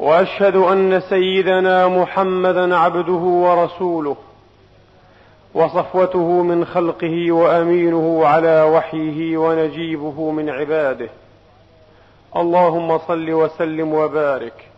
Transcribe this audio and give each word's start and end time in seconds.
وأشهد 0.00 0.56
أن 0.56 1.00
سيدنا 1.00 1.88
محمدا 1.88 2.76
عبده 2.76 3.12
ورسوله 3.12 4.16
وصفوته 5.54 6.42
من 6.42 6.64
خلقه 6.64 7.32
وأمينه 7.32 8.26
على 8.26 8.62
وحيه 8.62 9.36
ونجيبه 9.36 10.30
من 10.30 10.50
عباده. 10.50 11.08
اللهم 12.36 12.98
صل 12.98 13.32
وسلم 13.32 13.94
وبارك 13.94 14.68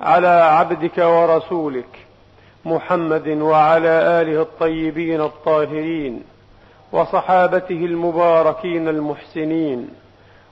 على 0.00 0.28
عبدك 0.28 0.98
ورسولك 0.98 1.98
محمد 2.64 3.28
وعلى 3.28 3.88
آله 3.88 4.42
الطيبين 4.42 5.20
الطاهرين 5.20 6.22
وصحابته 6.92 7.84
المباركين 7.84 8.88
المحسنين 8.88 9.88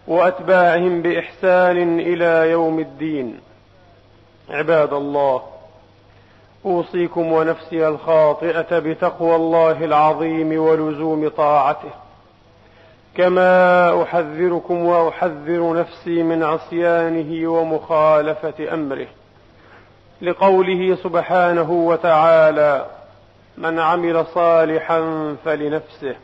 وأتباعهم 0.08 1.02
بإحسان 1.02 2.00
إلى 2.00 2.50
يوم 2.50 2.78
الدين. 2.78 3.40
عباد 4.50 4.92
الله 4.92 5.42
أوصيكم 6.66 7.32
ونفسي 7.32 7.88
الخاطئة 7.88 8.78
بتقوى 8.78 9.36
الله 9.36 9.84
العظيم 9.84 10.60
ولزوم 10.60 11.28
طاعته. 11.28 11.90
كما 13.16 14.02
أحذركم 14.02 14.84
وأحذر 14.84 15.74
نفسي 15.74 16.22
من 16.22 16.42
عصيانه 16.42 17.48
ومخالفة 17.48 18.74
أمره. 18.74 19.06
لقوله 20.22 20.96
سبحانه 21.02 21.70
وتعالى 21.70 22.86
من 23.58 23.78
عمل 23.78 24.26
صالحا 24.26 25.00
فلنفسه 25.44 26.16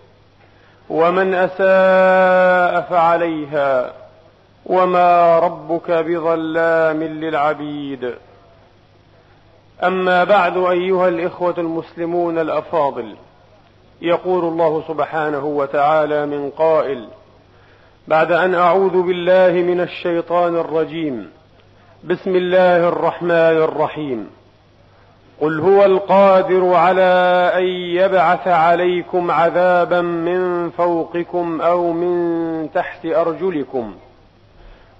ومن 0.90 1.34
أساء 1.34 2.80
فعليها 2.90 3.92
وما 4.70 5.38
ربك 5.38 5.90
بظلام 5.90 7.02
للعبيد. 7.02 8.14
اما 9.82 10.24
بعد 10.24 10.56
ايها 10.56 11.08
الاخوه 11.08 11.54
المسلمون 11.58 12.38
الافاضل. 12.38 13.14
يقول 14.02 14.44
الله 14.44 14.82
سبحانه 14.88 15.44
وتعالى 15.44 16.26
من 16.26 16.50
قائل 16.50 17.08
بعد 18.08 18.32
ان 18.32 18.54
اعوذ 18.54 19.02
بالله 19.02 19.52
من 19.52 19.80
الشيطان 19.80 20.56
الرجيم. 20.56 21.30
بسم 22.04 22.36
الله 22.36 22.88
الرحمن 22.88 23.56
الرحيم. 23.68 24.30
قل 25.40 25.60
هو 25.60 25.84
القادر 25.84 26.74
على 26.74 27.50
ان 27.54 27.64
يبعث 28.04 28.48
عليكم 28.48 29.30
عذابا 29.30 30.00
من 30.00 30.70
فوقكم 30.70 31.60
أو 31.60 31.92
من 31.92 32.72
تحت 32.72 33.06
ارجلكم. 33.06 33.94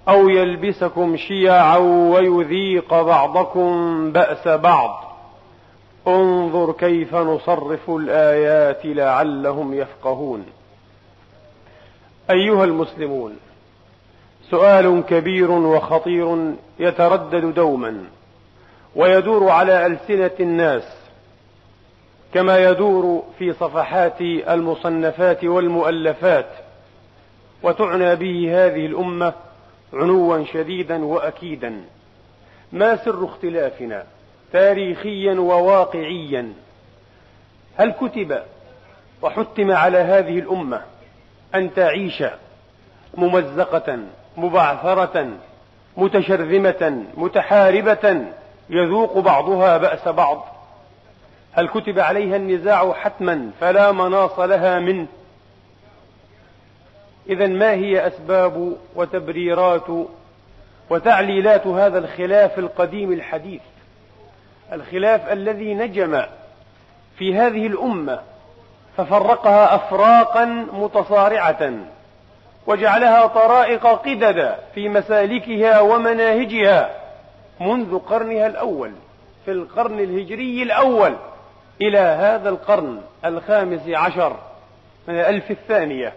أو 0.09 0.29
يلبسكم 0.29 1.17
شيعا 1.17 1.77
ويذيق 1.77 3.01
بعضكم 3.01 4.11
بأس 4.11 4.47
بعض. 4.47 5.17
انظر 6.07 6.71
كيف 6.71 7.15
نصرف 7.15 7.89
الآيات 7.89 8.85
لعلهم 8.85 9.73
يفقهون. 9.73 10.45
أيها 12.29 12.63
المسلمون 12.63 13.37
سؤال 14.49 15.03
كبير 15.09 15.51
وخطير 15.51 16.53
يتردد 16.79 17.53
دوما 17.53 18.03
ويدور 18.95 19.49
على 19.49 19.85
ألسنة 19.85 20.31
الناس 20.39 20.83
كما 22.33 22.59
يدور 22.69 23.23
في 23.39 23.53
صفحات 23.53 24.21
المصنفات 24.21 25.43
والمؤلفات 25.43 26.49
وتعنى 27.63 28.15
به 28.15 28.65
هذه 28.65 28.85
الأمة 28.85 29.33
عنوا 29.93 30.45
شديدا 30.45 31.05
واكيدا. 31.05 31.81
ما 32.71 32.95
سر 32.95 33.25
اختلافنا؟ 33.25 34.03
تاريخيا 34.53 35.33
وواقعيا. 35.33 36.53
هل 37.77 37.91
كتب 37.91 38.41
وحتم 39.21 39.71
على 39.71 39.97
هذه 39.97 40.39
الأمة 40.39 40.81
أن 41.55 41.73
تعيش 41.73 42.23
ممزقة 43.13 43.99
مبعثرة 44.37 45.27
متشرذمة 45.97 47.03
متحاربة؟ 47.17 48.25
يذوق 48.69 49.17
بعضها 49.17 49.77
بأس 49.77 50.07
بعض. 50.07 50.45
هل 51.51 51.67
كتب 51.67 51.99
عليها 51.99 52.35
النزاع 52.35 52.93
حتما 52.93 53.51
فلا 53.59 53.91
مناص 53.91 54.39
لها 54.39 54.79
منه؟ 54.79 55.07
اذا 57.31 57.47
ما 57.47 57.71
هي 57.71 58.07
أسباب 58.07 58.77
وتبريرات 58.95 59.87
وتعليلات 60.89 61.67
هذا 61.67 61.99
الخلاف 61.99 62.59
القديم 62.59 63.11
الحديث؟ 63.11 63.61
الخلاف 64.73 65.31
الذي 65.31 65.73
نجم 65.73 66.23
في 67.17 67.35
هذه 67.35 67.67
الأمة 67.67 68.19
ففرقها 68.97 69.75
افراقا 69.75 70.45
متصارعة 70.73 71.73
وجعلها 72.67 73.27
طرائق 73.27 73.87
قددا 73.87 74.57
في 74.75 74.89
مسالكها 74.89 75.79
ومناهجها 75.79 76.89
منذ 77.59 77.99
قرنها 77.99 78.47
الأول 78.47 78.91
في 79.45 79.51
القرن 79.51 79.99
الهجري 79.99 80.63
الأول 80.63 81.15
إلى 81.81 81.99
هذا 81.99 82.49
القرن 82.49 83.01
الخامس 83.25 83.81
عشر 83.87 84.35
من 85.07 85.15
الألف 85.19 85.51
الثانية. 85.51 86.13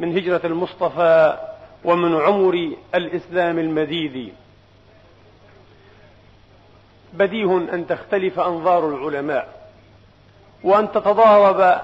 من 0.00 0.16
هجرة 0.16 0.40
المصطفى 0.44 1.38
ومن 1.84 2.20
عمر 2.20 2.72
الإسلام 2.94 3.58
المديد 3.58 4.32
بديه 7.12 7.56
أن 7.56 7.86
تختلف 7.86 8.40
أنظار 8.40 8.88
العلماء 8.88 9.70
وأن 10.64 10.92
تتضارب 10.92 11.80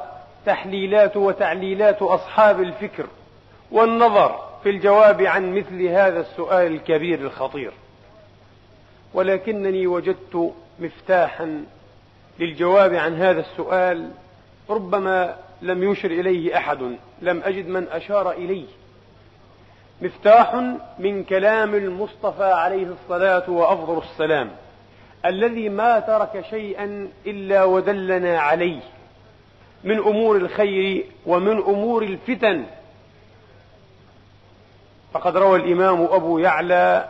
تحليلات 0.46 1.16
وتعليلات 1.16 2.02
أصحاب 2.02 2.60
الفكر 2.60 3.06
والنظر 3.70 4.44
في 4.62 4.70
الجواب 4.70 5.22
عن 5.22 5.54
مثل 5.54 5.86
هذا 5.86 6.20
السؤال 6.20 6.72
الكبير 6.72 7.20
الخطير. 7.20 7.72
ولكنني 9.14 9.86
وجدت 9.86 10.52
مفتاحا 10.80 11.64
للجواب 12.38 12.94
عن 12.94 13.14
هذا 13.14 13.40
السؤال 13.40 14.10
ربما 14.70 15.36
لم 15.62 15.92
يشر 15.92 16.10
إليه 16.10 16.56
أحد 16.56 16.78
لم 17.22 17.42
أجد 17.44 17.68
من 17.68 17.86
أشار 17.88 18.30
إليه. 18.30 18.66
مفتاح 20.02 20.54
من 20.98 21.24
كلام 21.24 21.74
المصطفى 21.74 22.44
عليه 22.44 22.86
الصلاة 22.86 23.50
وأفضل 23.50 23.98
السلام. 23.98 24.50
الذي 25.24 25.68
ما 25.68 26.00
ترك 26.00 26.44
شيئا 26.50 27.08
إلا 27.26 27.64
ودلنا 27.64 28.38
عليه. 28.38 28.80
من 29.84 29.98
أمور 29.98 30.36
الخير 30.36 31.06
ومن 31.26 31.58
أمور 31.58 32.02
الفتن. 32.02 32.64
فقد 35.12 35.36
روى 35.36 35.58
الإمام 35.58 36.02
أبو 36.02 36.38
يعلى 36.38 37.08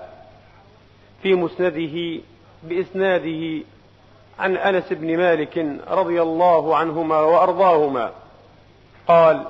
في 1.23 1.35
مسنده 1.35 2.23
بإسناده 2.63 3.65
عن 4.39 4.57
أنس 4.57 4.93
بن 4.93 5.17
مالك 5.17 5.67
رضي 5.89 6.23
الله 6.23 6.77
عنهما 6.77 7.21
وأرضاهما. 7.21 8.13
قال 9.09 9.45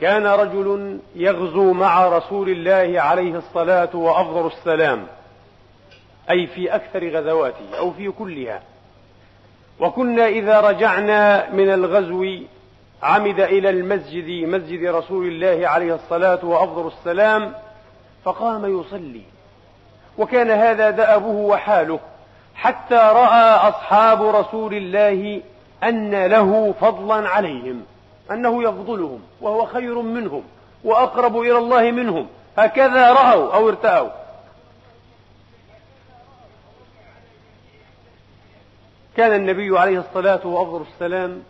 كان 0.00 0.26
رجل 0.26 0.98
يغزو 1.14 1.72
مع 1.72 2.08
رسول 2.08 2.48
الله 2.48 3.00
عليه 3.00 3.38
الصلاة 3.38 3.96
وأفضل 3.96 4.46
السلام 4.46 5.06
أي 6.30 6.46
في 6.46 6.74
أكثر 6.74 7.08
غزواته 7.08 7.78
أو 7.78 7.90
في 7.90 8.10
كلها. 8.10 8.62
وكنا 9.80 10.26
إذا 10.26 10.60
رجعنا 10.60 11.50
من 11.50 11.72
الغزو 11.72 12.26
عمد 13.02 13.40
إلى 13.40 13.70
المسجد 13.70 14.48
مسجد 14.48 14.84
رسول 14.84 15.26
الله 15.26 15.68
عليه 15.68 15.94
الصلاة 15.94 16.44
وأفضل 16.44 16.86
السلام 16.86 17.52
فقام 18.24 18.80
يصلي. 18.80 19.22
وكان 20.18 20.50
هذا 20.50 20.90
دأبه 20.90 21.26
وحاله 21.26 22.00
حتى 22.54 22.94
رأى 22.94 23.68
أصحاب 23.68 24.22
رسول 24.22 24.74
الله 24.74 25.42
أن 25.84 26.26
له 26.26 26.74
فضلا 26.80 27.28
عليهم. 27.28 27.82
أنه 28.30 28.62
يفضلهم 28.62 29.20
وهو 29.40 29.66
خير 29.66 30.02
منهم 30.02 30.42
وأقرب 30.84 31.38
إلى 31.40 31.58
الله 31.58 31.90
منهم. 31.90 32.26
هكذا 32.58 33.12
رأوا 33.12 33.54
أو 33.54 33.68
ارتأوا. 33.68 34.10
كان 39.16 39.32
النبي 39.32 39.78
عليه 39.78 39.98
الصلاة 39.98 40.46
وأفضل 40.46 40.84
السلام 40.94 41.42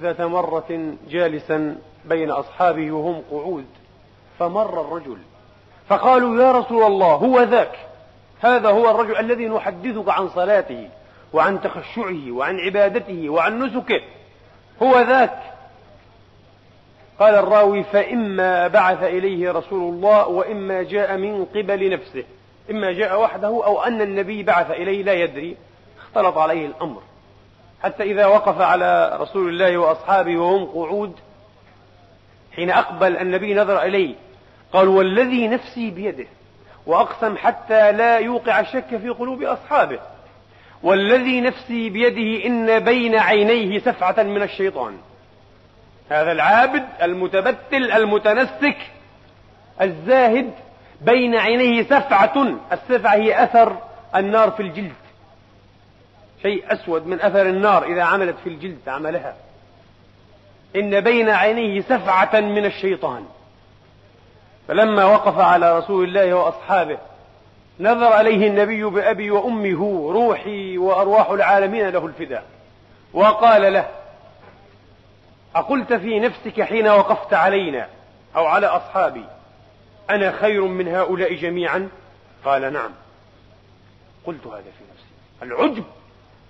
ذات 0.00 0.20
مرة 0.20 0.94
جالسا 1.08 1.76
بين 2.04 2.30
أصحابه 2.30 2.92
وهم 2.92 3.22
قعود. 3.30 3.66
فمر 4.38 4.80
الرجل. 4.80 5.18
فقالوا 5.88 6.42
يا 6.42 6.52
رسول 6.52 6.82
الله 6.82 7.14
هو 7.14 7.42
ذاك. 7.42 7.78
هذا 8.40 8.68
هو 8.70 8.90
الرجل 8.90 9.16
الذي 9.16 9.48
نحدثك 9.48 10.08
عن 10.08 10.28
صلاته 10.28 10.88
وعن 11.32 11.60
تخشعه 11.60 12.30
وعن 12.30 12.60
عبادته 12.60 13.28
وعن 13.28 13.62
نسكه. 13.62 14.00
هو 14.82 15.00
ذاك. 15.00 15.55
قال 17.18 17.34
الراوي 17.34 17.84
فإما 17.84 18.68
بعث 18.68 19.02
إليه 19.02 19.52
رسول 19.52 19.94
الله 19.94 20.28
وإما 20.28 20.82
جاء 20.82 21.16
من 21.16 21.44
قبل 21.44 21.90
نفسه. 21.90 22.24
إما 22.70 22.92
جاء 22.92 23.20
وحده 23.20 23.48
أو 23.48 23.82
أن 23.82 24.00
النبي 24.00 24.42
بعث 24.42 24.70
إليه 24.70 25.02
لا 25.02 25.12
يدري. 25.12 25.56
اختلط 25.98 26.38
عليه 26.38 26.66
الأمر. 26.66 27.02
حتى 27.82 28.02
إذا 28.02 28.26
وقف 28.26 28.60
على 28.60 29.18
رسول 29.20 29.48
الله 29.48 29.78
وأصحابه 29.78 30.36
وهم 30.36 30.64
قعود 30.64 31.12
حين 32.56 32.70
أقبل 32.70 33.16
النبي 33.16 33.54
نظر 33.54 33.82
إليه 33.82 34.14
قال 34.72 34.88
والذي 34.88 35.48
نفسي 35.48 35.90
بيده 35.90 36.26
وأقسم 36.86 37.36
حتى 37.36 37.92
لا 37.92 38.18
يوقع 38.18 38.60
الشك 38.60 38.96
في 38.96 39.08
قلوب 39.08 39.42
أصحابه. 39.42 39.98
والذي 40.82 41.40
نفسي 41.40 41.90
بيده 41.90 42.46
إن 42.46 42.78
بين 42.78 43.14
عينيه 43.14 43.78
سفعة 43.78 44.22
من 44.22 44.42
الشيطان. 44.42 44.96
هذا 46.10 46.32
العابد 46.32 46.84
المتبتل 47.02 47.92
المتنسك 47.92 48.76
الزاهد 49.80 50.50
بين 51.00 51.34
عينيه 51.34 51.82
سفعة 51.82 52.58
السفعة 52.72 53.14
هي 53.14 53.44
أثر 53.44 53.76
النار 54.16 54.50
في 54.50 54.62
الجلد. 54.62 54.92
شيء 56.42 56.72
أسود 56.72 57.06
من 57.06 57.20
أثر 57.20 57.42
النار 57.42 57.84
إذا 57.84 58.02
عملت 58.02 58.36
في 58.44 58.48
الجلد 58.48 58.88
عملها. 58.88 59.34
إن 60.76 61.00
بين 61.00 61.28
عينيه 61.28 61.80
سفعة 61.80 62.40
من 62.40 62.64
الشيطان. 62.64 63.24
فلما 64.68 65.04
وقف 65.04 65.38
على 65.38 65.78
رسول 65.78 66.04
الله 66.04 66.34
وأصحابه 66.34 66.98
نظر 67.80 68.12
عليه 68.12 68.48
النبي 68.48 68.84
بأبي 68.84 69.30
وأمه 69.30 70.12
روحي 70.12 70.78
وأرواح 70.78 71.30
العالمين 71.30 71.88
له 71.88 72.06
الفداء 72.06 72.44
وقال 73.14 73.72
له 73.72 73.86
أقلت 75.56 75.92
في 75.92 76.20
نفسك 76.20 76.62
حين 76.62 76.88
وقفت 76.88 77.34
علينا 77.34 77.88
أو 78.36 78.46
على 78.46 78.66
أصحابي؟ 78.66 79.24
أنا 80.10 80.32
خير 80.32 80.64
من 80.64 80.88
هؤلاء 80.88 81.34
جميعا؟ 81.34 81.88
قال 82.44 82.72
نعم. 82.72 82.90
قلت 84.26 84.46
هذا 84.46 84.62
في 84.62 84.84
نفسي. 84.92 85.06
العجب! 85.42 85.84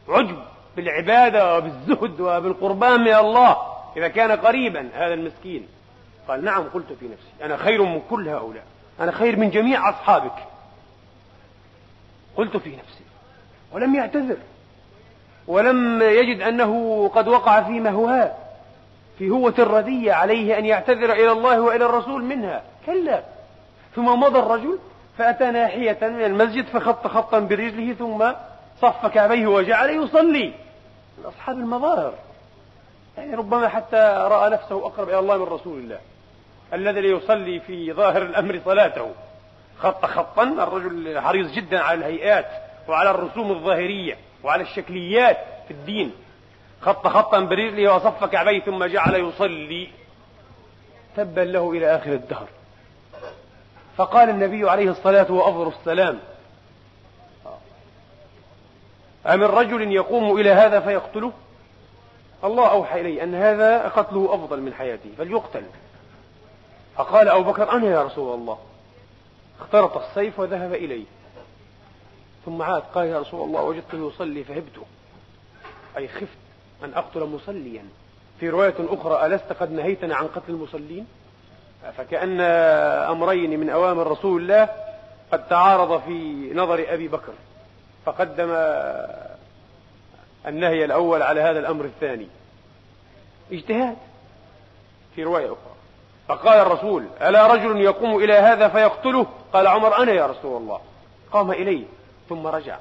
عجب! 0.09 0.43
بالعبادة 0.77 1.57
وبالزهد 1.57 2.21
وبالقربان 2.21 3.01
من 3.01 3.15
الله 3.15 3.57
إذا 3.97 4.09
كان 4.09 4.33
قريبا 4.33 4.89
هذا 4.95 5.15
المسكين. 5.15 5.69
قال 6.29 6.45
نعم 6.45 6.63
قلت 6.63 6.93
في 7.01 7.09
نفسي. 7.09 7.45
أنا 7.45 7.57
خير 7.57 7.83
من 7.83 8.03
كل 8.11 8.29
هؤلاء. 8.29 8.65
أنا 9.01 9.13
خير 9.13 9.37
من 9.37 9.51
جميع 9.51 9.91
أصحابك. 9.91 10.45
قلت 12.37 12.57
في 12.57 12.77
نفسي. 12.77 13.05
ولم 13.73 13.95
يعتذر. 13.95 14.37
ولم 15.47 16.03
يجد 16.03 16.41
أنه 16.41 17.09
قد 17.15 17.29
وقع 17.29 17.63
في 17.63 17.81
مهواه. 17.81 18.46
في 19.19 19.31
هوة 19.31 19.55
الردية 19.59 20.13
عليه 20.13 20.59
أن 20.59 20.65
يعتذر 20.65 21.13
إلى 21.13 21.33
الله 21.33 21.61
وإلى 21.61 21.85
الرسول 21.85 22.25
منها. 22.25 22.63
كلا. 22.87 23.23
ثم 23.95 24.21
مضى 24.21 24.39
الرجل 24.39 24.79
فأتى 25.19 25.51
ناحية 25.51 25.99
من 26.03 26.25
المسجد 26.25 26.67
فخط 26.67 27.07
خطا 27.07 27.39
برجله 27.39 27.93
ثم 27.95 28.33
صف 28.81 29.07
كعبيه 29.07 29.47
وجعل 29.47 29.91
يصلي. 29.91 30.53
أصحاب 31.25 31.59
المظاهر. 31.59 32.15
يعني 33.19 33.35
ربما 33.35 33.69
حتى 33.69 34.27
رأى 34.31 34.51
نفسه 34.51 34.87
أقرب 34.87 35.09
إلى 35.09 35.19
الله 35.19 35.37
من 35.37 35.45
رسول 35.45 35.79
الله. 35.79 35.99
الذي 36.73 37.09
يصلي 37.09 37.61
في 37.61 37.93
ظاهر 37.93 38.23
الأمر 38.23 38.61
صلاته. 38.65 39.11
خط 39.79 40.07
خطا 40.07 40.43
الرجل 40.43 41.21
حريص 41.21 41.53
جدا 41.53 41.81
على 41.81 41.99
الهيئات 41.99 42.47
وعلى 42.89 43.11
الرسوم 43.11 43.51
الظاهرية 43.51 44.17
وعلى 44.45 44.63
الشكليات 44.63 45.39
في 45.69 45.71
الدين. 45.71 46.13
خط 46.81 47.07
خطا 47.07 47.41
برجله 47.41 47.95
وصف 47.95 48.25
كعبيه 48.25 48.61
ثم 48.61 48.85
جعل 48.85 49.15
يصلي. 49.15 49.89
تبا 51.17 51.41
له 51.41 51.71
إلى 51.71 51.97
آخر 51.97 52.13
الدهر. 52.13 52.49
فقال 53.97 54.31
النبي 54.31 54.71
عليه 54.71 54.91
الصلاة 54.91 55.33
وأفضل 55.33 55.73
السلام 55.81 56.19
أمن 59.27 59.45
رجل 59.45 59.93
يقوم 59.93 60.41
إلى 60.41 60.51
هذا 60.51 60.81
فيقتله؟ 60.81 61.33
الله 62.45 62.71
أوحى 62.71 63.01
إلي 63.01 63.23
أن 63.23 63.35
هذا 63.35 63.89
قتله 63.89 64.35
أفضل 64.35 64.61
من 64.61 64.75
حياته 64.75 65.11
فليقتل. 65.19 65.65
فقال 66.97 67.29
أبو 67.29 67.51
بكر 67.51 67.71
أنا 67.71 67.87
يا 67.87 68.03
رسول 68.03 68.35
الله. 68.35 68.59
اخترط 69.61 69.97
السيف 69.97 70.39
وذهب 70.39 70.75
إليه. 70.75 71.05
ثم 72.45 72.63
عاد 72.63 72.83
قال 72.95 73.07
يا 73.07 73.19
رسول 73.19 73.49
الله 73.49 73.61
وجدته 73.61 74.09
يصلي 74.09 74.45
فهبت 74.45 74.87
أي 75.97 76.09
خفت. 76.09 76.46
أن 76.85 76.95
أقتل 76.95 77.21
مصليا. 77.25 77.85
في 78.41 78.49
رواية 78.49 78.75
أخرى 78.79 79.27
ألست 79.27 79.53
قد 79.53 79.73
نهيتنا 79.73 80.17
عن 80.17 80.27
قتل 80.27 80.53
المصلين 80.53 81.07
فكأن 81.97 82.41
أمرين 83.11 83.61
من 83.61 83.71
أوامر 83.71 84.07
رسول 84.07 84.43
الله 84.43 84.69
قد 85.33 85.49
تعارض 85.49 86.03
في 86.03 86.51
نظر 86.55 86.85
أبي 86.89 87.09
بكر 87.09 87.33
فقدم 88.05 88.51
النهي 90.47 90.85
الأول 90.85 91.23
على 91.23 91.41
هذا 91.41 91.59
الأمر 91.59 91.85
الثاني. 91.85 92.29
اجتهاد 93.53 93.97
في 95.15 95.25
رواية 95.25 95.47
أخرى. 95.47 95.75
فقال 96.29 96.59
الرسول 96.59 97.07
ألا 97.23 97.47
رجل 97.47 97.81
يقوم 97.81 98.17
إلى 98.17 98.33
هذا 98.33 98.69
فيقتله؟ 98.69 99.27
قال 99.53 99.67
عمر 99.67 100.03
أنا 100.03 100.13
يا 100.13 100.27
رسول 100.27 100.63
الله. 100.63 100.81
قام 101.33 101.51
إليه 101.51 101.85
ثم 102.29 102.47
رجع. 102.47 102.79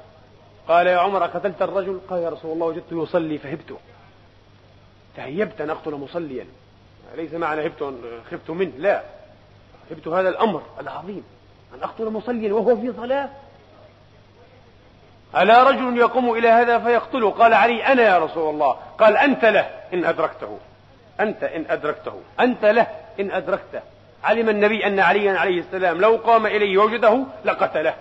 قال 0.68 0.86
يا 0.86 0.98
عمر 0.98 1.24
أقتلت 1.24 1.62
الرجل؟ 1.62 2.00
قال 2.10 2.22
يا 2.22 2.28
رسول 2.28 2.52
الله 2.52 2.66
وجدته 2.66 3.02
يصلي 3.02 3.38
فهبته 3.38 3.76
تهيبت 5.16 5.60
أن 5.60 5.70
أقتل 5.70 5.90
مصليا. 5.90 6.46
ليس 7.16 7.32
معنى 7.32 7.66
هبت 7.66 7.94
خفت 8.30 8.50
منه 8.50 8.72
لا. 8.78 9.02
هبت 9.90 10.08
هذا 10.08 10.28
الأمر 10.28 10.62
العظيم 10.80 11.24
أن 11.74 11.82
أقتل 11.82 12.04
مصليا 12.04 12.52
وهو 12.52 12.76
في 12.76 12.92
صلاة. 12.96 13.30
ألا 15.36 15.62
رجل 15.62 15.98
يقوم 15.98 16.32
إلى 16.32 16.48
هذا 16.48 16.78
فيقتله؟ 16.78 17.30
قال 17.30 17.54
علي 17.54 17.86
أنا 17.86 18.02
يا 18.02 18.18
رسول 18.18 18.54
الله. 18.54 18.72
قال 18.98 19.16
أنت 19.16 19.44
له 19.44 19.70
إن 19.92 20.04
أدركته. 20.04 20.58
أنت 21.20 21.42
إن 21.42 21.64
أدركته. 21.68 22.20
أنت 22.40 22.64
له 22.64 22.86
إن 23.20 23.30
أدركته. 23.30 23.80
علم 24.24 24.48
النبي 24.48 24.86
أن 24.86 25.00
عليا 25.00 25.38
عليه 25.38 25.60
السلام 25.60 26.00
لو 26.00 26.16
قام 26.16 26.46
إليه 26.46 26.78
وجده 26.78 27.24
لقتله. 27.44 27.94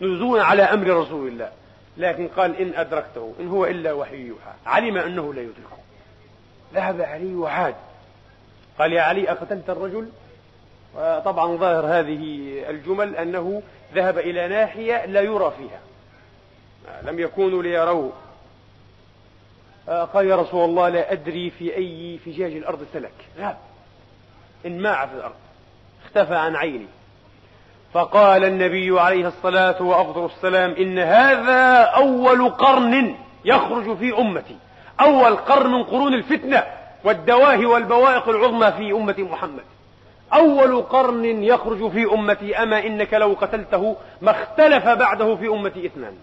نزولا 0.00 0.44
على 0.44 0.62
أمر 0.62 0.86
رسول 0.86 1.28
الله. 1.28 1.50
لكن 1.96 2.28
قال 2.28 2.56
إن 2.56 2.74
أدركته 2.74 3.34
إن 3.40 3.48
هو 3.48 3.66
إلا 3.66 3.92
وحي 3.92 4.16
يوحى 4.16 4.52
علم 4.66 4.98
أنه 4.98 5.34
لا 5.34 5.40
يدركه. 5.40 5.78
ذهب 6.74 7.00
علي 7.00 7.34
وعاد. 7.34 7.74
قال 8.78 8.92
يا 8.92 9.02
علي 9.02 9.30
أقتلت 9.30 9.70
الرجل؟ 9.70 10.08
طبعا 11.24 11.56
ظاهر 11.56 11.86
هذه 11.86 12.52
الجمل 12.70 13.16
أنه 13.16 13.62
ذهب 13.94 14.18
إلى 14.18 14.48
ناحية 14.48 15.04
لا 15.04 15.20
يرى 15.20 15.52
فيها. 15.58 15.80
لم 17.02 17.18
يكونوا 17.18 17.62
ليروه. 17.62 18.12
قال 19.86 20.26
يا 20.26 20.36
رسول 20.36 20.64
الله 20.64 20.88
لا 20.88 21.12
أدري 21.12 21.50
في 21.50 21.76
أي 21.76 22.18
فجاج 22.18 22.52
الأرض 22.52 22.86
سلك 22.92 23.12
ذهب 23.38 23.58
انماع 24.66 25.06
في 25.06 25.14
الأرض. 25.14 25.34
اختفى 26.04 26.34
عن 26.34 26.56
عيني. 26.56 26.86
فقال 27.92 28.44
النبي 28.44 29.00
عليه 29.00 29.28
الصلاة 29.28 29.82
وأفضل 29.82 30.24
السلام 30.24 30.70
إن 30.70 30.98
هذا 30.98 31.82
أول 31.82 32.48
قرن 32.48 33.16
يخرج 33.44 33.96
في 33.96 34.18
أمتي. 34.18 34.56
أول 35.00 35.36
قرن 35.36 35.72
من 35.72 35.82
قرون 35.82 36.14
الفتنة 36.14 36.62
والدواهي 37.04 37.66
والبوائق 37.66 38.28
العظمى 38.28 38.72
في 38.72 38.92
أمة 38.92 39.14
محمد. 39.18 39.64
أول 40.32 40.82
قرن 40.82 41.24
يخرج 41.24 41.90
في 41.90 42.04
أمتي. 42.14 42.56
أما 42.56 42.86
إنك 42.86 43.14
لو 43.14 43.36
قتلته 43.40 43.96
ما 44.22 44.30
اختلف 44.30 44.88
بعده 44.88 45.36
في 45.36 45.48
أمتي 45.48 45.86
اثنان. 45.86 46.14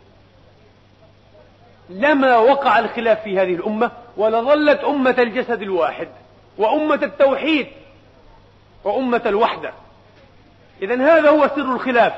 لما 1.90 2.38
وقع 2.38 2.80
الخلاف 2.80 3.24
في 3.24 3.40
هذه 3.40 3.56
الأمة 3.56 3.92
ولظلت 4.18 4.84
أمة 4.84 5.16
الجسد 5.18 5.62
الواحد 5.62 6.08
وأمة 6.58 7.00
التوحيد 7.04 7.68
وأمة 8.84 9.22
الوحدة. 9.26 9.72
إذا 10.82 10.96
هذا 10.96 11.30
هو 11.30 11.48
سر 11.56 11.74
الخلاف. 11.76 12.14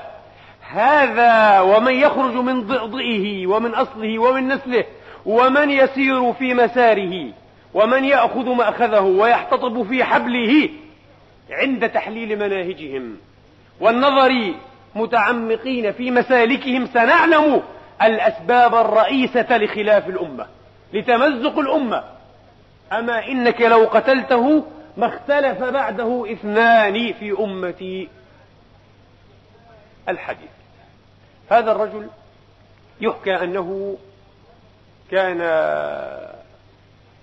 هذا 0.72 1.60
ومن 1.60 1.94
يخرج 1.94 2.34
من 2.34 2.62
ضئضئه 2.62 3.48
ومن 3.48 3.74
أصله 3.74 4.20
ومن 4.20 4.48
نسله 4.48 4.86
ومن 5.25 5.70
يسير 5.70 6.34
في 6.34 6.54
مساره 6.54 7.32
ومن 7.74 8.04
يأخذ 8.06 8.50
مأخذه 8.50 9.01
ويحتطب 9.01 9.84
في 9.84 10.04
حبله 10.04 10.70
عند 11.51 11.89
تحليل 11.89 12.39
مناهجهم. 12.39 13.18
والنظر 13.80 14.54
متعمقين 14.96 15.92
في 15.92 16.12
مسالكهم 16.12 16.86
سنعلم 16.86 17.62
الأسباب 18.01 18.75
الرئيسة 18.75 19.58
لخلاف 19.58 20.08
الأمة 20.08 20.46
لتمزق 20.94 21.60
الأمة. 21.60 22.04
أما 22.92 23.28
إنك 23.28 23.62
لو 23.62 23.84
قتلته 23.84 24.66
ما 24.98 25.08
اختلف 25.08 25.63
بعده 25.63 26.25
اثنان 26.32 27.13
في 27.13 27.36
أمتي. 27.39 28.08
الحديث. 30.10 30.50
هذا 31.50 31.72
الرجل 31.72 32.08
يحكى 33.01 33.36
أنه 33.36 33.98
كان 35.12 35.38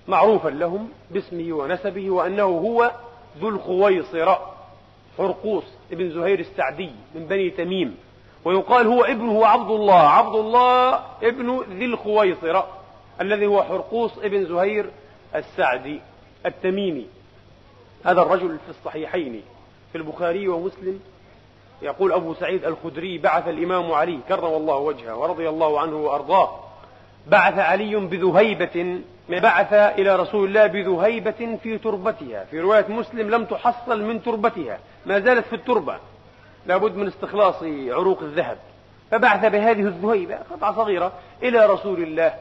معروفا 0.08 0.48
لهم 0.48 0.88
باسمه 1.10 1.52
ونسبه 1.52 2.10
وأنه 2.10 2.42
هو 2.42 2.92
ذو 3.38 3.48
الخويصرة 3.48 4.52
حرقوس 5.18 5.64
ابن 5.92 6.10
زهير 6.10 6.40
السعدي 6.40 6.90
من 7.14 7.26
بني 7.26 7.50
تميم 7.50 7.96
ويقال 8.44 8.86
هو 8.86 9.04
ابنه 9.04 9.46
عبد 9.46 9.70
الله 9.70 10.08
عبد 10.08 10.34
الله 10.34 10.94
ابن 11.22 11.60
ذي 11.78 11.84
الخويصرة 11.84 12.68
الذي 13.20 13.46
هو 13.46 13.62
حرقوس 13.62 14.18
ابن 14.18 14.46
زهير 14.46 14.90
السعدي 15.34 16.00
التميمي. 16.46 17.06
هذا 18.04 18.22
الرجل 18.22 18.58
في 18.58 18.70
الصحيحين 18.70 19.42
في 19.92 19.98
البخاري 19.98 20.48
ومسلم 20.48 21.00
يقول 21.82 22.12
أبو 22.12 22.34
سعيد 22.34 22.64
الخدري 22.64 23.18
بعث 23.18 23.48
الإمام 23.48 23.92
علي 23.92 24.18
كرم 24.28 24.54
الله 24.54 24.76
وجهه 24.76 25.16
ورضي 25.16 25.48
الله 25.48 25.80
عنه 25.80 25.96
وأرضاه. 25.96 26.60
بعث 27.26 27.58
علي 27.58 27.96
بذهيبة 27.96 29.00
بعث 29.28 29.72
إلى 29.72 30.16
رسول 30.16 30.48
الله 30.48 30.66
بذهيبة 30.66 31.58
في 31.62 31.78
تربتها. 31.78 32.44
في 32.44 32.60
رواية 32.60 32.86
مسلم 32.88 33.30
لم 33.30 33.44
تحصل 33.44 34.02
من 34.02 34.22
تربتها 34.22 34.78
ما 35.06 35.20
زالت 35.20 35.46
في 35.46 35.56
التربة. 35.56 35.96
لابد 36.66 36.96
من 36.96 37.06
استخلاص 37.06 37.62
عروق 37.88 38.22
الذهب. 38.22 38.58
فبعث 39.10 39.44
بهذه 39.44 39.80
الذهيبة 39.80 40.38
قطعة 40.50 40.74
صغيرة 40.74 41.12
إلى 41.42 41.66
رسول 41.66 42.02
الله 42.02 42.34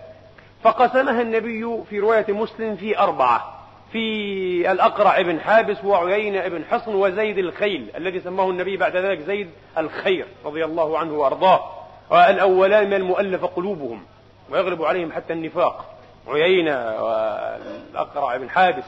فقسمها 0.63 1.21
النبي 1.21 1.83
في 1.89 1.99
رواية 1.99 2.33
مسلم 2.33 2.75
في 2.75 2.99
أربعة. 2.99 3.64
في 3.95 4.71
الأقرع 4.71 5.21
بن 5.21 5.39
حابس 5.39 5.83
وعيينة 5.83 6.47
بن 6.47 6.65
حصن 6.65 6.95
وزيد 6.95 7.37
الخيل 7.37 7.87
الذي 7.97 8.19
سماه 8.19 8.49
النبي 8.49 8.77
بعد 8.77 8.95
ذلك 8.95 9.19
زيد 9.19 9.49
الخير 9.77 10.25
رضي 10.45 10.65
الله 10.65 10.97
عنه 10.97 11.13
وأرضاه. 11.13 11.71
والأولان 12.09 12.87
من 12.87 12.93
المؤلف 12.93 13.45
قلوبهم 13.45 14.05
ويغلب 14.49 14.83
عليهم 14.83 15.11
حتى 15.11 15.33
النفاق. 15.33 15.85
عيينة 16.27 17.03
والأقرع 17.03 18.37
بن 18.37 18.49
حابس. 18.49 18.83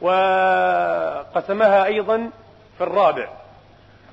وقسمها 0.00 1.84
أيضا 1.84 2.30
في 2.78 2.84
الرابع. 2.84 3.28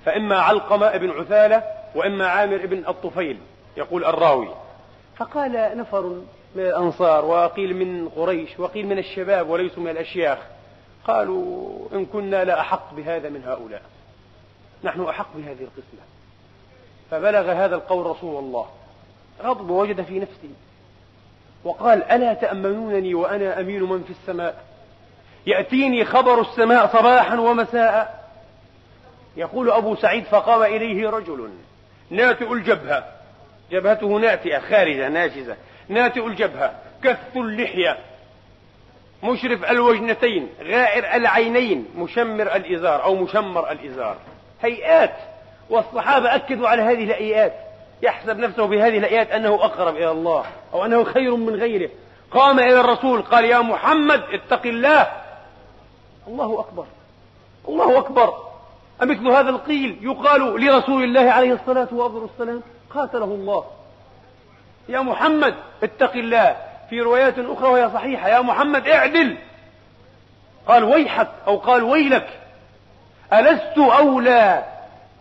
فإما 0.05 0.39
علقمة 0.39 0.97
بن 0.97 1.09
عثالة 1.09 1.63
وإما 1.95 2.27
عامر 2.27 2.65
بن 2.65 2.83
الطفيل 2.87 3.37
يقول 3.77 4.05
الراوي. 4.05 4.49
فقال 5.17 5.77
نفر 5.77 6.21
من 6.55 6.63
الأنصار 6.63 7.25
وقيل 7.25 7.75
من 7.75 8.09
قريش 8.09 8.59
وقيل 8.59 8.87
من 8.87 8.97
الشباب 8.97 9.49
وليسوا 9.49 9.83
من 9.83 9.89
الأشياخ. 9.89 10.37
قالوا 11.07 11.87
إن 11.93 12.05
كنا 12.05 12.43
لا 12.43 12.59
أحق 12.59 12.93
بهذا 12.93 13.29
من 13.29 13.43
هؤلاء. 13.43 13.81
نحن 14.83 15.01
أحق 15.01 15.27
بهذه 15.35 15.61
القسمة. 15.61 16.01
فبلغ 17.11 17.51
هذا 17.51 17.75
القول 17.75 18.05
رسول 18.05 18.43
الله. 18.43 18.65
غضب 19.43 19.69
وجد 19.69 20.01
في 20.01 20.19
نفسه. 20.19 20.49
وقال 21.63 22.03
ألا 22.03 22.33
تأمنونني 22.33 23.13
وأنا 23.13 23.59
أمين 23.59 23.83
من 23.83 24.03
في 24.03 24.09
السماء؟ 24.09 24.63
يأتيني 25.47 26.05
خبر 26.05 26.41
السماء 26.41 26.87
صباحا 26.87 27.39
ومساء. 27.39 28.27
يقول 29.37 29.71
أبو 29.71 29.95
سعيد 29.95 30.23
فقام 30.23 30.63
إليه 30.63 31.09
رجل. 31.09 31.49
ناتئ 32.09 32.53
الجبهة. 32.53 33.03
جبهته 33.71 34.07
ناتئة 34.07 34.59
خارجة 34.59 35.09
ناشزة. 35.09 35.57
ناتئ 35.89 36.27
الجبهة 36.27 36.75
كث 37.03 37.37
اللحية. 37.37 37.97
مشرف 39.23 39.63
الوجنتين 39.71 40.49
غائر 40.63 41.15
العينين 41.15 41.85
مشمر 41.97 42.55
الإزار 42.55 43.03
أو 43.03 43.15
مشمر 43.15 43.71
الإزار. 43.71 44.17
هيئات 44.61 45.15
والصحابة 45.69 46.35
أكدوا 46.35 46.67
على 46.67 46.81
هذه 46.81 47.03
الهيئات. 47.03 47.53
يحسب 48.01 48.37
نفسه 48.37 48.65
بهذه 48.65 48.97
الآيات 48.97 49.31
أنه 49.31 49.55
أقرب 49.55 49.95
إلى 49.95 50.11
الله 50.11 50.45
أو 50.73 50.85
أنه 50.85 51.03
خير 51.03 51.35
من 51.35 51.55
غيره. 51.55 51.89
قام 52.31 52.59
إلى 52.59 52.79
الرسول 52.79 53.21
قال 53.21 53.45
يا 53.45 53.59
محمد 53.59 54.23
اتق 54.31 54.65
الله. 54.65 55.07
الله 56.27 56.59
أكبر. 56.59 56.85
الله 57.67 57.99
أكبر. 57.99 58.33
أمثل 59.03 59.27
هذا 59.27 59.49
القيل 59.49 59.97
يقال 60.01 60.65
لرسول 60.65 61.03
الله 61.03 61.31
عليه 61.31 61.53
الصلاة 61.53 61.87
والسلام 61.91 62.61
قاتله 62.95 63.25
الله. 63.25 63.65
يا 64.89 64.99
محمد 64.99 65.55
اتق 65.83 66.11
الله. 66.11 66.57
في 66.89 67.01
روايات 67.01 67.39
أخرى 67.39 67.69
وهي 67.69 67.89
صحيحة. 67.93 68.29
يا 68.29 68.41
محمد 68.41 68.87
اعدل. 68.87 69.37
قال 70.67 70.83
ويحك 70.83 71.29
أو 71.47 71.57
قال 71.57 71.83
ويلك. 71.83 72.39
ألست 73.33 73.77
أولى 73.77 74.65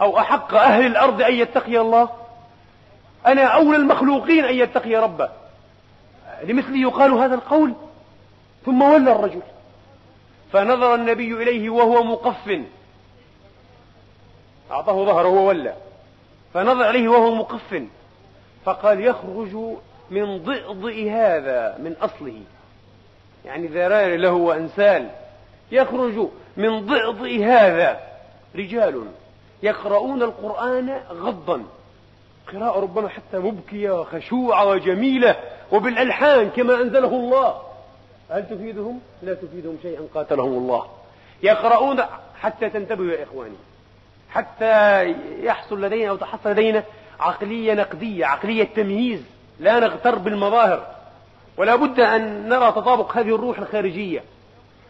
أو 0.01 0.19
أحق 0.19 0.55
أهل 0.55 0.87
الأرض 0.87 1.23
أن 1.23 1.35
يتقي 1.35 1.79
الله؟ 1.79 2.09
أنا 3.27 3.45
أولى 3.45 3.77
المخلوقين 3.77 4.45
أن 4.45 4.55
يتقي 4.55 4.97
ربه. 4.97 5.29
لمثله 6.43 6.79
يقال 6.79 7.13
هذا 7.13 7.35
القول. 7.35 7.73
ثم 8.65 8.83
ولى 8.83 9.13
الرجل. 9.13 9.43
فنظر 10.53 10.95
النبي 10.95 11.43
إليه 11.43 11.71
وهو 11.71 12.03
مقف. 12.03 12.61
أعطاه 14.71 15.05
ظهره 15.05 15.29
وولى. 15.29 15.75
فنظر 16.55 16.91
إليه 16.91 17.09
وهو 17.09 17.35
مقف. 17.35 17.83
فقال 18.67 19.01
يخرج 19.01 19.57
من 20.11 20.39
ضئضئ 20.39 21.11
هذا 21.11 21.79
من 21.79 21.97
أصله. 22.03 22.41
يعني 23.45 23.67
ذرار 23.67 24.17
له 24.17 24.33
وأنسال 24.33 25.09
يخرج 25.73 26.29
من 26.57 26.87
ضئضئ 26.87 27.45
هذا. 27.45 28.01
رجال 28.57 29.05
يقرؤون 29.63 30.23
القرآن 30.23 31.01
غضا. 31.11 31.65
قراءة 32.53 32.81
ربما 32.81 33.09
حتى 33.09 33.39
مبكية 33.39 34.01
وخشوعة 34.01 34.67
وجميلة 34.67 35.37
وبالألحان 35.73 36.51
كما 36.51 36.75
أنزله 36.75 37.09
الله. 37.09 37.63
هل 38.31 38.49
تفيدهم؟ 38.49 39.01
لا 39.23 39.35
تفيدهم 39.35 39.79
شيئا 39.83 40.09
قاتلهم 40.15 40.53
الله. 40.53 40.87
يقرؤون 41.43 42.03
حتى 42.41 42.71
تنتبهوا 42.71 43.13
يا 43.13 43.23
إخواني. 43.23 43.57
حتى 44.31 45.05
يحصل 45.43 45.85
لدينا 45.85 46.11
أو 46.11 46.17
تحصل 46.17 46.51
لدينا 46.51 46.83
عقلية 47.21 47.75
نقدية 47.75 48.27
عقلية 48.27 48.65
تمييز 48.65 49.23
لا 49.61 49.81
نغتر 49.81 50.15
بالمظاهر. 50.15 50.87
ولا 51.57 51.77
بد 51.77 52.01
أن 52.01 52.49
نرى 52.49 52.73
تطابق 52.73 53.17
هذه 53.17 53.35
الروح 53.35 53.59
الخارجية 53.59 54.23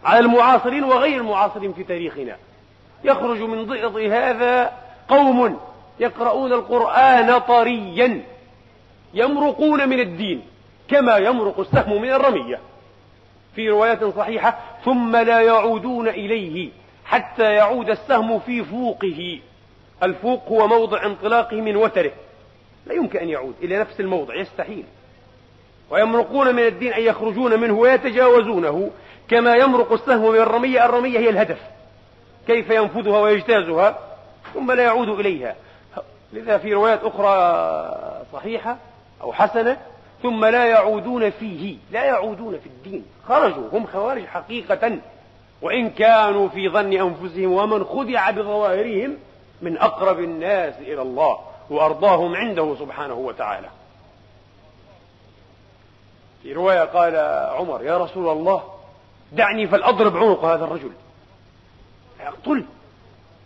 على 0.05 0.19
المعاصرين 0.19 0.85
وغير 0.85 1.21
المعاصرين 1.21 1.73
في 1.73 1.85
تاريخنا. 1.85 2.37
يخرج 3.05 3.41
من 3.41 3.67
ضئض 3.67 3.97
هذا 3.97 4.73
قوم 5.09 5.59
يقرؤون 6.01 6.53
القرآن 6.53 7.39
طريا 7.39 8.23
يمرقون 9.15 9.89
من 9.89 10.01
الدين 10.01 10.43
كما 10.89 11.17
يمرق 11.17 11.61
السهم 11.61 12.03
من 12.03 12.13
الرمية. 12.13 12.61
في 13.55 13.71
روايات 13.71 14.05
صحيحة 14.05 14.59
ثم 14.85 15.17
لا 15.17 15.41
يعودون 15.41 16.09
إليه 16.09 16.71
حتى 17.05 17.53
يعود 17.53 17.91
السهم 17.91 18.39
في 18.39 18.65
فوقه. 18.65 19.41
الفوق 20.03 20.49
هو 20.49 20.67
موضع 20.67 21.07
انطلاقه 21.07 21.61
من 21.61 21.77
وتره. 21.77 22.13
لا 22.87 22.95
يمكن 22.95 23.19
أن 23.19 23.29
يعود 23.29 23.55
إلى 23.63 23.79
نفس 23.79 24.01
الموضع 24.01 24.35
يستحيل. 24.35 24.85
ويمرقون 25.91 26.55
من 26.55 26.67
الدين 26.67 26.93
أن 26.93 27.03
يخرجون 27.03 27.61
منه 27.61 27.79
ويتجاوزونه 27.79 28.91
كما 29.29 29.57
يمرق 29.57 29.93
السهم 29.93 30.33
من 30.33 30.39
الرمية 30.39 30.85
الرمية 30.85 31.19
هي 31.19 31.29
الهدف. 31.31 31.59
كيف 32.47 32.71
ينفذها 32.71 33.21
ويجتازها؟ 33.21 33.99
ثم 34.55 34.73
لا 34.73 34.83
يعود 34.83 35.09
إليها. 35.09 35.57
لذا 36.33 36.59
في 36.59 36.75
روايات 36.75 37.01
أخرى 37.03 38.27
صحيحة 38.33 38.77
أو 39.23 39.33
حسنة 39.33 39.77
ثم 40.23 40.45
لا 40.45 40.65
يعودون 40.65 41.31
فيه. 41.31 41.77
لا 41.93 42.05
يعودون 42.05 42.59
في 42.59 42.67
الدين. 42.67 43.05
خرجوا 43.29 43.69
هم 43.73 43.87
خوارج 43.87 44.25
حقيقة. 44.25 44.99
وإن 45.63 45.91
كانوا 45.91 46.49
في 46.49 46.69
ظن 46.69 46.93
أنفسهم 46.93 47.53
ومن 47.53 47.85
خدع 47.85 48.31
بظواهرهم 48.31 49.17
من 49.63 49.79
أقرب 49.79 50.19
الناس 50.19 50.75
إلى 50.79 51.03
الله 51.03 51.39
وأرضاهم 51.71 52.35
عنده 52.37 52.77
سبحانه 52.79 53.15
وتعالى. 53.15 53.69
في 56.43 56.53
رواية 56.53 56.85
قال 56.85 57.17
عمر 57.57 57.83
يا 57.83 57.99
رسول 57.99 58.29
الله 58.29 58.63
دعني 59.33 59.67
فلأضرب 59.67 60.17
عنق 60.17 60.45
هذا 60.45 60.65
الرجل. 60.65 60.91
اقتل 62.21 62.65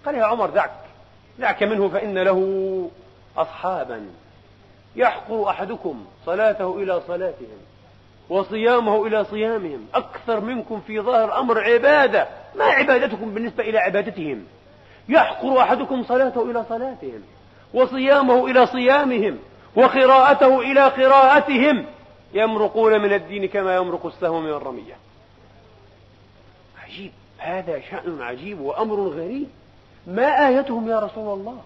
قال 0.07 0.15
يا 0.15 0.25
عمر 0.25 0.51
دعك 0.51 0.71
دعك 1.39 1.63
منه 1.63 1.89
فإن 1.89 2.19
له 2.19 2.91
أصحابا 3.37 4.11
يحقر 4.97 5.51
أحدكم 5.51 6.07
صلاته 6.27 6.83
إلى 6.83 7.01
صلاتهم 7.07 7.59
وصيامه 8.29 9.07
إلى 9.07 9.25
صيامهم. 9.25 9.87
أكثر 9.95 10.41
منكم 10.41 10.81
في 10.87 11.01
ظاهر 11.01 11.25
الأمر 11.25 11.61
عبادة 11.61 12.29
ما 12.55 12.65
عبادتكم 12.65 13.35
بالنسبة 13.35 13.65
إلى 13.65 13.79
عبادتهم. 13.79 14.47
يحقر 15.11 15.61
أحدكم 15.61 16.05
صلاته 16.05 16.51
إلى 16.51 16.65
صلاتهم 16.69 17.23
وصيامه 17.75 18.47
إلى 18.47 18.67
صيامهم 18.67 19.39
وقراءته 19.77 20.61
إلى 20.61 20.81
قراءتهم. 20.81 21.87
يمرقون 22.35 23.03
من 23.03 23.13
الدين 23.13 23.47
كما 23.47 23.77
يمرق 23.77 24.07
السهم 24.07 24.45
من 24.45 24.51
الرمية. 24.51 24.97
عجيب. 26.85 27.13
هذا 27.39 27.81
شأن 27.81 28.23
عجيب 28.23 28.61
وأمر 28.61 28.95
غريب. 28.95 29.49
ما 30.07 30.49
آيتهم 30.49 30.89
يا 30.89 30.99
رسول 30.99 31.39
الله؟ 31.39 31.59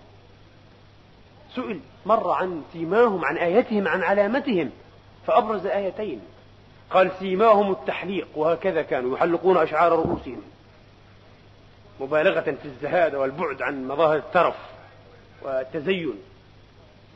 سئل 1.54 1.80
مر 2.06 2.30
عن 2.30 2.62
سيماهم 2.72 3.24
عن 3.24 3.36
آيتهم 3.36 3.88
عن 3.88 4.02
علامتهم 4.02 4.70
فأبرز 5.26 5.66
آيتين. 5.66 6.20
قال 6.90 7.10
سيماهم 7.18 7.72
التحليق 7.72 8.28
وهكذا 8.36 8.82
كانوا 8.82 9.16
يحلقون 9.16 9.56
أشعار 9.56 9.92
رؤوسهم. 9.92 10.42
مبالغة 12.00 12.40
في 12.40 12.64
الزهادة 12.64 13.18
والبعد 13.18 13.62
عن 13.62 13.88
مظاهر 13.88 14.16
الترف 14.16 14.56
والتزين. 15.42 16.14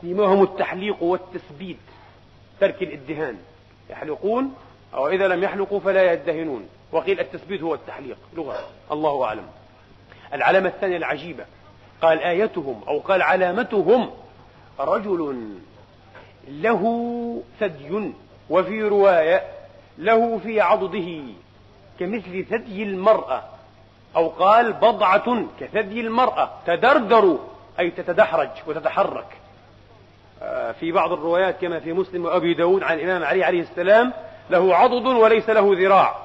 سيماهم 0.01 0.43
التحليق 0.43 1.03
والتثبيت 1.03 1.77
ترك 2.59 2.81
الإدهان. 2.81 3.37
يحلقون 3.89 4.53
أو 4.93 5.07
إذا 5.07 5.27
لم 5.27 5.43
يحلقوا 5.43 5.79
فلا 5.79 6.13
يدهنون. 6.13 6.69
وقيل 6.91 7.19
التثبيت 7.19 7.61
هو 7.61 7.73
التحليق 7.73 8.17
لغة. 8.33 8.69
الله 8.91 9.23
أعلم. 9.23 9.47
العلامة 10.33 10.69
الثانية 10.69 10.97
العجيبة. 10.97 11.45
قال 12.01 12.19
آيتهم 12.19 12.81
أو 12.87 12.99
قال 12.99 13.21
علامتهم 13.21 14.11
رجل 14.79 15.49
له 16.47 16.83
ثدي 17.59 18.11
وفي 18.49 18.83
رواية 18.83 19.43
له 19.97 20.37
في 20.37 20.61
عضده 20.61 21.21
كمثل 21.99 22.45
ثدي 22.45 22.83
المرأة. 22.83 23.43
أو 24.15 24.27
قال 24.27 24.73
بضعة 24.73 25.45
كثدي 25.59 26.01
المرأة 26.01 26.49
تدردر 26.67 27.39
أي 27.79 27.91
تتدحرج 27.91 28.49
وتتحرك. 28.67 29.25
آه، 30.41 30.71
في 30.71 30.91
بعض 30.91 31.11
الروايات 31.11 31.61
كما 31.61 31.79
في 31.79 31.93
مسلم 31.93 32.25
وأبي 32.25 32.53
داود 32.53 32.83
عن 32.83 32.99
الإمام 32.99 33.23
علي 33.23 33.43
عليه 33.43 33.61
السلام 33.61 34.13
له 34.49 34.75
عضد 34.75 35.05
وليس 35.05 35.49
له 35.49 35.75
ذراع. 35.75 36.15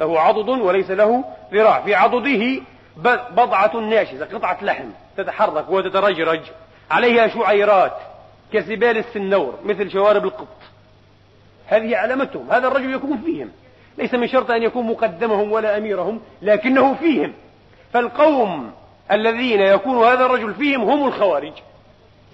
له 0.00 0.20
عضد 0.20 0.48
وليس 0.48 0.90
له 0.90 1.24
ذراع. 1.52 1.80
في 1.80 1.94
عضده 1.94 2.62
بضعة 3.30 3.76
ناشزة 3.76 4.26
قطعة 4.26 4.64
لحم 4.64 4.88
تتحرك 5.16 5.70
وتترجرج. 5.70 6.40
عليها 6.90 7.28
شعيرات 7.28 7.96
كسبال 8.52 8.98
السنور 8.98 9.54
مثل 9.64 9.90
شوارب 9.90 10.24
القط 10.24 10.48
هذه 11.66 11.96
علامتهم 11.96 12.50
هذا 12.50 12.68
الرجل 12.68 12.94
يكون 12.94 13.18
فيهم. 13.18 13.50
ليس 13.98 14.14
من 14.14 14.28
شرط 14.28 14.50
أن 14.50 14.62
يكون 14.62 14.86
مقدمهم 14.86 15.52
ولا 15.52 15.76
أميرهم 15.76 16.20
لكنه 16.42 16.94
فيهم. 16.94 17.32
فالقوم 17.92 18.72
الذين 19.12 19.60
يكون 19.60 20.04
هذا 20.04 20.26
الرجل 20.26 20.54
فيهم 20.54 20.82
هم 20.82 21.06
الخوارج. 21.06 21.52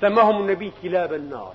سماهم 0.00 0.40
النبي 0.40 0.72
كلاب 0.82 1.12
النار. 1.12 1.52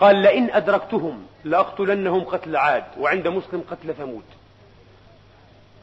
قال 0.00 0.16
لئن 0.16 0.50
أدركتهم 0.50 1.26
لأقتلنهم 1.44 2.24
قتل 2.24 2.56
عاد 2.56 2.84
وعند 3.00 3.28
مسلم 3.28 3.64
قتل 3.70 3.94
ثمود. 3.94 4.24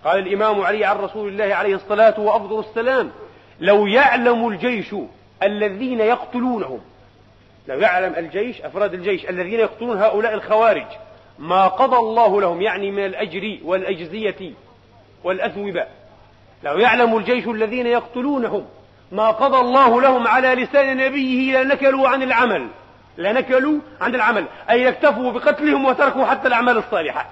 قال 0.04 0.28
الإمام 0.28 0.62
علي 0.62 0.86
عن 0.86 0.98
رسول 0.98 1.30
الله 1.30 1.56
عليه 1.56 1.76
الصلاة 1.76 2.20
وأفضل 2.20 2.60
السلام 2.60 3.12
لو 3.60 3.88
يعلم 3.88 4.48
الجيش 4.48 4.96
الذين 5.44 6.00
يقتلونهم 6.00 6.80
لو 7.68 7.80
يعلم 7.80 8.16
الجيش 8.18 8.62
أفراد 8.62 8.94
الجيش 8.94 9.30
الذين 9.30 9.60
يقتلون 9.60 9.98
هؤلاء 9.98 10.34
الخوارج 10.34 10.86
ما 11.40 11.68
قضى 11.68 11.98
الله 11.98 12.42
لهم 12.42 12.62
يعني 12.62 12.92
من 12.92 13.06
الأجر 13.06 13.58
والأجزية 13.64 14.52
والأثوبة 15.24 15.86
لو 16.64 16.78
يعلم 16.78 17.18
الجيش 17.18 17.48
الذين 17.48 17.88
يقتلونهم 17.88 18.66
ما 19.12 19.32
قضى 19.32 19.58
الله 19.58 20.02
لهم 20.02 20.28
على 20.28 20.56
لسان 20.56 20.98
نبيه 20.98 21.62
لنكلوا 21.62 22.08
عن 22.10 22.24
العمل. 22.24 22.68
لنكلوا 23.18 23.80
عن 24.02 24.16
العمل 24.16 24.46
أي 24.70 24.84
يكتفوا 24.84 25.32
بقتلهم 25.32 25.86
وتركوا 25.86 26.26
حتى 26.26 26.48
الأعمال 26.48 26.78
الصالحة. 26.78 27.30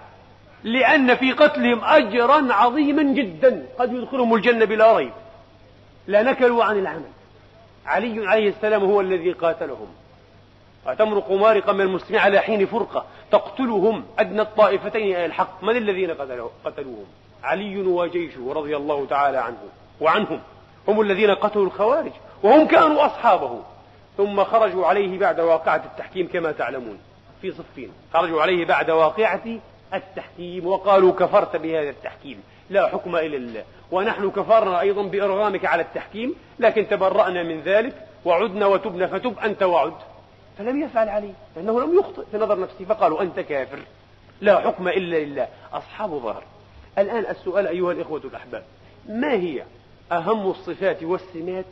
لأن 0.64 1.16
في 1.16 1.32
قتلهم 1.32 1.84
أجرا 1.84 2.54
عظيما 2.54 3.04
جدا. 3.04 3.66
قد 3.80 3.94
يدخلهم 3.94 4.34
الجنة 4.34 4.66
بلا 4.66 4.98
ريب. 4.98 5.12
لنكلوا 6.08 6.64
عن 6.64 6.80
العمل. 6.80 7.10
علي 7.86 8.28
عليه 8.28 8.50
السلام 8.50 8.84
هو 8.84 9.02
الذي 9.02 9.32
قاتلهم. 9.32 9.88
وتمرق 10.88 11.32
مارقا 11.32 11.74
من 11.74 11.82
المسلمين 11.82 12.22
على 12.22 12.40
حين 12.40 12.66
فرقة. 12.66 13.06
تقتلهم 13.32 14.06
أدنى 14.20 14.42
الطائفتين 14.42 15.16
إلى 15.16 15.26
الحق. 15.26 15.64
من 15.64 15.78
الذين 15.78 16.12
قتلوهم؟ 16.66 17.06
علي 17.44 17.82
وجيشه 17.82 18.54
رضي 18.54 18.78
الله 18.78 19.06
تعالى 19.06 19.38
عنه 19.38 19.58
وعنهم. 20.02 20.40
هم 20.88 21.02
الذين 21.02 21.32
قتلوا 21.32 21.66
الخوارج 21.66 22.12
وهم 22.44 22.68
كانوا 22.68 23.06
أصحابه. 23.06 23.62
ثم 24.18 24.44
خرجوا 24.44 24.86
عليه 24.86 25.20
بعد 25.20 25.40
واقعة 25.40 25.82
التحكيم 25.86 26.28
كما 26.28 26.52
تعلمون 26.52 27.00
في 27.42 27.52
صفين. 27.52 27.92
خرجوا 28.14 28.42
عليه 28.42 28.66
بعد 28.66 28.92
واقعة 28.92 29.44
التحكيم 29.94 30.68
وقالوا 30.68 31.12
كفرت 31.12 31.56
بهذا 31.56 31.90
التحكيم. 31.90 32.44
لا 32.70 32.88
حكم 32.88 33.16
إلا 33.16 33.38
الله. 33.38 33.64
ونحن 33.92 34.30
كفرنا 34.30 34.80
أيضا 34.80 35.04
بإرغامك 35.04 35.66
على 35.66 35.82
التحكيم 35.82 36.36
لكن 36.60 36.88
تبرأنا 36.88 37.44
من 37.44 37.62
ذلك 37.62 37.94
وعدنا 38.26 38.66
وتبنا 38.66 39.08
فتب 39.08 39.40
أنت 39.40 39.64
وعد. 39.64 39.94
فلم 40.58 40.84
يفعل 40.84 41.10
عليه 41.10 41.34
لأنه 41.56 41.82
لم 41.82 42.00
يخطئ 42.00 42.24
في 42.32 42.38
نظر 42.38 42.60
نفسه 42.60 42.86
فقالوا 42.86 43.22
أنت 43.22 43.40
كافر. 43.40 43.80
لا 44.42 44.60
حكم 44.60 44.88
إلا 44.88 45.18
لله. 45.18 45.48
أصحاب 45.74 46.10
ظهر. 46.10 46.44
الآن 46.98 47.26
السؤال 47.30 47.68
أيها 47.68 47.92
الإخوة 47.92 48.22
الأحباب 48.26 48.64
ما 49.10 49.34
هي 49.34 49.64
أهم 50.12 50.50
الصفات 50.50 51.04
والسمات 51.04 51.66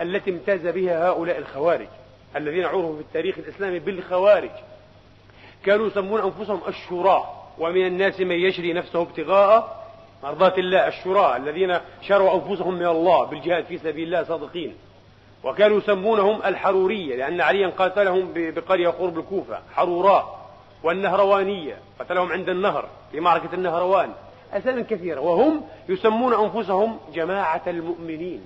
التي 0.00 0.30
امتاز 0.30 0.66
بها 0.66 1.08
هؤلاء 1.08 1.38
الخوارج 1.38 1.88
الذين 2.36 2.64
عرفوا 2.64 2.96
في 2.96 3.00
التاريخ 3.00 3.38
الإسلامي 3.38 3.78
بالخوارج؟ 3.78 4.50
كانوا 5.64 5.86
يسمون 5.86 6.20
أنفسهم 6.20 6.60
الشراء 6.68 7.52
ومن 7.58 7.86
الناس 7.86 8.20
من 8.20 8.36
يشري 8.36 8.72
نفسه 8.72 9.02
ابتغاء 9.02 9.86
مرضات 10.22 10.58
الله 10.58 10.88
الشراء 10.88 11.36
الذين 11.36 11.78
شروا 12.02 12.34
أنفسهم 12.34 12.74
من 12.74 12.86
الله 12.86 13.24
بالجهاد 13.24 13.64
في 13.64 13.78
سبيل 13.78 14.06
الله 14.06 14.22
صادقين. 14.22 14.74
وكانوا 15.44 15.78
يسمونهم 15.78 16.42
الحرورية 16.44 17.16
لأن 17.16 17.40
عليا 17.40 17.68
قاتلهم 17.68 18.32
بقرية 18.34 18.88
قرب 18.88 19.18
الكوفة 19.18 19.60
حروراء 19.74 20.50
والنهروانية 20.82 21.78
قتلهم 22.00 22.32
عند 22.32 22.48
النهر 22.48 22.88
في 23.12 23.20
معركة 23.20 23.54
النهروان 23.54 24.12
أسامي 24.52 24.82
كثيرة. 24.82 25.20
وهم 25.20 25.62
يسمون 25.88 26.34
أنفسهم 26.34 26.98
جماعة 27.14 27.62
المؤمنين. 27.66 28.42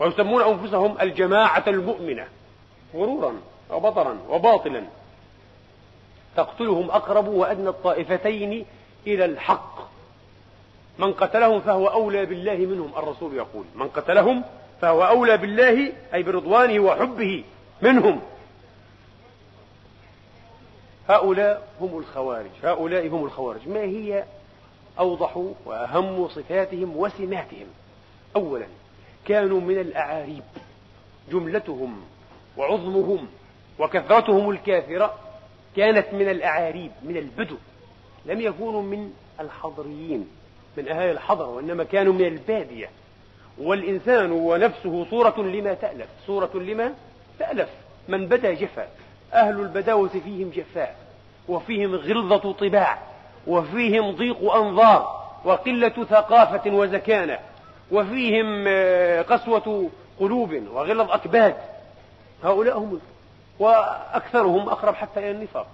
ويسمون 0.00 0.42
أنفسهم 0.42 0.96
الجماعة 1.00 1.64
المؤمنة 1.66 2.26
غرورا 2.94 3.34
وبطرا 3.70 4.18
وباطلا. 4.28 4.84
تقتلهم 6.36 6.90
أقرب 6.90 7.28
وأدنى 7.28 7.68
الطائفتين 7.68 8.66
إلى 9.06 9.24
الحق. 9.24 9.90
من 10.98 11.12
قتلهم 11.12 11.60
فهو 11.60 11.86
أولى 11.86 12.26
بالله 12.26 12.56
منهم 12.56 12.92
الرسول 12.96 13.34
يقول. 13.34 13.64
من 13.74 13.88
قتلهم 13.88 14.44
فهو 14.80 15.02
أولى 15.02 15.36
بالله 15.36 15.92
أي 16.14 16.22
برضوانه 16.22 16.80
وحبه 16.80 17.44
منهم. 17.82 18.20
هؤلاء 21.08 21.68
هم 21.80 21.98
الخوارج 21.98 22.50
هؤلاء 22.62 23.08
هم 23.08 23.24
الخوارج. 23.24 23.68
ما 23.68 23.80
هي 23.80 24.24
أوضح 24.98 25.36
وأهم 25.64 26.28
صفاتهم 26.28 26.96
وسماتهم؟ 26.96 27.66
أولا 28.36 28.66
كانوا 29.26 29.60
من 29.60 29.78
الأعاريب 29.78 30.42
جملتهم 31.32 32.00
وعظمهم 32.56 33.28
وكثرتهم 33.78 34.50
الكافرة 34.50 35.14
كانت 35.76 36.06
من 36.12 36.28
الأعاريب 36.28 36.92
من 37.02 37.16
البدو. 37.16 37.56
لم 38.26 38.40
يكونوا 38.40 38.82
من 38.82 39.12
الحضريين 39.40 40.28
من 40.76 40.88
أهالي 40.88 41.10
الحضر 41.10 41.48
وإنما 41.48 41.84
كانوا 41.84 42.12
من 42.12 42.24
البادية. 42.26 42.90
والإنسان 43.58 44.32
ونفسه 44.32 45.06
صورة 45.10 45.34
لما 45.38 45.74
تألف. 45.74 46.06
صورة 46.26 46.50
لما 46.54 46.92
تألف. 47.38 47.68
من 48.08 48.26
بدا 48.26 48.54
جفا 48.54 48.88
أهل 49.34 49.60
البداوة 49.60 50.08
فيهم 50.08 50.50
جفاء. 50.50 50.96
وفيهم 51.48 51.94
غلظة 51.94 52.52
طباع. 52.52 52.98
وفيهم 53.46 54.10
ضيق 54.10 54.52
أنظار. 54.54 55.20
وقلة 55.44 56.04
ثقافة 56.04 56.70
وزكانة. 56.70 57.38
وفيهم 57.92 58.64
آه، 58.68 59.22
قسوة 59.22 59.90
قلوب 60.20 60.62
وغلظ 60.72 61.10
أكباد. 61.10 61.56
هؤلاء 62.44 62.78
هم 62.78 63.00
وأكثرهم 63.58 64.68
أقرب 64.68 64.94
حتى 64.94 65.20
إلى 65.20 65.30
النفاق. 65.30 65.66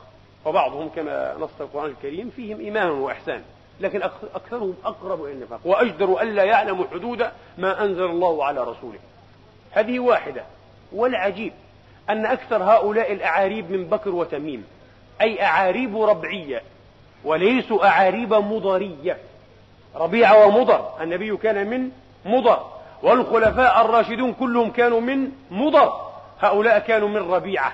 وبعضهم 0.45 0.89
كما 0.89 1.35
نص 1.41 1.61
القرآن 1.61 1.91
الكريم 1.91 2.31
فيهم 2.31 2.61
إيمان 2.61 2.91
وإحسان. 2.91 3.43
لكن 3.81 4.03
أكثرهم 4.35 4.75
أقرب 4.85 5.25
إلى 5.25 5.33
النفاق. 5.33 5.61
وأجدر 5.65 6.23
ألا 6.23 6.45
يعلموا 6.45 6.85
حدود 6.93 7.27
ما 7.59 7.85
أنزل 7.85 8.05
الله 8.05 8.45
على 8.45 8.61
رسوله. 8.61 8.99
هذه 9.73 9.99
واحدة. 9.99 10.43
والعجيب 10.93 11.53
أن 12.11 12.27
أكثر 12.27 12.63
هؤلاء 12.63 13.13
الأعاريب 13.13 13.71
من 13.71 13.85
بكر 13.85 14.11
وتميم 14.11 14.65
أي 15.21 15.43
أعاريب 15.43 16.03
ربعية 16.03 16.63
وليسوا 17.25 17.87
أعاريب 17.87 18.35
مضرية. 18.35 19.19
ربيعة 19.95 20.47
ومضر 20.47 20.89
النبي 21.01 21.37
كان 21.37 21.71
من 21.71 21.91
مضر. 22.25 22.67
والخلفاء 23.03 23.85
الراشدون 23.85 24.33
كلهم 24.33 24.71
كانوا 24.71 25.01
من 25.01 25.31
مضر. 25.51 25.93
هؤلاء 26.41 26.79
كانوا 26.79 27.09
من 27.09 27.31
ربيعة. 27.31 27.73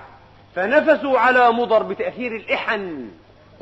فنفسوا 0.54 1.18
على 1.18 1.52
مضر 1.52 1.82
بتأثير 1.82 2.36
الإحن. 2.36 3.10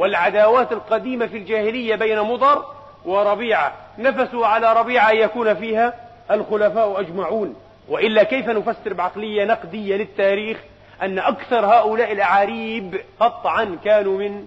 والعداوات 0.01 0.73
القديمة 0.73 1.27
في 1.27 1.37
الجاهلية 1.37 1.95
بين 1.95 2.21
مضر 2.21 2.65
وربيعة. 3.05 3.73
نفسوا 3.99 4.47
على 4.47 4.73
ربيعة 4.73 5.11
أن 5.11 5.17
يكون 5.17 5.55
فيها 5.55 5.95
الخلفاء 6.31 7.01
أجمعون. 7.01 7.57
وإلا 7.89 8.23
كيف 8.23 8.49
نفسر 8.49 8.93
بعقلية 8.93 9.45
نقدية 9.45 9.97
للتاريخ 9.97 10.59
أن 11.03 11.19
أكثر 11.19 11.67
هؤلاء 11.67 12.13
الأعاريب 12.13 13.01
قطعا 13.21 13.79
كانوا 13.85 14.19
من 14.19 14.47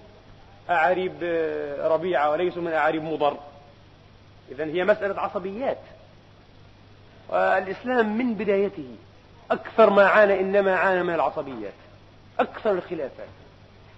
أعاريب 0.69 1.13
ربيعة 1.79 2.29
وليسوا 2.31 2.61
من 2.61 2.73
أعاريب 2.73 3.03
مضر؟ 3.03 3.37
إذا 4.51 4.65
هي 4.65 4.83
مسألة 4.83 5.21
عصبيات. 5.21 5.79
والإسلام 7.29 8.17
من 8.17 8.33
بدايته 8.33 8.95
أكثر 9.51 9.89
ما 9.89 10.07
عانى 10.07 10.39
إنما 10.39 10.75
عانى 10.75 11.03
من 11.03 11.13
العصبيات. 11.13 11.73
أكثر 12.39 12.71
الخلافات. 12.71 13.42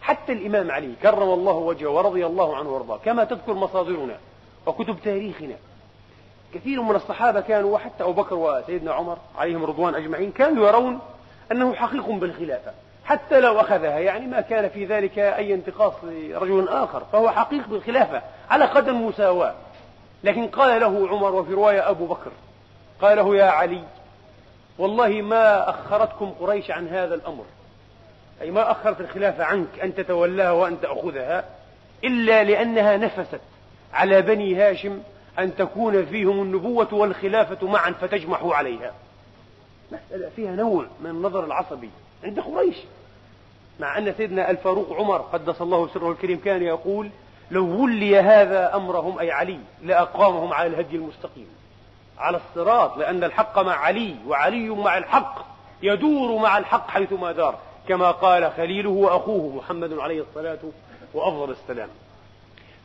حتى 0.05 0.33
الإمام 0.33 0.71
علي 0.71 0.93
كرم 1.01 1.29
الله 1.33 1.53
وجهه 1.53 1.89
ورضي 1.89 2.25
الله 2.25 2.55
عنه 2.57 2.69
وارضاه 2.69 2.97
كما 2.97 3.23
تذكر 3.23 3.53
مصادرنا 3.53 4.17
وكتب 4.65 4.97
تاريخنا. 5.03 5.55
كثير 6.53 6.81
من 6.81 6.95
الصحابة 6.95 7.41
كانوا 7.41 7.73
وحتى 7.73 8.03
أبو 8.03 8.11
بكر 8.11 8.35
وسيدنا 8.35 8.93
عمر 8.93 9.17
عليهم 9.37 9.63
رضوان 9.63 9.95
أجمعين 9.95 10.31
كانوا 10.31 10.67
يرون 10.67 10.99
أنه 11.51 11.73
حقيق 11.73 12.09
بالخلافة 12.09 12.71
حتى 13.05 13.39
لو 13.39 13.61
أخذها 13.61 13.99
يعني 13.99 14.27
ما 14.27 14.41
كان 14.41 14.69
في 14.69 14.85
ذلك 14.85 15.19
أي 15.19 15.53
انتقاص 15.53 15.93
لرجل 16.03 16.69
آخر 16.69 17.03
فهو 17.11 17.29
حقيق 17.29 17.67
بالخلافة 17.67 18.21
على 18.49 18.65
قدم 18.65 19.07
مساواة. 19.07 19.55
لكن 20.23 20.47
قال 20.47 20.81
له 20.81 21.07
عمر 21.09 21.35
وفي 21.35 21.53
رواية 21.53 21.89
أبو 21.89 22.05
بكر 22.05 22.31
قال 23.01 23.17
له 23.17 23.35
يا 23.35 23.45
علي 23.45 23.83
والله 24.77 25.21
ما 25.21 25.69
أخرتكم 25.69 26.33
قريش 26.39 26.71
عن 26.71 26.87
هذا 26.87 27.15
الأمر. 27.15 27.43
أي 28.41 28.51
ما 28.51 28.71
أخرت 28.71 29.01
الخلافة 29.01 29.43
عنك 29.43 29.79
أن 29.83 29.95
تتولاها 29.95 30.51
وأن 30.51 30.81
تأخذها 30.81 31.45
إلا 32.03 32.43
لأنها 32.43 32.97
نفست 32.97 33.41
على 33.93 34.21
بني 34.21 34.55
هاشم 34.55 34.99
أن 35.39 35.55
تكون 35.55 36.05
فيهم 36.05 36.41
النبوة 36.41 36.93
والخلافة 36.93 37.67
معا 37.67 37.91
فتجمحوا 37.91 38.55
عليها. 38.55 38.93
مسألة 39.91 40.29
فيها 40.35 40.51
نوع 40.51 40.85
من 41.01 41.09
النظر 41.09 41.45
العصبي 41.45 41.89
عند 42.23 42.39
قريش. 42.39 42.75
مع 43.79 43.97
أن 43.97 44.13
سيدنا 44.17 44.51
الفاروق 44.51 44.93
عمر 44.93 45.17
قدس 45.17 45.61
الله 45.61 45.87
سره 45.93 46.11
الكريم 46.11 46.39
كان 46.45 46.63
يقول 46.63 47.09
لو 47.51 47.83
ولي 47.83 48.19
هذا 48.19 48.75
أمرهم 48.75 49.19
أي 49.19 49.31
علي 49.31 49.59
لأقامهم 49.83 50.53
على 50.53 50.67
الهدي 50.67 50.95
المستقيم. 50.95 51.47
على 52.17 52.37
الصراط 52.37 52.97
لأن 52.97 53.23
الحق 53.23 53.59
مع 53.59 53.75
علي 53.75 54.15
وعلي 54.27 54.69
مع 54.69 54.97
الحق 54.97 55.45
يدور 55.81 56.41
مع 56.41 56.57
الحق 56.57 56.89
حيثما 56.89 57.31
دار. 57.31 57.59
كما 57.87 58.11
قال 58.11 58.51
خليله 58.51 58.89
وأخوه 58.89 59.55
محمد 59.55 59.93
عليه 59.93 60.21
الصلاة 60.21 60.59
وأفضل 61.13 61.51
السلام. 61.51 61.89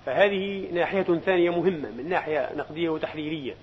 فهذه 0.07 0.69
ناحية 0.73 1.03
ثانية 1.03 1.51
مهمة 1.51 1.91
من 1.91 2.09
ناحية 2.09 2.51
نقدية 2.57 2.89
وتحليلية 2.89 3.55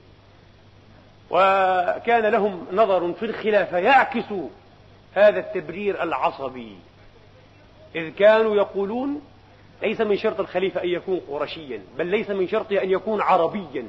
وكان 1.30 2.26
لهم 2.26 2.68
نظر 2.72 3.14
في 3.14 3.26
الخلافة 3.26 3.78
يعكس 3.78 4.34
هذا 5.14 5.40
التبرير 5.40 6.04
العصبي. 6.04 6.76
إذ 7.96 8.10
كانوا 8.10 8.56
يقولون 8.56 9.22
ليس 9.82 10.02
من 10.02 10.18
شرط 10.18 10.40
الخليفة 10.40 10.84
أن 10.84 10.90
يكون 10.90 11.20
قرشيا 11.30 11.82
بل 11.98 12.06
ليس 12.06 12.30
من 12.30 12.48
شرطه 12.48 12.84
أن 12.84 12.92
يكون 12.92 13.22
عربيا. 13.22 13.86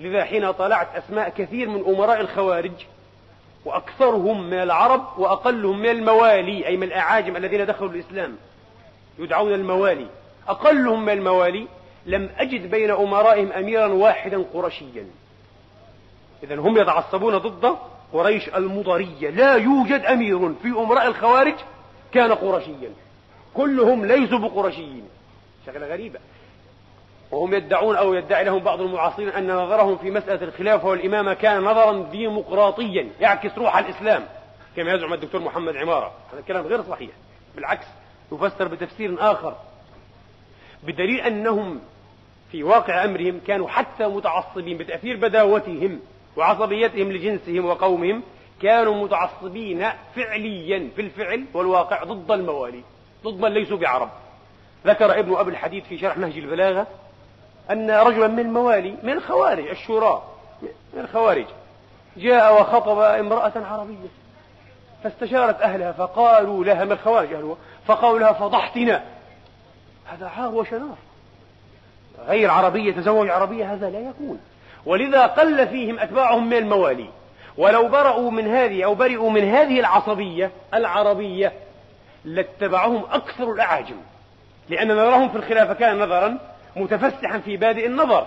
لذا 0.00 0.24
حين 0.24 0.52
طلعت 0.52 0.96
أسماء 0.96 1.28
كثير 1.28 1.68
من 1.68 1.94
أمراء 1.94 2.20
الخوارج 2.20 2.72
وأكثرهم 3.64 4.46
من 4.50 4.62
العرب 4.62 5.18
وأقلهم 5.18 5.78
من 5.78 5.88
الموالي 5.88 6.66
أي 6.66 6.76
من 6.76 6.82
الأعاجم 6.82 7.36
الذين 7.36 7.66
دخلوا 7.66 7.90
الإسلام. 7.90 8.36
يدعون 9.18 9.52
الموالي. 9.52 10.06
أقلهم 10.48 11.04
من 11.04 11.12
الموالي. 11.12 11.66
لم 12.06 12.30
أجد 12.38 12.70
بين 12.70 12.90
أمرائهم 12.90 13.52
أميرا 13.52 13.86
واحدا 13.86 14.44
قرشيا. 14.54 15.06
إذا 16.42 16.56
هم 16.56 16.78
يتعصبون 16.78 17.38
ضد 17.38 17.76
قريش 18.12 18.48
المضرية. 18.48 19.30
لا 19.30 19.54
يوجد 19.54 20.00
أمير 20.00 20.54
في 20.62 20.68
أمراء 20.68 21.06
الخوارج 21.06 21.54
كان 22.12 22.32
قرشيا. 22.32 22.90
كلهم 23.54 24.04
ليسوا 24.04 24.38
بقرشيين. 24.38 25.08
شغلة 25.66 25.86
غريبة. 25.86 26.18
وهم 27.30 27.54
يدعون 27.54 27.96
أو 27.96 28.14
يدعي 28.14 28.44
لهم 28.44 28.58
بعض 28.58 28.80
المعاصرين 28.80 29.28
أن 29.28 29.56
نظرهم 29.56 29.96
في 29.98 30.10
مسألة 30.10 30.48
الخلافة 30.48 30.88
والإمامة 30.88 31.34
كان 31.34 31.62
نظرا 31.62 32.02
ديمقراطيا 32.10 33.08
يعكس 33.20 33.58
روح 33.58 33.76
الإسلام 33.76 34.26
كما 34.76 34.92
يزعم 34.92 35.12
الدكتور 35.12 35.40
محمد 35.40 35.76
عمارة. 35.76 36.12
هذا 36.32 36.40
الكلام 36.40 36.66
غير 36.66 36.82
صحيح. 36.82 37.10
بالعكس 37.54 37.86
يفسر 38.32 38.68
بتفسير 38.68 39.16
آخر. 39.32 39.56
بدليل 40.82 41.20
أنهم 41.20 41.80
في 42.52 42.62
واقع 42.62 43.04
أمرهم 43.04 43.40
كانوا 43.46 43.68
حتى 43.68 44.06
متعصبين 44.06 44.78
بتأثير 44.78 45.16
بداوتهم 45.16 46.00
وعصبيتهم 46.36 47.12
لجنسهم 47.12 47.66
وقومهم 47.66 48.22
كانوا 48.62 49.04
متعصبين 49.04 49.88
فعليا 50.16 50.88
في 50.96 51.02
الفعل 51.02 51.44
والواقع 51.54 52.04
ضد 52.04 52.30
الموالي 52.30 52.82
ضد 53.24 53.40
من 53.40 53.48
ليسوا 53.48 53.76
بعرب. 53.76 54.10
ذكر 54.86 55.18
ابن 55.18 55.34
أبي 55.34 55.50
الحديد 55.50 55.84
في 55.84 55.98
شرح 55.98 56.18
نهج 56.18 56.38
البلاغة 56.38 56.86
أن 57.70 57.90
رجلا 57.90 58.26
من 58.28 58.38
الموالي 58.38 58.94
من 59.02 59.12
الخوارج 59.12 59.68
الشوراء 59.68 60.22
من 60.62 61.00
الخوارج 61.00 61.46
جاء 62.16 62.60
وخطب 62.60 62.98
امرأة 62.98 63.52
عربية 63.56 64.08
فاستشارت 65.04 65.60
أهلها 65.60 65.92
فقالوا 65.92 66.64
لها 66.64 66.84
من 66.84 66.92
الخوارج 66.92 67.32
أهلها 67.32 67.56
فقالوا 67.86 68.18
لها 68.18 68.32
فضحتنا. 68.32 69.02
هذا 70.06 70.28
عار 70.38 70.54
وشنار. 70.54 70.96
غير 72.26 72.50
عربية 72.50 72.92
تزوج 72.92 73.28
عربية 73.28 73.72
هذا 73.74 73.90
لا 73.90 73.98
يكون. 73.98 74.40
ولذا 74.86 75.26
قل 75.26 75.68
فيهم 75.68 75.98
أتباعهم 75.98 76.46
من 76.46 76.56
الموالي. 76.56 77.08
ولو 77.56 77.88
برأوا 77.88 78.30
من 78.30 78.46
هذه 78.48 78.84
أو 78.84 78.94
برئوا 78.94 79.30
من 79.30 79.44
هذه 79.44 79.80
العصبية 79.80 80.50
العربية 80.74 81.52
لاتبعهم 82.24 83.04
أكثر 83.10 83.52
الأعاجم. 83.52 83.96
لأن 84.68 84.92
نظرهم 84.92 85.28
في 85.28 85.36
الخلافة 85.36 85.74
كان 85.74 85.98
نظرا 85.98 86.38
متفسحا 86.76 87.38
في 87.38 87.56
بادئ 87.56 87.86
النظر. 87.86 88.26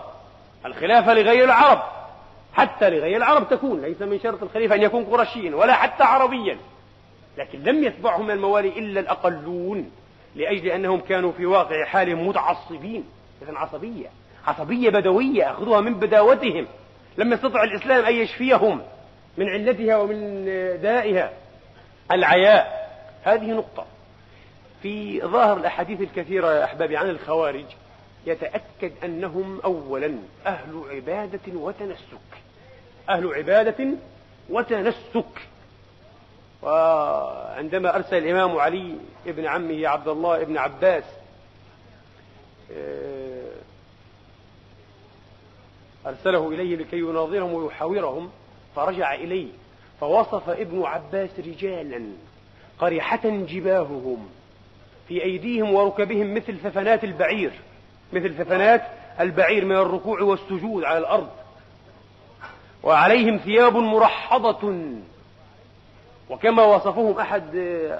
الخلافة 0.66 1.14
لغير 1.14 1.44
العرب. 1.44 1.82
حتى 2.54 2.90
لغير 2.90 3.18
العرب 3.18 3.50
تكون 3.50 3.82
ليس 3.82 4.02
من 4.02 4.20
شرط 4.20 4.44
الخليفة 4.44 4.76
أن 4.76 4.82
يكون 4.82 5.06
قرشيا 5.06 5.56
ولا 5.56 5.74
حتى 5.74 6.04
عربيا. 6.04 6.58
لكن 7.38 7.64
لم 7.64 7.84
يتبعهم 7.84 8.26
من 8.26 8.32
الموالي 8.32 8.68
إلا 8.68 9.00
الأقلون 9.00 9.92
لأجل 10.36 10.68
أنهم 10.68 11.00
كانوا 11.00 11.32
في 11.32 11.46
واقع 11.46 11.86
حالهم 11.86 12.28
متعصبين. 12.28 13.04
إذا 13.42 13.58
عصبية 13.58 14.08
عصبية 14.48 14.90
بدوية 14.90 15.52
أخذوها 15.52 15.82
من 15.82 15.94
بداوتهم. 15.94 16.68
لم 17.18 17.34
يستطع 17.34 17.64
الإسلام 17.64 18.06
أن 18.06 18.16
يشفيهم 18.16 18.82
من 19.38 19.50
علتها 19.50 19.98
ومن 19.98 20.46
دائها. 20.82 21.32
العياء 22.12 22.92
هذه 23.24 23.52
نقطة. 23.52 23.86
في 24.82 25.22
ظاهر 25.22 25.58
الأحاديث 25.58 26.02
الكثيرة 26.02 26.52
يا 26.54 26.64
أحبابي 26.64 26.98
عن 26.98 27.10
الخوارج 27.10 27.66
يتأكد 28.26 28.92
أنهم 29.04 29.60
أولا 29.62 30.18
أهل 30.46 30.84
عبادة 30.90 31.54
وتنسك. 31.54 32.42
أهل 33.10 33.34
عبادة 33.34 33.88
وتنسك. 34.50 35.48
وعندما 36.62 37.96
أرسل 37.96 38.18
الإمام 38.18 38.58
علي 38.58 38.96
ابن 39.28 39.46
عمه 39.46 39.88
عبد 39.88 40.08
الله 40.08 40.42
ابن 40.42 40.58
عباس 40.58 41.04
آه، 42.72 43.52
أرسله 46.06 46.50
إليه 46.50 46.76
لكي 46.76 46.98
يناظرهم 47.00 47.54
ويحاورهم 47.54 48.32
فرجع 48.76 49.14
إليه 49.14 49.48
فوصف 50.00 50.50
ابن 50.50 50.84
عباس 50.84 51.40
رجالا 51.40 52.04
قريحة 52.80 53.22
جباههم 53.26 54.30
في 55.08 55.24
أيديهم 55.24 55.74
وركبهم 55.74 56.34
مثل 56.34 56.58
ثفنات 56.58 57.04
البعير. 57.04 57.52
مثل 58.14 58.34
ثفنات 58.34 58.82
البعير 59.20 59.66
من 59.66 59.76
الركوع 59.76 60.22
والسجود 60.22 60.84
على 60.84 60.98
الأرض. 60.98 61.30
وعليهم 62.84 63.38
ثياب 63.38 63.78
مرحضة. 63.78 64.74
وكما 66.30 66.64
وصفهم 66.64 67.20
أحد 67.20 67.56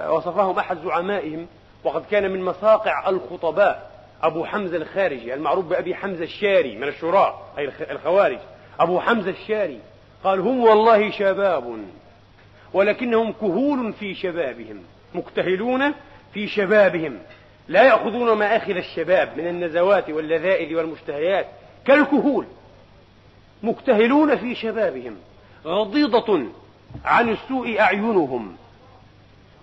وصفهم 0.08 0.58
أحد 0.58 0.78
زعمائهم 0.78 1.46
وقد 1.84 2.04
كان 2.10 2.30
من 2.30 2.42
مساقع 2.44 3.08
الخطباء 3.08 3.90
أبو 4.22 4.44
حمزة 4.44 4.76
الخارجي 4.76 5.34
المعروف 5.34 5.64
بأبي 5.64 5.94
حمزة 5.94 6.24
الشاري 6.24 6.76
من 6.76 6.88
الشراء 6.88 7.42
أي 7.58 7.72
الخوارج. 7.90 8.38
أبو 8.80 9.00
حمزة 9.00 9.30
الشاري 9.30 9.78
قال 10.24 10.40
هم 10.40 10.60
والله 10.60 11.10
شباب 11.10 11.78
ولكنهم 12.72 13.32
كهول 13.32 13.92
في 13.92 14.14
شبابهم 14.14 14.82
مكتهلون 15.14 15.94
في 16.34 16.48
شبابهم. 16.48 17.18
لا 17.72 17.82
يأخذون 17.82 18.32
ما 18.32 18.56
أخذ 18.56 18.76
الشباب 18.76 19.38
من 19.38 19.46
النزوات 19.46 20.10
واللذائذ 20.10 20.74
والمشتهيات 20.74 21.46
كالكهول 21.84 22.46
مكتهلون 23.62 24.36
في 24.36 24.54
شبابهم 24.54 25.16
غضيضة 25.66 26.42
عن 27.04 27.28
السوء 27.28 27.80
أعينهم 27.80 28.56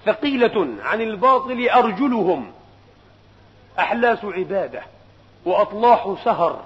ثقيلة 0.05 0.67
عن 0.81 1.01
الباطل 1.01 1.69
أرجلهم 1.69 2.51
أحلاس 3.79 4.25
عبادة 4.25 4.81
وأطلاح 5.45 6.15
سهر 6.25 6.63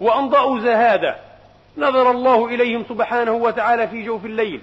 وأنضاء 0.00 0.58
زهادة 0.60 1.16
نظر 1.78 2.10
الله 2.10 2.46
إليهم 2.46 2.84
سبحانه 2.88 3.32
وتعالى 3.32 3.88
في 3.88 4.02
جوف 4.02 4.24
الليل 4.24 4.62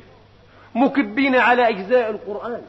مكبين 0.76 1.36
على 1.36 1.70
أجزاء 1.70 2.10
القرآن. 2.10 2.62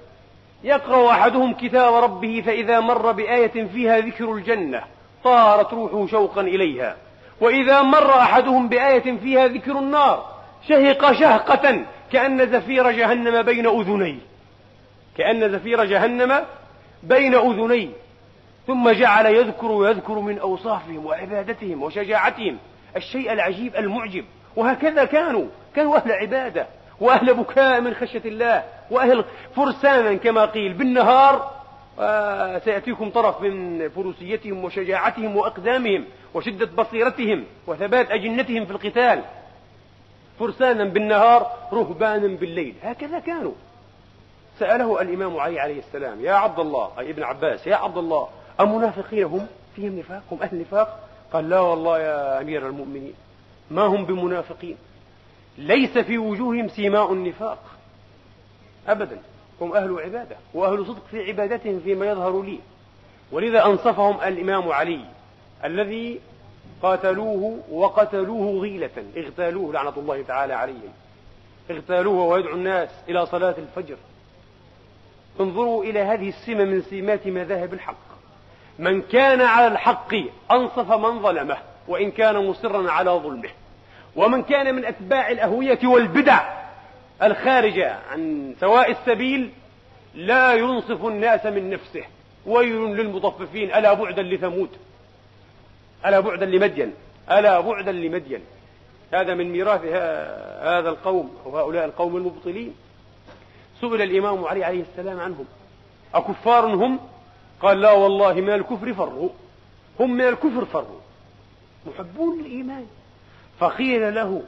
يقرأ 0.67 1.11
أحدهم 1.11 1.55
كتاب 1.55 1.95
ربه 1.95 2.43
فإذا 2.47 2.81
مر 2.81 3.13
بآية 3.13 3.65
فيها 3.65 3.99
ذكر 3.99 4.33
الجنة 4.33 4.83
طارت 5.25 5.73
روحه 5.73 6.07
شوقا 6.07 6.41
إليها. 6.41 6.97
وإذا 7.41 7.83
مر 7.83 8.19
أحدهم 8.19 8.69
بآية 8.69 9.17
فيها 9.17 9.47
ذكر 9.47 9.79
النار 9.79 10.37
شهق 10.69 11.13
شهقة 11.13 11.85
كأن 12.13 12.47
زفير 12.47 12.91
جهنم 12.91 13.43
بين 13.43 13.67
أذنيه. 13.67 14.19
كأن 15.19 15.53
زفير 15.53 15.85
جهنم 15.85 16.45
بين 17.03 17.35
أذنيه. 17.35 17.89
ثم 18.67 18.91
جعل 18.91 19.27
يذكر 19.27 19.67
ويذكر 19.67 20.19
من 20.19 20.39
أوصافهم 20.39 21.07
وعبادتهم 21.07 21.83
وشجاعتهم. 21.83 22.59
الشيء 22.97 23.33
العجيب 23.33 23.77
المعجب. 23.77 24.25
وهكذا 24.57 25.05
كانوا 25.05 25.47
كانوا 25.75 25.97
أهل 25.97 26.13
عبادة. 26.13 26.67
وأهل 27.01 27.35
بكاء 27.35 27.81
من 27.81 27.95
خشية 27.95 28.23
الله 28.25 28.65
وأهل 28.91 29.25
فرسانا 29.57 30.15
كما 30.15 30.45
قيل 30.45 30.73
بالنهار 30.73 31.57
سيأتيكم 32.65 33.11
طرف 33.11 33.41
من 33.43 33.89
فروسيتهم 33.89 34.65
وشجاعتهم 34.65 35.37
وأقدامهم 35.37 36.05
وشدة 36.35 36.67
بصيرتهم 36.67 37.45
وثبات 37.67 38.11
أجنتهم 38.11 38.65
في 38.65 38.71
القتال. 38.71 39.23
فرسانا 40.39 40.85
بالنهار 40.85 41.51
رهبانا 41.73 42.27
بالليل. 42.37 42.75
هكذا 42.83 43.19
كانوا. 43.19 43.53
سأله 44.59 45.03
الإمام 45.03 45.37
علي 45.37 45.61
عليه 45.61 45.79
السلام 45.79 46.21
يا 46.21 46.33
عبد 46.33 46.59
الله 46.59 46.91
أي 46.99 47.11
ابن 47.11 47.23
عباس 47.23 47.67
يا 47.67 47.77
عبد 47.77 47.99
الله 47.99 48.29
أمنافقين 48.61 49.25
هم؟ 49.25 49.47
فيهم 49.77 49.99
نفاق؟ 49.99 50.23
هم 50.33 50.43
أهل 50.43 50.61
نفاق؟ 50.61 51.09
قال 51.33 51.49
لا 51.49 51.61
والله 51.61 51.99
يا 51.99 52.41
أمير 52.41 52.67
المؤمنين 52.67 53.15
ما 53.71 53.83
هم 53.83 54.05
بمنافقين؟ 54.05 54.77
ليس 55.59 55.99
في 55.99 56.19
وجوههم 56.19 56.69
سيماء 56.69 57.13
النفاق. 57.13 57.59
أبدا. 58.89 59.19
هم 59.61 59.73
أهل 59.73 60.01
عبادة 60.01 60.37
وأهل 60.55 60.87
صدق 60.87 61.03
في 61.11 61.29
عبادتهم 61.29 61.81
فيما 61.81 62.07
يظهر 62.07 62.43
لي. 62.43 62.59
ولذا 63.33 63.67
أنصفهم 63.67 64.21
الإمام 64.21 64.73
علي 64.73 65.01
الذي 65.65 66.21
قاتلوه 66.83 67.59
وقتلوه 67.71 68.63
غيلة. 68.63 68.91
اغتالوه 69.17 69.73
لعنة 69.73 69.93
الله 69.97 70.23
تعالى 70.23 70.55
عليهم. 70.55 70.93
اغتالوه 71.71 72.23
ويدعو 72.23 72.55
الناس 72.55 72.89
إلى 73.09 73.27
صلاة 73.27 73.55
الفجر. 73.59 73.97
انظروا 75.41 75.85
إلى 75.85 76.01
هذه 76.01 76.29
السمة 76.29 76.65
من 76.65 76.83
سمات 76.83 77.27
مذاهب 77.27 77.75
الحق. 77.75 78.07
من 78.79 79.03
كان 79.03 79.41
على 79.41 79.67
الحق 79.67 80.15
أنصف 80.51 80.93
من 80.93 81.23
ظلمه 81.23 81.57
وإن 81.89 82.11
كان 82.11 82.47
مصرا 82.47 82.91
على 82.91 83.11
ظلمه. 83.11 83.51
ومن 84.17 84.43
كان 84.43 84.75
من 84.75 84.85
أتباع 84.85 85.31
الأهوية 85.31 85.79
والبدع 85.85 86.57
الخارجة 87.23 87.99
عن 88.11 88.55
سواء 88.61 88.91
السبيل 88.91 89.51
لا 90.15 90.55
ينصف 90.55 91.05
الناس 91.05 91.47
من 91.47 91.71
نفسه. 91.71 92.05
ويل 92.47 92.97
للمطففين 92.97 93.75
ألا 93.75 93.93
بعدا 93.93 94.23
لثمود؟ 94.23 94.69
ألا 96.07 96.21
بعدا 96.21 96.47
لمدين؟ 96.47 96.95
ألا 97.31 97.61
بعدا 97.61 97.93
لمدين؟ 97.93 98.41
هذا 99.13 99.35
من 99.35 99.53
ميراث 99.53 99.85
هذا 100.63 100.89
القوم 100.89 101.37
وهؤلاء 101.45 101.85
القوم 101.85 102.17
المبطلين. 102.17 102.75
سئل 103.81 104.03
الإمام 104.03 104.45
علي 104.45 104.65
عليه 104.65 104.83
السلام 104.83 105.21
عنهم. 105.21 105.45
أكفار 106.15 106.67
هم؟ 106.67 107.01
قال 107.63 107.81
لا 107.81 107.93
والله 107.93 108.35
من 108.35 108.51
الكفر 108.51 108.95
فروا. 108.95 109.29
هم 110.01 110.11
من 110.11 110.29
الكفر 110.29 110.65
فروا. 110.65 111.01
محبون 111.87 112.41
الإيمان 112.41 112.87
فقيل 113.61 114.15
له 114.15 114.43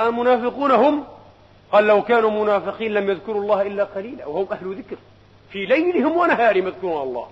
أمنافقون 0.00 0.70
هم 0.70 1.04
قال 1.72 1.86
لو 1.86 2.02
كانوا 2.02 2.44
منافقين 2.44 2.94
لم 2.94 3.10
يذكروا 3.10 3.42
الله 3.42 3.62
إلا 3.62 3.84
قليلا 3.84 4.26
وهم 4.26 4.46
أهل 4.52 4.74
ذكر 4.74 4.96
في 5.50 5.66
ليلهم 5.66 6.16
ونهارهم 6.16 6.66
يذكرون 6.66 7.02
الله. 7.02 7.28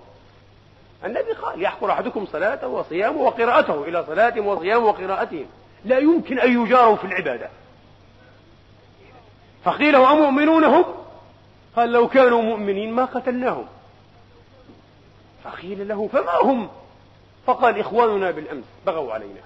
النبي 1.04 1.32
قال 1.32 1.62
يحقر 1.62 1.92
أحدكم 1.92 2.26
صلاته 2.26 2.68
وصيامه 2.68 3.20
وقراءته 3.20 3.84
إلى 3.84 4.04
صلاتهم 4.06 4.46
وصيامه 4.46 4.86
وقراءتهم 4.86 5.46
لا 5.84 5.98
يمكن 5.98 6.38
أن 6.38 6.62
يجاروا 6.62 6.96
في 6.96 7.04
العبادة. 7.04 7.50
فقيل 9.64 9.96
أمؤمنون 9.96 10.64
هم 10.64 10.84
قال 11.76 11.92
لو 11.92 12.08
كانوا 12.08 12.42
مؤمنين 12.42 12.92
ما 12.92 13.04
قتلناهم. 13.04 13.66
فقيل 15.44 15.88
له 15.88 16.08
فما 16.08 16.36
هم؟ 16.42 16.68
فقال 17.46 17.80
إخواننا 17.80 18.30
بالأمس 18.30 18.64
بغوا 18.86 19.12
علينا. 19.12 19.40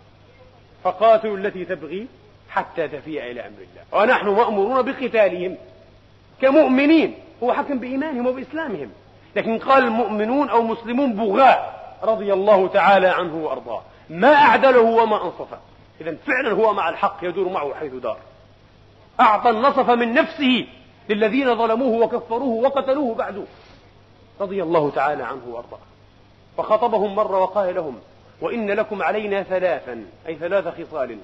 فقاتلوا 0.85 1.37
التي 1.37 1.65
تبغي 1.65 2.07
حتى 2.51 2.89
تفيء 2.89 3.31
إلى 3.31 3.41
أمر 3.41 3.59
الله. 3.59 4.03
ونحن 4.03 4.29
مأمورون 4.29 4.83
بقتالهم 4.83 5.57
كمؤمنين 6.43 7.15
هو 7.43 7.53
حكم 7.53 7.79
بإيمانهم 7.79 8.27
وبإسلامهم. 8.27 8.91
لكن 9.37 9.59
قال 9.59 9.85
المؤمنون 9.85 10.49
أو 10.49 10.63
مسلمون 10.63 11.15
بغاة 11.15 11.73
رضي 12.03 12.33
الله 12.33 12.69
تعالى 12.69 13.09
عنه 13.09 13.37
وأرضاه 13.37 13.83
ما 14.11 14.35
أعدله 14.35 14.81
وما 14.81 15.25
أنصفه 15.25 15.59
إذا 16.01 16.17
فعلا 16.27 16.51
هو 16.53 16.73
مع 16.73 16.89
الحق 16.89 17.19
يدور 17.23 17.49
معه 17.49 17.75
حيث 17.75 17.93
دار. 17.93 18.19
أعطى 19.21 19.51
النصف 19.51 19.91
من 19.91 20.15
نفسه 20.15 20.67
للذين 21.09 21.55
ظلموه 21.55 22.05
وكفروه 22.05 22.65
وقتلوه 22.65 23.15
بعده 23.15 23.45
رضي 24.41 24.63
الله 24.63 24.91
تعالى 24.91 25.23
عنه 25.23 25.43
وأرضاه. 25.47 25.79
فخطبهم 26.57 27.15
مرة 27.15 27.39
وقال 27.39 27.75
لهم 27.75 27.99
وإن 28.41 28.71
لكم 28.71 29.03
علينا 29.03 29.43
ثلاثا 29.43 30.05
أي 30.27 30.37
ثلاث 30.37 30.69
خصال. 30.69 31.19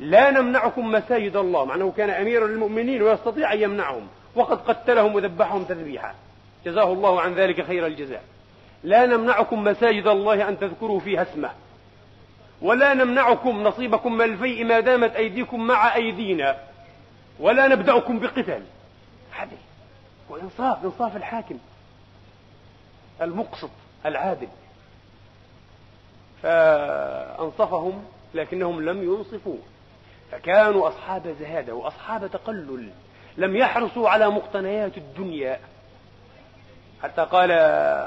لا 0.00 0.30
نمنعكم 0.30 0.92
مساجد 0.92 1.36
الله 1.36 1.64
مع 1.64 1.74
أنه 1.74 1.92
كان 1.96 2.10
أميرا 2.10 2.46
للمؤمنين 2.46 3.02
ويستطيع 3.02 3.52
أن 3.52 3.60
يمنعهم 3.60 4.08
وقد 4.34 4.60
قتلهم 4.60 5.14
وذبحهم 5.14 5.64
تذبيحا. 5.64 6.14
جزاه 6.66 6.92
الله 6.92 7.20
عن 7.20 7.34
ذلك 7.34 7.62
خير 7.62 7.86
الجزاء. 7.86 8.22
لا 8.84 9.06
نمنعكم 9.06 9.64
مساجد 9.64 10.06
الله 10.06 10.48
أن 10.48 10.58
تذكروا 10.58 11.00
فيها 11.00 11.22
اسمه. 11.22 11.50
ولا 12.62 12.94
نمنعكم 12.94 13.62
نصيبكم 13.62 14.12
من 14.12 14.24
الفيء 14.24 14.64
ما 14.64 14.80
دامت 14.80 15.16
أيديكم 15.16 15.66
مع 15.66 15.94
أيدينا. 15.94 16.56
ولا 17.40 17.68
نبدأكم 17.68 18.18
بقتال. 18.18 18.62
عدل 19.34 19.56
وإنصاف 20.28 20.84
إنصاف 20.84 21.16
الحاكم. 21.16 21.58
المقسط 23.22 23.70
العادل. 24.06 24.48
فأنصفهم 26.42 28.04
لكنهم 28.34 28.84
لم 28.84 29.02
ينصفوا 29.02 29.56
فكانوا 30.32 30.88
أصحاب 30.88 31.36
زهادة 31.40 31.74
وأصحاب 31.74 32.30
تقلل. 32.30 32.88
لم 33.36 33.56
يحرصوا 33.56 34.08
على 34.08 34.30
مقتنيات 34.30 34.96
الدنيا. 34.96 35.60
حتى 37.02 37.22
قال 37.22 37.50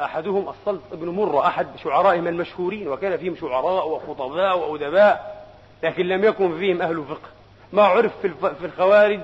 أحدهم 0.03 0.49
الصلت 0.49 0.81
بن 0.91 1.10
مرة 1.10 1.47
أحد 1.47 1.67
شعرائهم 1.83 2.27
المشهورين 2.27 2.88
وكان 2.88 3.17
فيهم 3.17 3.36
شعراء 3.36 3.89
وخطباء 3.89 4.60
وأدباء 4.60 5.45
لكن 5.83 6.07
لم 6.07 6.23
يكن 6.23 6.57
فيهم 6.57 6.81
أهل 6.81 7.03
فقه 7.03 7.29
ما 7.73 7.83
عرف 7.83 8.12
في 8.60 8.65
الخوارج 8.65 9.19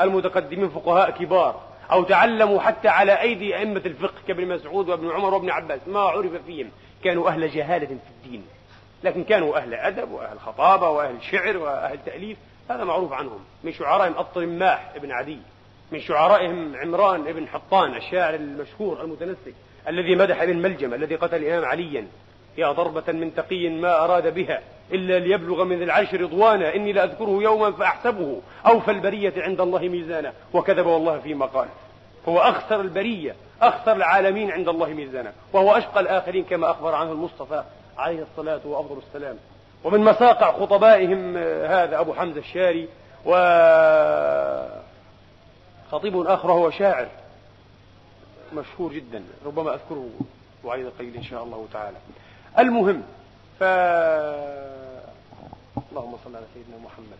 المتقدمين 0.00 0.68
فقهاء 0.68 1.10
كبار. 1.10 1.60
أو 1.92 2.02
تعلموا 2.02 2.60
حتى 2.60 2.88
على 2.88 3.20
أيدي 3.20 3.56
أئمة 3.56 3.82
الفقه 3.86 4.14
كابن 4.28 4.48
مسعود 4.48 4.88
وابن 4.88 5.10
عمر 5.10 5.34
وابن 5.34 5.50
عباس 5.50 5.80
ما 5.86 6.00
عرف 6.00 6.32
فيهم. 6.46 6.70
كانوا 7.04 7.28
أهل 7.28 7.50
جهالة 7.50 7.86
في 7.86 8.26
الدين. 8.26 8.44
لكن 9.04 9.24
كانوا 9.24 9.56
أهل 9.56 9.74
أدب 9.74 10.10
وأهل 10.10 10.40
خطابة 10.40 10.88
وأهل 10.88 11.22
شعر 11.22 11.56
وأهل 11.56 11.98
تأليف 12.06 12.38
هذا 12.70 12.84
معروف 12.84 13.12
عنهم. 13.12 13.40
من 13.64 13.72
شعرائهم 13.72 14.18
الطرماح 14.18 14.92
ابن 14.96 15.12
عدي 15.12 15.38
من 15.92 16.00
شعرائهم 16.00 16.76
عمران 16.76 17.28
ابن 17.28 17.48
حطان 17.48 17.96
الشاعر 17.96 18.34
المشهور 18.34 19.04
المتنسك 19.04 19.54
الذي 19.88 20.16
مدح 20.16 20.42
ابن 20.42 20.56
ملجم 20.56 20.94
الذي 20.94 21.14
قتل 21.14 21.36
الإمام 21.36 21.64
عليا 21.64 22.06
يا 22.58 22.72
ضربة 22.72 23.12
من 23.12 23.34
تقي 23.34 23.68
ما 23.68 24.04
أراد 24.04 24.34
بها. 24.34 24.62
إلا 24.92 25.18
ليبلغ 25.18 25.64
من 25.64 25.82
العرش 25.82 26.14
رضوانا 26.14 26.74
إني 26.74 26.92
لأذكره 26.92 27.42
يوما 27.42 27.72
فأحسبه. 27.72 28.40
أوفى 28.66 28.90
البرية 28.90 29.32
عند 29.36 29.60
الله 29.60 29.78
ميزانا. 29.78 30.32
وكذب 30.52 30.86
والله 30.86 31.18
فيما 31.18 31.46
قال. 31.46 31.68
هو 32.28 32.38
أخسر 32.38 32.80
البرية 32.80 33.34
أخسر 33.62 33.92
العالمين 33.92 34.50
عند 34.50 34.68
الله 34.68 34.86
ميزانا. 34.86 35.32
وهو 35.52 35.72
أشقى 35.72 36.00
الآخرين 36.00 36.44
كما 36.44 36.70
أخبر 36.70 36.94
عنه 36.94 37.12
المصطفى 37.12 37.64
عليه 37.98 38.22
الصلاة 38.22 38.60
وأفضل 38.64 38.98
السلام. 39.08 39.36
ومن 39.84 40.00
مساقع 40.00 40.52
خطبائهم 40.52 41.36
هذا 41.66 42.00
أبو 42.00 42.14
حمزة 42.14 42.40
الشاري. 42.40 42.88
و 43.24 43.32
خطيب 45.90 46.26
آخر 46.26 46.50
وهو 46.50 46.70
شاعر. 46.70 47.08
مشهور 48.56 48.92
جدا 48.92 49.22
ربما 49.46 49.74
أذكره 49.74 50.08
وعيد 50.64 50.86
قليل 50.98 51.16
إن 51.16 51.22
شاء 51.22 51.42
الله 51.42 51.66
تعالى. 51.72 51.96
المهم 52.58 53.02
ف 53.60 53.62
اللهم 55.92 56.16
صل 56.24 56.36
على 56.36 56.46
سيدنا 56.54 56.76
محمد. 56.84 57.18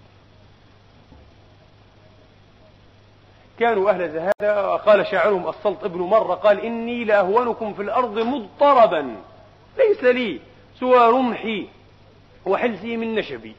كانوا 3.58 3.90
أهل 3.90 4.10
زهادة 4.10 4.76
قال 4.76 5.06
شاعرهم 5.06 5.48
السلط 5.48 5.84
ابن 5.84 6.00
مرة 6.00 6.34
قال 6.34 6.60
إني 6.60 7.04
لأهونكم 7.04 7.74
في 7.74 7.82
الأرض 7.82 8.18
مضطربا. 8.18 9.16
ليس 9.78 10.04
لي 10.04 10.40
سوى 10.80 11.08
رمحي 11.08 11.68
وحلسي 12.46 12.96
من 12.96 13.14
نشبي. 13.14 13.56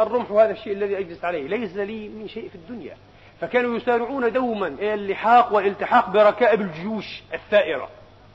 الرمح 0.00 0.30
هذا 0.30 0.50
الشيء 0.50 0.72
الذي 0.72 0.98
أجلس 0.98 1.24
عليه 1.24 1.48
ليس 1.48 1.76
لي 1.76 2.08
من 2.08 2.28
شيء 2.28 2.48
في 2.48 2.54
الدنيا. 2.54 2.96
فكانوا 3.40 3.76
يسارعون 3.76 4.32
دوما 4.32 4.66
إلى 4.66 4.94
اللحاق 4.94 5.52
والالتحاق 5.52 6.10
بركائب 6.10 6.60
الجيوش 6.60 7.22
الثائرة. 7.34 7.88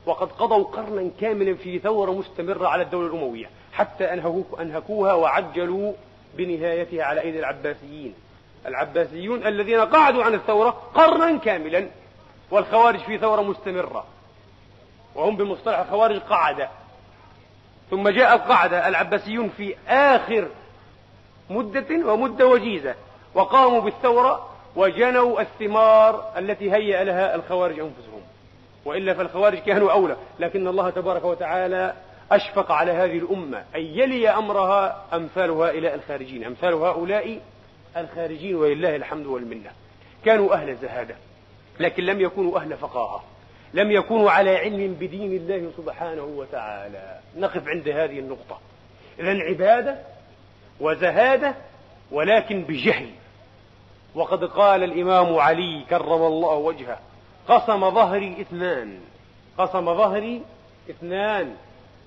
وقد 0.06 0.32
قضوا 0.32 0.64
قرنا 0.64 1.12
كاملا 1.22 1.56
في 1.56 1.80
ثورة 1.80 2.12
مستمرة 2.12 2.68
على 2.68 2.84
الدولة 2.84 3.08
الأموية 3.08 3.50
حتى 3.74 4.14
أنهكوها 4.60 5.14
وعجلوا 5.14 5.94
بنهايتها 6.34 7.04
على 7.04 7.22
أيدي 7.22 7.40
العباسيين. 7.40 8.14
العباسيون 8.66 9.48
الذين 9.48 9.80
قعدوا 9.80 10.24
عن 10.24 10.34
الثورة 10.34 10.70
قرنا 10.94 11.38
كاملا 11.38 11.88
والخوارج 12.52 13.00
في 13.00 13.18
ثورة 13.18 13.42
مستمرة 13.42 14.06
وهم 15.16 15.38
بمصطلح 15.38 15.80
الخوارج 15.80 16.20
قعدة 16.20 16.70
ثم 17.92 18.10
جاء 18.10 18.36
القعدة 18.36 18.88
العباسيون 18.88 19.50
في 19.50 19.76
آخر 19.88 20.48
مدة 21.50 22.14
ومدة 22.14 22.48
وجيزة 22.48 22.96
وقاموا 23.34 23.82
بالثورة 23.82 24.50
وجنوا 24.76 25.42
الثمار 25.42 26.32
التي 26.38 26.72
هيأ 26.72 27.04
لها 27.04 27.36
الخوارج 27.36 27.80
أنفسهم. 27.80 28.15
وإلا 28.86 29.14
فالخوارج 29.14 29.58
كانوا 29.58 29.92
أولى. 29.92 30.18
لكن 30.40 30.68
الله 30.68 30.90
تبارك 30.90 31.26
وتعالى 31.26 31.94
أشفق 32.32 32.72
على 32.72 32.92
هذه 32.92 33.18
الأمة 33.18 33.64
أن 33.76 33.82
يلي 33.82 34.30
أمرها 34.30 35.06
أمثال 35.14 35.50
هؤلاء 35.50 35.96
الخارجين. 35.96 36.44
أمثال 36.44 36.74
هؤلاء 36.74 37.40
الخارجين 37.98 38.56
ولله 38.56 38.96
الحمد 38.96 39.26
والمنة. 39.26 39.72
كانوا 40.26 40.54
أهل 40.54 40.76
زهادة 40.76 41.16
لكن 41.80 42.04
لم 42.04 42.22
يكونوا 42.22 42.60
أهل 42.60 42.78
فقاهة. 42.78 43.24
لم 43.74 43.92
يكونوا 43.92 44.32
على 44.32 44.58
علم 44.58 44.94
بدين 44.94 45.32
الله 45.32 45.72
سبحانه 45.78 46.24
وتعالى. 46.24 47.20
نقف 47.38 47.68
عند 47.68 47.90
هذه 47.90 48.20
النقطة. 48.20 48.60
إذا 49.20 49.44
عبادة 49.44 49.98
وزهادة 50.80 51.56
ولكن 52.12 52.62
بجهل. 52.62 53.10
وقد 54.16 54.44
قال 54.44 54.84
الإمام 54.84 55.36
علي 55.36 55.84
كرم 55.90 56.22
الله 56.22 56.54
وجهه 56.54 57.00
قسم 57.48 57.92
ظهري 57.92 58.42
اثنان. 58.42 59.00
قسم 59.58 59.98
ظهري 59.98 60.42
اثنان. 60.90 61.56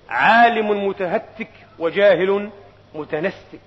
عالم 0.09 0.87
متهتك 0.87 1.51
وجاهل 1.79 2.49
متنسك. 2.95 3.59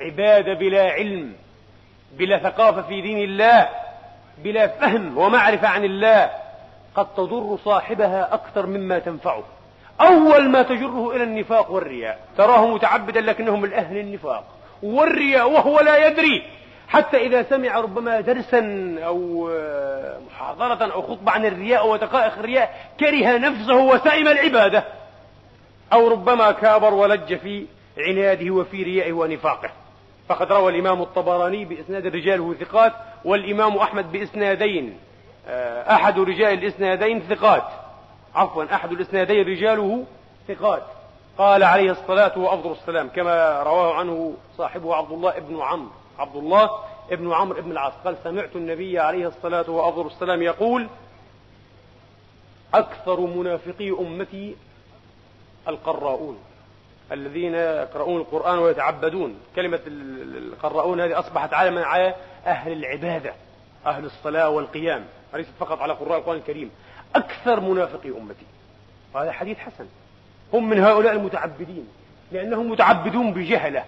عبادة 0.00 0.54
بلا 0.54 0.90
علم 0.90 1.32
بلا 2.12 2.38
ثقافة 2.38 2.82
في 2.82 3.00
دين 3.00 3.18
الله 3.18 3.68
بلا 4.44 4.66
فهم 4.66 5.18
ومعرفة 5.18 5.68
عن 5.68 5.84
الله 5.84 6.30
قد 6.94 7.14
تضر 7.14 7.58
صاحبها 7.64 8.34
أكثر 8.34 8.66
مما 8.66 8.98
تنفعه. 8.98 9.44
أول 10.00 10.48
ما 10.48 10.62
تجره 10.62 11.16
إلى 11.16 11.22
النفاق 11.22 11.70
والرياء. 11.70 12.20
تراه 12.36 12.66
متعبدا 12.66 13.20
لكنه 13.20 13.56
من 13.56 13.72
أهل 13.72 13.98
النفاق. 13.98 14.44
والرياء 14.82 15.50
وهو 15.50 15.80
لا 15.80 16.06
يدري 16.06 16.42
حتى 16.90 17.16
إذا 17.16 17.42
سمع 17.42 17.80
ربما 17.80 18.20
درسا 18.20 18.58
أو 19.06 19.50
آه، 19.52 20.18
محاضرة 20.26 20.92
أو 20.92 21.02
خطبة 21.02 21.32
عن 21.32 21.46
الرياء 21.46 21.88
ودقائق 21.88 22.38
الرياء 22.38 22.90
كره 23.00 23.38
نفسه 23.38 23.76
وسائم 23.76 24.28
العبادة. 24.28 24.84
أو 25.92 26.08
ربما 26.08 26.52
كابر 26.52 26.94
ولج 26.94 27.34
في 27.34 27.66
عناده 27.98 28.50
وفي 28.50 28.82
ريائه 28.82 29.12
ونفاقه. 29.12 29.70
فقد 30.28 30.52
روى 30.52 30.72
الإمام 30.72 31.02
الطبراني 31.02 31.64
بإسناد 31.64 32.06
رجاله 32.06 32.54
ثقات 32.54 32.92
والإمام 33.24 33.76
أحمد 33.76 34.12
بإسنادين. 34.12 34.98
آه، 35.48 35.94
أحد 35.94 36.18
رجال 36.18 36.58
الإسنادين 36.58 37.20
ثقات. 37.20 37.64
عفوا 38.34 38.74
أحد 38.74 38.92
الإسنادين 38.92 39.46
رجاله 39.46 40.04
ثقات. 40.48 40.82
قال 41.38 41.64
عليه 41.64 41.90
الصلاة 41.90 42.38
وأفضل 42.38 42.72
السلام 42.72 43.08
كما 43.08 43.62
رواه 43.62 43.94
عنه 43.94 44.34
صاحبه 44.58 44.94
عبد 44.94 45.12
الله 45.12 45.38
بن 45.38 45.60
عمرو. 45.60 45.99
عبد 46.20 46.36
الله 46.36 46.70
بن 47.10 47.32
عمرو 47.32 47.62
بن 47.62 47.70
العاص 47.70 47.92
قال 48.04 48.16
سمعت 48.24 48.56
النبي 48.56 48.98
عليه 48.98 49.28
الصلاة 49.28 49.70
وأفضل 49.70 50.06
السلام 50.06 50.42
يقول 50.42 50.88
أكثر 52.74 53.20
منافقي 53.20 53.90
أمتي 53.90 54.56
القراؤون 55.68 56.38
الذين 57.12 57.54
يقرؤون 57.54 58.20
القرآن 58.20 58.58
ويتعبدون. 58.58 59.40
كلمة 59.56 59.80
القراؤون 59.86 61.00
هذه 61.00 61.18
أصبحت 61.18 61.54
علما 61.54 61.84
على 61.84 62.14
أهل 62.46 62.72
العبادة 62.72 63.32
أهل 63.86 64.04
الصلاة 64.04 64.48
والقيام 64.48 65.04
وليست 65.34 65.50
فقط 65.60 65.80
على 65.80 65.92
قراء 65.92 66.18
القرآن 66.18 66.36
الكريم. 66.36 66.70
أكثر 67.14 67.60
منافقي 67.60 68.08
أمتي. 68.08 68.46
وهذا 69.14 69.32
حديث 69.32 69.58
حسن. 69.58 69.86
هم 70.52 70.70
من 70.70 70.80
هؤلاء 70.80 71.12
المتعبدين 71.12 71.88
لأنهم 72.32 72.70
متعبدون 72.70 73.32
بجهلة. 73.32 73.84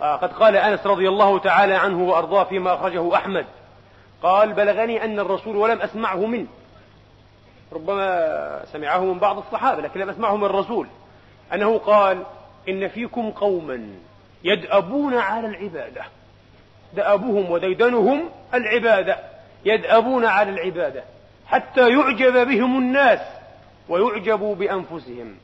قد 0.00 0.32
قال 0.32 0.56
أنس 0.56 0.86
رضي 0.86 1.08
الله 1.08 1.38
تعالى 1.38 1.74
عنه 1.74 2.02
وأرضاه 2.02 2.44
فيما 2.44 2.74
أخرجه 2.74 3.14
أحمد. 3.14 3.46
قال 4.22 4.52
بلغني 4.52 5.04
أن 5.04 5.18
الرسول 5.18 5.56
ولم 5.56 5.80
أسمعه 5.80 6.26
منه 6.26 6.46
ربما 7.72 8.64
سمعه 8.72 9.04
من 9.04 9.18
بعض 9.18 9.38
الصحابة 9.38 9.82
لكن 9.82 10.00
لم 10.00 10.10
أسمعه 10.10 10.36
من 10.36 10.44
الرسول. 10.44 10.86
أنه 11.52 11.78
قال 11.78 12.22
إن 12.68 12.88
فيكم 12.88 13.30
قوما 13.30 13.88
يدأبون 14.44 15.14
على 15.14 15.46
العبادة. 15.46 16.04
دأبهم 16.94 17.50
وديدنهم 17.50 18.30
العبادة. 18.54 19.18
يدأبون 19.64 20.24
على 20.24 20.50
العبادة. 20.50 21.04
حتى 21.46 21.88
يعجب 21.88 22.48
بهم 22.48 22.78
الناس 22.78 23.20
ويعجبوا 23.88 24.54
بأنفسهم. 24.54 25.36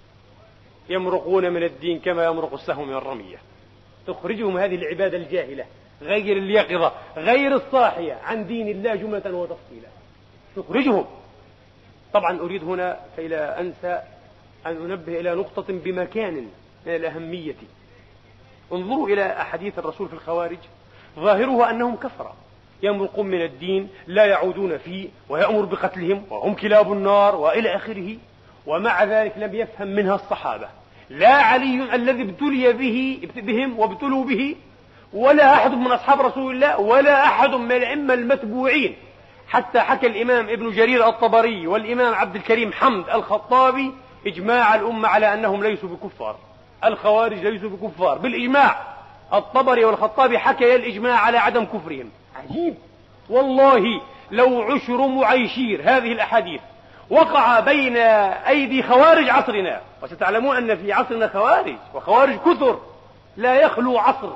يمرقون 0.88 1.50
من 1.50 1.62
الدين 1.62 1.98
كما 1.98 2.24
يمرق 2.24 2.52
السهم 2.52 2.88
من 2.88 2.94
الرمية. 2.94 3.36
تخرجهم 4.06 4.58
هذه 4.58 4.74
العبادة 4.74 5.16
الجاهلة 5.16 5.64
غير 6.02 6.36
اليقظة 6.36 6.92
غير 7.16 7.54
الصاحية 7.54 8.18
عن 8.24 8.46
دين 8.46 8.68
الله 8.68 8.94
جملة 8.94 9.34
وتفصيلا. 9.34 9.88
تخرجهم. 10.56 11.06
طبعا 12.12 12.40
أريد 12.40 12.64
هنا 12.64 13.00
كي 13.16 13.28
لا 13.28 13.60
أنسى 13.60 14.02
أن 14.66 14.76
أنبه 14.76 15.20
إلى 15.20 15.34
نقطة 15.34 15.72
بمكان 15.72 16.34
من 16.86 16.94
الأهمية. 16.94 17.56
انظروا 18.72 19.08
إلى 19.08 19.26
أحاديث 19.26 19.78
الرسول 19.78 20.08
في 20.08 20.14
الخوارج. 20.14 20.58
ظاهرها 21.16 21.70
أنهم 21.70 21.96
كفرة 21.96 22.34
يمرقون 22.82 23.26
من 23.26 23.42
الدين 23.42 23.88
لا 24.06 24.24
يعودون 24.24 24.78
فيه 24.78 25.08
ويأمر 25.28 25.64
بقتلهم 25.64 26.24
وهم 26.30 26.54
كلاب 26.54 26.92
النار 26.92 27.36
وإلى 27.36 27.76
آخره. 27.76 28.16
ومع 28.66 29.04
ذلك 29.04 29.32
لم 29.36 29.54
يفهم 29.54 29.88
منها 29.88 30.14
الصحابة. 30.14 30.68
لا 31.10 31.34
علي 31.34 31.94
الذي 31.94 32.22
ابتلي 32.22 32.72
به 32.72 33.28
بهم 33.36 33.78
وابتلوا 33.78 34.24
به 34.24 34.56
ولا 35.12 35.54
أحد 35.54 35.70
من 35.70 35.86
أصحاب 35.86 36.20
رسول 36.20 36.54
الله 36.54 36.80
ولا 36.80 37.24
أحد 37.24 37.50
من 37.50 37.72
الأئمة 37.72 38.14
المتبوعين. 38.14 38.96
حتى 39.48 39.80
حكى 39.80 40.06
الإمام 40.06 40.48
ابن 40.48 40.70
جرير 40.70 41.08
الطبري 41.08 41.66
والإمام 41.66 42.14
عبد 42.14 42.36
الكريم 42.36 42.72
حمد 42.72 43.08
الخطابي 43.08 43.92
إجماع 44.26 44.74
الأمة 44.74 45.08
على 45.08 45.34
أنهم 45.34 45.62
ليسوا 45.62 45.88
بكفار. 45.88 46.36
الخوارج 46.84 47.46
ليسوا 47.46 47.70
بكفار. 47.70 48.18
بالإجماع 48.18 48.76
الطبري 49.32 49.84
والخطابي 49.84 50.38
حكى 50.38 50.76
الإجماع 50.76 51.18
على 51.18 51.38
عدم 51.38 51.64
كفرهم. 51.64 52.10
عجيب. 52.36 52.74
والله 53.30 54.00
لو 54.30 54.62
عشر 54.62 55.06
معيشير 55.06 55.80
هذه 55.84 56.12
الأحاديث. 56.12 56.60
وقع 57.10 57.60
بين 57.60 57.96
أيدي 57.96 58.82
خوارج 58.82 59.28
عصرنا. 59.30 59.80
وستعلمون 60.02 60.56
أن 60.56 60.76
في 60.76 60.92
عصرنا 60.92 61.28
خوارج 61.28 61.76
وخوارج 61.94 62.38
كثر. 62.38 62.78
لا 63.36 63.54
يخلو 63.54 63.98
عصر 63.98 64.30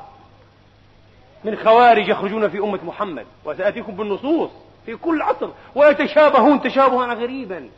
من 1.45 1.57
خوارج 1.57 2.09
يخرجون 2.09 2.49
في 2.49 2.59
أمة 2.59 2.85
محمد. 2.85 3.27
وسأتيكم 3.45 3.93
بالنصوص 3.93 4.51
في 4.87 4.97
كل 4.97 5.23
عصر. 5.23 5.49
ويتشابهون 5.75 6.63
تشابها 6.63 7.15
غريبا. 7.15 7.71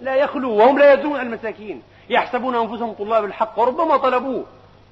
لا 0.00 0.14
يخلو 0.14 0.56
وهم 0.56 0.78
لا 0.78 0.92
يدرون 0.92 1.20
المساكين. 1.20 1.82
يحسبون 2.10 2.54
أنفسهم 2.54 2.92
طلاب 2.92 3.24
الحق 3.24 3.58
وربما 3.58 3.96
طلبوه. 3.96 4.44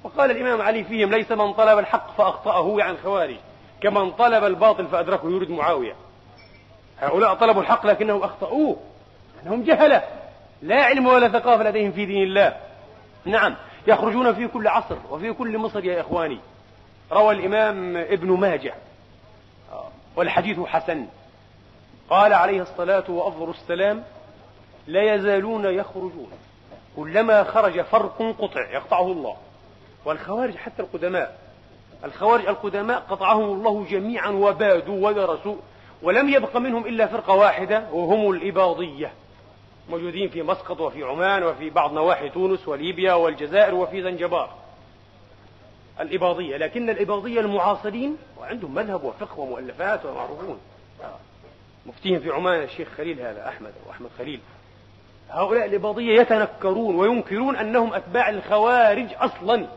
وقال 0.03 0.31
الإمام 0.31 0.61
علي 0.61 0.83
فيهم 0.83 1.09
ليس 1.09 1.31
من 1.31 1.53
طلب 1.53 1.79
الحق 1.79 2.17
فأخطأه 2.17 2.75
يعني 2.77 2.97
خوارج 3.03 3.35
كمن 3.81 4.11
طلب 4.11 4.43
الباطل 4.43 4.87
فأدركه 4.87 5.31
يريد 5.31 5.51
معاوية. 5.51 5.95
هؤلاء 6.99 7.33
طلبوا 7.33 7.61
الحق 7.61 7.85
لكنهم 7.85 8.23
أخطأوه. 8.23 8.77
أنهم 9.43 9.63
جهلة. 9.63 10.03
لا 10.61 10.83
علم 10.83 11.07
ولا 11.07 11.29
ثقافة 11.29 11.63
لديهم 11.63 11.91
في 11.91 12.05
دين 12.05 12.23
الله. 12.23 12.57
نعم 13.25 13.55
يخرجون 13.87 14.33
في 14.33 14.47
كل 14.47 14.67
عصر 14.67 14.95
وفي 15.09 15.33
كل 15.33 15.57
مصر 15.57 15.85
يا 15.85 16.01
إخواني. 16.01 16.39
روى 17.11 17.35
الإمام 17.35 17.97
ابن 17.97 18.31
ماجه. 18.31 18.73
والحديث 20.15 20.59
حسن. 20.59 21.05
قال 22.09 22.33
عليه 22.33 22.61
الصلاة 22.61 23.11
وأفضل 23.11 23.49
السلام 23.49 24.03
لا 24.87 25.15
يزالون 25.15 25.65
يخرجون. 25.65 26.31
كلما 26.95 27.43
خرج 27.43 27.81
فرق 27.81 28.35
قطع 28.39 28.71
يقطعه 28.71 29.11
الله. 29.11 29.35
والخوارج 30.05 30.55
حتى 30.55 30.81
القدماء. 30.81 31.39
الخوارج 32.03 32.47
القدماء 32.47 32.99
قطعهم 32.99 33.43
الله 33.43 33.85
جميعا 33.89 34.29
وبادوا 34.29 35.07
ودرسوا 35.07 35.55
ولم 36.03 36.29
يبق 36.29 36.57
منهم 36.57 36.85
إلا 36.85 37.07
فرقة 37.07 37.33
واحدة 37.33 37.83
وهم 37.91 38.31
الإباضية. 38.31 39.11
موجودين 39.89 40.29
في 40.29 40.41
مسقط 40.41 40.81
وفي 40.81 41.03
عمان 41.03 41.43
وفي 41.43 41.69
بعض 41.69 41.93
نواحي 41.93 42.29
تونس 42.29 42.67
وليبيا 42.67 43.13
والجزائر 43.13 43.75
وفي 43.75 44.03
زنجبار. 44.03 44.53
الإباضية 45.99 46.57
لكن 46.57 46.89
الإباضية 46.89 47.39
المعاصرين 47.39 48.17
وعندهم 48.39 48.73
مذهب 48.73 49.03
وفقه 49.03 49.39
ومؤلفات 49.39 50.05
ومعروفون. 50.05 50.59
مفتيهم 51.85 52.19
في 52.19 52.29
عمان 52.29 52.63
الشيخ 52.63 52.87
خليل 52.97 53.19
هذا 53.19 53.47
أحمد 53.47 53.73
وأحمد 53.87 54.09
خليل. 54.17 54.39
هؤلاء 55.29 55.65
الإباضية 55.65 56.21
يتنكرون 56.21 56.95
وينكرون 56.95 57.55
أنهم 57.55 57.93
أتباع 57.93 58.29
الخوارج 58.29 59.07
أصلا 59.19 59.67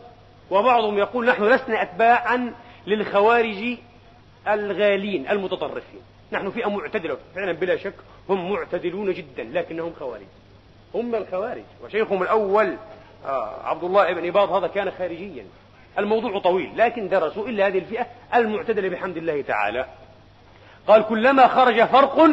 وبعضهم 0.50 0.98
يقول 0.98 1.26
نحن 1.26 1.44
لسنا 1.44 1.82
أتباعا 1.82 2.54
للخوارج 2.86 3.76
الغالين 4.48 5.28
المتطرفين. 5.28 6.00
نحن 6.32 6.50
فئة 6.50 6.70
معتدلة. 6.70 7.16
فعلا 7.34 7.52
بلا 7.52 7.76
شك 7.76 7.94
هم 8.28 8.52
معتدلون 8.52 9.12
جدا 9.12 9.42
لكنهم 9.42 9.92
خوارج. 9.98 10.26
هم 10.94 11.14
الخوارج. 11.14 11.62
وشيخهم 11.84 12.22
الأول 12.22 12.76
آه 13.26 13.54
عبد 13.64 13.84
الله 13.84 14.12
بن 14.12 14.28
إباض 14.28 14.52
هذا 14.52 14.66
كان 14.66 14.90
خارجيا. 14.90 15.44
الموضوع 15.98 16.38
طويل 16.38 16.78
لكن 16.78 17.08
درسوا 17.08 17.48
إلا 17.48 17.66
هذه 17.66 17.78
الفئة 17.78 18.06
المعتدلة 18.34 18.88
بحمد 18.88 19.16
الله 19.16 19.42
تعالى. 19.42 19.86
قال 20.88 21.02
كلما 21.02 21.48
خرج 21.48 21.84
فرق 21.84 22.30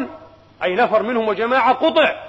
أي 0.62 0.74
نفر 0.74 1.02
منهم 1.02 1.28
وجماعة 1.28 1.72
قطع. 1.72 2.28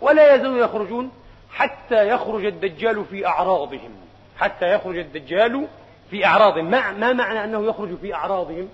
ولا 0.00 0.34
يزالون 0.34 0.58
يخرجون 0.58 1.10
حتى 1.50 2.08
يخرج 2.08 2.44
الدجال 2.44 3.04
في 3.04 3.26
أعراضهم. 3.26 3.90
حتى 4.38 4.74
يخرج 4.74 4.98
الدجال 4.98 5.66
في 6.10 6.26
أعراضهم. 6.26 6.70
ما, 6.70 6.92
ما 6.92 7.12
معنى 7.12 7.44
أنه 7.44 7.64
يخرج 7.64 7.96
في 7.96 8.14
أعراضهم؟ 8.14 8.68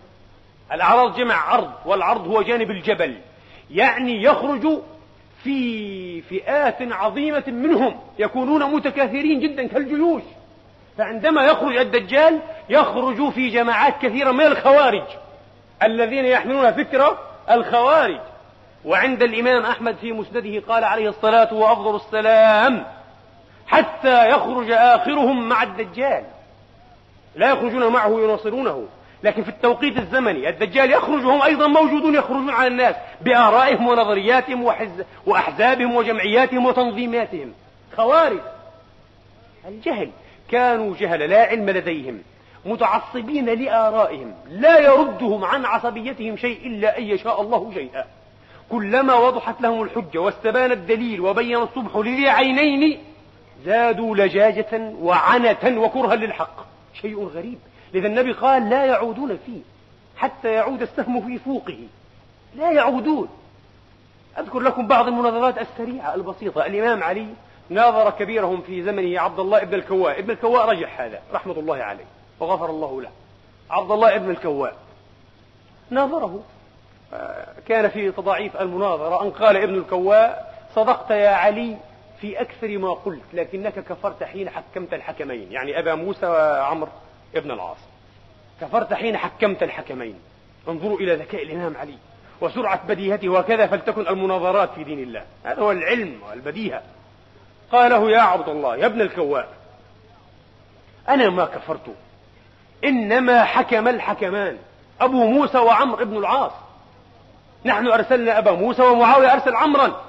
الأعراض 0.72 1.16
جمع 1.16 1.34
عرض 1.34 1.70
والعرض 1.84 2.28
هو 2.28 2.42
جانب 2.42 2.70
الجبل. 2.70 3.18
يعني 3.70 4.22
يخرج 4.22 4.80
في 5.42 6.22
فئات 6.22 6.76
عظيمة 6.80 7.44
منهم 7.46 8.00
يكونون 8.18 8.74
متكاثرين 8.74 9.40
جدا 9.40 9.66
كالجيوش. 9.66 10.22
فعندما 10.98 11.44
يخرج 11.44 11.76
الدجال 11.76 12.40
يخرج 12.68 13.30
في 13.30 13.48
جماعات 13.48 13.94
كثيرة 14.02 14.32
من 14.32 14.46
الخوارج. 14.46 15.04
الذين 15.82 16.24
يحملون 16.24 16.72
فكرة 16.72 17.18
الخوارج. 17.50 18.20
وعند 18.84 19.22
الإمام 19.22 19.62
أحمد 19.62 19.96
في 19.96 20.12
مسنده 20.12 20.60
قال 20.68 20.84
عليه 20.84 21.08
الصلاة 21.08 21.54
وأفضل 21.54 21.96
السلام 21.96 22.86
حتى 23.66 24.30
يخرج 24.30 24.70
آخرهم 24.70 25.48
مع 25.48 25.62
الدجال. 25.62 26.24
لا 27.36 27.50
يخرجون 27.50 27.92
معه 27.92 28.20
يناصرونه 28.20 28.86
لكن 29.22 29.42
في 29.42 29.48
التوقيت 29.48 29.98
الزمني 29.98 30.48
الدجال 30.48 30.90
يخرج 30.90 31.24
هم 31.24 31.42
أيضا 31.42 31.66
موجودون 31.66 32.14
يخرجون 32.14 32.50
على 32.50 32.68
الناس 32.68 32.94
بآرائهم 33.20 33.86
ونظرياتهم 33.86 34.74
وأحزابهم 35.26 35.96
وجمعياتهم 35.96 36.66
وتنظيماتهم. 36.66 37.52
خوارج 37.96 38.40
الجهل 39.68 40.10
كانوا 40.50 40.94
جهل 40.96 41.30
لا 41.30 41.42
علم 41.42 41.70
لديهم 41.70 42.22
متعصبين 42.64 43.46
لآرائهم 43.46 44.34
لا 44.50 44.78
يردهم 44.78 45.44
عن 45.44 45.64
عصبيتهم 45.64 46.36
شيء 46.36 46.66
إلا 46.66 46.98
أن 46.98 47.04
يشاء 47.04 47.42
الله 47.42 47.70
شيئا. 47.74 48.04
كلما 48.70 49.14
وضحت 49.14 49.60
لهم 49.60 49.82
الحجة 49.82 50.18
واستبان 50.18 50.72
الدليل 50.72 51.20
وبين 51.20 51.56
الصبح 51.56 51.96
لذي 51.96 52.28
عينين 52.28 52.98
زادوا 53.64 54.16
لجاجة 54.16 54.92
وعنة 55.00 55.80
وكرها 55.80 56.14
للحق. 56.16 56.66
شيء 57.00 57.24
غريب. 57.24 57.58
لذا 57.94 58.06
النبي 58.06 58.32
قال 58.32 58.70
لا 58.70 58.84
يعودون 58.84 59.38
فيه 59.46 59.60
حتى 60.16 60.52
يعود 60.52 60.82
السهم 60.82 61.26
في 61.26 61.38
فوقه. 61.38 61.78
لا 62.54 62.70
يعودون. 62.72 63.28
أذكر 64.38 64.60
لكم 64.60 64.86
بعض 64.86 65.06
المناظرات 65.06 65.58
السريعة 65.58 66.14
البسيطة. 66.14 66.66
الإمام 66.66 67.02
علي 67.02 67.26
ناظر 67.68 68.10
كبيرهم 68.10 68.60
في 68.60 68.82
زمنه 68.82 69.20
عبد 69.20 69.38
الله 69.38 69.62
ابن 69.62 69.74
الكواء. 69.74 70.18
ابن 70.18 70.30
الكواء 70.30 70.68
رجح 70.68 71.00
هذا 71.00 71.20
رحمة 71.32 71.52
الله 71.52 71.76
عليه 71.76 72.04
وغفر 72.40 72.70
الله 72.70 73.02
له. 73.02 73.10
عبد 73.70 73.90
الله 73.90 74.16
ابن 74.16 74.30
الكواء 74.30 74.76
ناظره. 75.90 76.42
كان 77.66 77.88
في 77.88 78.12
تضاعيف 78.12 78.56
المناظرة. 78.56 79.22
أن 79.22 79.30
قال 79.30 79.56
ابن 79.56 79.74
الكواء 79.74 80.54
صدقت 80.74 81.10
يا 81.10 81.30
علي 81.30 81.76
في 82.20 82.40
أكثر 82.40 82.78
ما 82.78 82.92
قلت 82.92 83.22
لكنك 83.32 83.74
كفرت 83.74 84.22
حين 84.22 84.50
حكمت 84.50 84.94
الحكمين. 84.94 85.52
يعني 85.52 85.78
أبا 85.78 85.94
موسى 85.94 86.26
وعمر. 86.26 86.88
ابن 87.34 87.50
العاص. 87.50 87.78
كفرت 88.60 88.94
حين 88.94 89.16
حكمت 89.16 89.62
الحكمين. 89.62 90.14
انظروا 90.68 90.98
إلى 90.98 91.14
ذكاء 91.14 91.42
الإمام 91.42 91.76
علي 91.76 91.98
وسرعة 92.40 92.86
بديهته 92.86 93.28
وكذا 93.28 93.66
فلتكن 93.66 94.08
المناظرات 94.08 94.70
في 94.74 94.84
دين 94.84 94.98
الله. 94.98 95.24
هذا 95.44 95.62
هو 95.62 95.70
العلم 95.70 96.20
والبديهة. 96.28 96.82
قال 97.72 97.90
له 97.90 98.10
يا 98.10 98.20
عبد 98.20 98.48
الله 98.48 98.76
يا 98.76 98.86
ابن 98.86 99.00
الكواء 99.00 99.48
أنا 101.08 101.30
ما 101.30 101.44
كفرت. 101.44 101.94
إنما 102.84 103.44
حكم 103.44 103.88
الحكمان 103.88 104.58
أبو 105.00 105.26
موسى 105.26 105.58
وعمر 105.58 106.02
ابن 106.02 106.16
العاص. 106.16 106.52
نحن 107.64 107.86
أرسلنا 107.86 108.38
أبا 108.38 108.52
موسى 108.52 108.82
ومعاوية 108.82 109.32
أرسل 109.32 109.56
عمرا. 109.56 110.04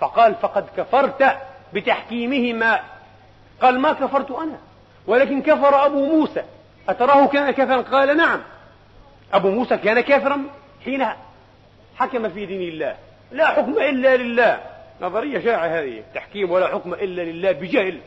فقال 0.00 0.34
فقد 0.34 0.66
كفرت 0.76 1.36
بتحكيمهما. 1.72 2.80
قال 3.62 3.80
ما 3.80 3.92
كفرت 3.92 4.30
أنا. 4.30 4.58
ولكن 5.06 5.42
كفر 5.42 5.86
أبو 5.86 6.06
موسى. 6.06 6.42
أتراه 6.88 7.26
كان 7.26 7.50
كافرا؟ 7.50 7.82
قال 7.82 8.16
نعم. 8.16 8.42
أبو 9.32 9.50
موسى 9.50 9.76
كان 9.76 10.00
كافرا 10.00 10.44
حين 10.84 11.06
حكم 11.96 12.28
في 12.28 12.46
دين 12.46 12.60
الله. 12.60 12.96
لا 13.32 13.46
حكم 13.46 13.72
إلا 13.72 14.16
لله. 14.16 14.60
نظرية 15.00 15.38
شائعة 15.38 15.66
هذه. 15.66 16.02
تحكيم 16.14 16.50
ولا 16.50 16.68
حكم 16.68 16.94
إلا 16.94 17.22
لله 17.22 17.52
بجهل. 17.52 18.00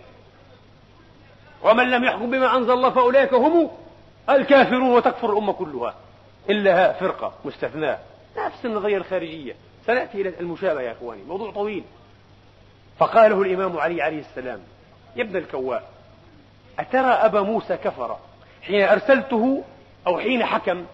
ومن 1.64 1.92
لم 1.92 2.04
يحكم 2.04 2.32
بما 2.32 2.58
أنزل 2.58 2.72
الله 2.72 2.90
فأولئك 2.90 3.34
هم 3.34 3.70
الكافرون 4.30 4.90
وتكفر 4.90 5.34
الأمة 5.34 5.54
كلها. 5.54 5.96
إلا 6.50 6.94
فرقة 6.94 7.34
مستثناة. 7.46 8.00
نفس 8.38 8.66
النظرية 8.66 8.98
الخارجية. 8.98 9.56
سنأتي 9.86 10.22
إلى 10.22 10.40
المشابهة 10.40 10.82
يا 10.82 10.92
إخواني. 10.92 11.24
موضوع 11.24 11.52
طويل. 11.52 11.84
فقال 12.98 13.32
له 13.32 13.42
الإمام 13.42 13.78
علي 13.78 14.02
عليه 14.02 14.20
السلام. 14.20 14.60
يا 15.16 15.24
ابن 15.24 15.36
الكواء. 15.36 15.99
أترى 16.80 17.12
أبا 17.12 17.42
موسى 17.42 17.78
كفر 17.78 18.18
حين 18.62 18.84
أرسلته 18.84 19.64
أو 20.08 20.20
حين 20.20 20.46
حكم؟ 20.46 20.86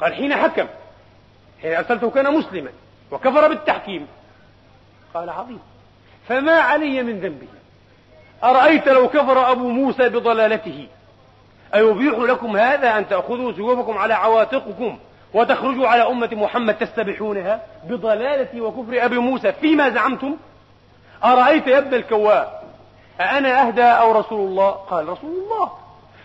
قال 0.00 0.14
حين 0.14 0.36
حكم. 0.36 0.66
حين 1.62 1.74
أرسلته 1.74 2.10
كان 2.10 2.34
مسلما 2.34 2.70
وكفر 3.10 3.48
بالتحكيم. 3.48 4.06
قال 5.14 5.30
عظيم. 5.30 5.60
فما 6.28 6.52
علي 6.52 7.02
من 7.02 7.20
ذنبه؟ 7.20 7.46
أرأيت 8.44 8.88
لو 8.88 9.08
كفر 9.08 9.52
أبو 9.52 9.68
موسى 9.68 10.08
بضلالته؟ 10.08 10.86
أيبيح 11.74 12.18
لكم 12.18 12.56
هذا 12.56 12.98
أن 12.98 13.08
تأخذوا 13.08 13.52
سيوفكم 13.52 13.98
على 13.98 14.14
عواتقكم 14.14 14.98
وتخرجوا 15.34 15.88
على 15.88 16.02
أمة 16.02 16.28
محمد 16.32 16.74
تستبحونها 16.74 17.62
بضلالة 17.84 18.60
وكفر 18.60 19.04
أبي 19.04 19.18
موسى 19.18 19.52
فيما 19.52 19.90
زعمتم؟ 19.90 20.36
أرأيت 21.24 21.66
يا 21.66 21.78
ابن 21.78 21.94
الكواء 21.94 22.57
أأنا 23.20 23.68
أهدى 23.68 23.82
أو 23.82 24.12
رسول 24.12 24.48
الله؟ 24.48 24.70
قال 24.70 25.08
رسول 25.08 25.30
الله. 25.30 25.72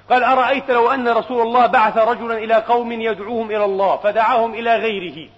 قال 0.09 0.23
أرأيت 0.23 0.69
لو 0.69 0.91
أن 0.91 1.07
رسول 1.07 1.41
الله 1.41 1.65
بعث 1.65 1.97
رجلا 1.97 2.37
إلى 2.37 2.53
قوم 2.53 2.91
يدعوهم 2.91 3.51
إلى 3.51 3.65
الله 3.65 3.97
فدعاهم 3.97 4.53
إلى 4.53 4.75
غيره. 4.75 5.29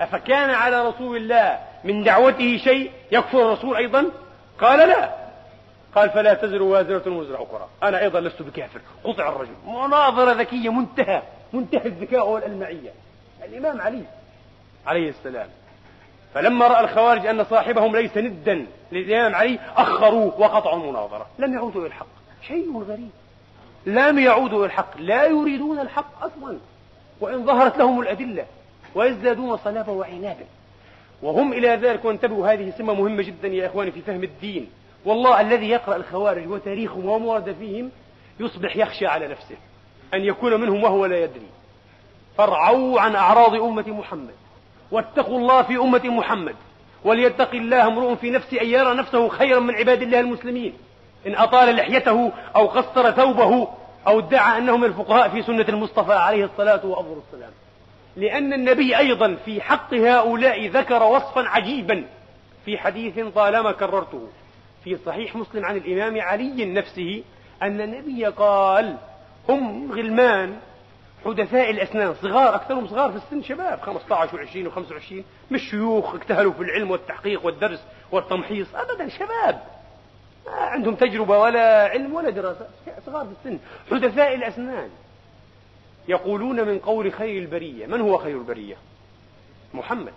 أفكان 0.00 0.50
على 0.50 0.88
رسول 0.88 1.16
الله 1.16 1.58
من 1.84 2.04
دعوته 2.04 2.56
شيء 2.56 2.90
يكفر 3.12 3.42
الرسول 3.42 3.76
أيضا؟ 3.76 4.04
قال 4.60 4.88
لا. 4.88 5.10
قال 5.94 6.10
فلا 6.10 6.34
تزر 6.34 6.62
وازرة 6.62 7.10
وزر 7.10 7.34
أخرى. 7.34 7.68
أنا 7.82 8.02
أيضا 8.02 8.20
لست 8.20 8.42
بكافر. 8.42 8.80
قطع 9.04 9.28
الرجل. 9.28 9.54
مناظرة 9.66 10.32
ذكية 10.32 10.72
منتهى 10.72 11.22
منتهى 11.52 11.86
الذكاء 11.86 12.28
والألمعية. 12.28 12.90
الإمام 13.44 13.80
علي. 13.80 14.02
عليه 14.86 15.08
السلام. 15.08 15.48
فلما 16.34 16.66
رأى 16.66 16.84
الخوارج 16.84 17.26
أن 17.26 17.44
صاحبهم 17.44 17.96
ليس 17.96 18.16
ندا 18.16 18.66
للإمام 18.92 19.34
علي 19.34 19.58
أخروه 19.76 20.40
وقطعوا 20.40 20.82
المناظرة 20.82 21.26
لم 21.38 21.54
يعودوا 21.54 21.80
إلى 21.80 21.86
الحق. 21.86 22.06
شيء 22.48 22.82
غريب. 22.82 23.10
لم 23.86 24.18
يعودوا 24.18 24.58
إلى 24.58 24.66
الحق. 24.66 25.00
لا 25.00 25.26
يريدون 25.26 25.78
الحق 25.78 26.24
أصلا. 26.24 26.58
وإن 27.20 27.46
ظهرت 27.46 27.78
لهم 27.78 28.00
الأدلة 28.00 28.46
ويزدادون 28.94 29.56
صلابة 29.56 29.92
وعنادا 29.92 30.44
وهم 31.22 31.52
إلى 31.52 31.68
ذلك 31.68 32.04
وانتبهوا. 32.04 32.52
هذه 32.52 32.72
سمة 32.78 32.94
مهمة 32.94 33.22
جدا 33.22 33.48
يا 33.48 33.66
إخواني 33.66 33.90
في 33.90 34.00
فهم 34.00 34.24
الدين. 34.24 34.70
والله 35.04 35.40
الذي 35.40 35.68
يقرأ 35.68 35.96
الخوارج 35.96 36.48
وتاريخهم 36.48 37.06
وما 37.06 37.26
ورد 37.26 37.52
فيهم 37.52 37.90
يصبح 38.40 38.76
يخشى 38.76 39.06
على 39.06 39.28
نفسه 39.28 39.56
أن 40.14 40.20
يكون 40.20 40.60
منهم 40.60 40.84
وهو 40.84 41.06
لا 41.06 41.24
يدري. 41.24 41.46
فارعوا 42.38 43.00
عن 43.00 43.14
أعراض 43.14 43.54
أمة 43.54 43.88
محمد. 43.88 44.34
واتقوا 44.94 45.38
الله 45.38 45.62
في 45.62 45.76
أمة 45.76 46.02
محمد 46.04 46.54
وليتق 47.04 47.50
الله 47.54 47.86
امرؤ 47.86 48.14
في 48.14 48.30
نفسه 48.30 48.60
أن 48.60 48.66
يرى 48.66 48.94
نفسه 48.94 49.28
خيرا 49.28 49.60
من 49.60 49.74
عباد 49.74 50.02
الله 50.02 50.20
المسلمين. 50.20 50.72
إن 51.26 51.34
أطال 51.34 51.76
لحيته 51.76 52.32
أو 52.56 52.66
قصر 52.66 53.10
ثوبه 53.10 53.68
أو 54.06 54.18
ادعى 54.18 54.58
أنه 54.58 54.76
من 54.76 54.84
الفقهاء 54.84 55.28
في 55.28 55.42
سنة 55.42 55.66
المصطفى 55.68 56.12
عليه 56.12 56.44
الصلاة 56.44 56.86
وأفضل 56.86 57.20
السلام. 57.26 57.50
لأن 58.16 58.52
النبي 58.52 58.98
أيضا 58.98 59.36
في 59.44 59.60
حق 59.60 59.94
هؤلاء 59.94 60.66
ذكر 60.68 61.02
وصفا 61.02 61.48
عجيبا 61.48 62.04
في 62.64 62.78
حديث 62.78 63.20
طالما 63.34 63.72
كررته. 63.72 64.28
في 64.84 64.96
صحيح 65.06 65.36
مسلم 65.36 65.64
عن 65.64 65.76
الإمام 65.76 66.20
علي 66.20 66.64
نفسه 66.64 67.22
أن 67.62 67.80
النبي 67.80 68.24
قال 68.26 68.96
هم 69.48 69.92
غلمان 69.92 70.56
حدثاء 71.24 71.70
الأسنان 71.70 72.14
صغار 72.14 72.54
أكثرهم 72.54 72.88
صغار 72.88 73.10
في 73.10 73.16
السن 73.16 73.42
شباب 73.42 73.80
15 73.80 74.46
و20 74.46 74.72
و25 74.72 75.14
مش 75.50 75.70
شيوخ 75.70 76.14
اجتهلوا 76.14 76.52
في 76.52 76.60
العلم 76.60 76.90
والتحقيق 76.90 77.46
والدرس 77.46 77.84
والتمحيص 78.12 78.74
أبدا 78.74 79.08
شباب. 79.08 79.62
ما 80.46 80.52
عندهم 80.52 80.94
تجربة 80.94 81.38
ولا 81.38 81.88
علم 81.88 82.14
ولا 82.14 82.30
دراسة 82.30 82.66
صغار 83.06 83.26
في 83.26 83.32
السن. 83.32 83.58
حدثاء 83.90 84.34
الأسنان. 84.34 84.90
يقولون 86.08 86.66
من 86.68 86.78
قول 86.78 87.12
خير 87.12 87.42
البرية. 87.42 87.86
من 87.86 88.00
هو 88.00 88.18
خير 88.18 88.36
البرية؟ 88.36 88.76
محمد. 89.74 90.12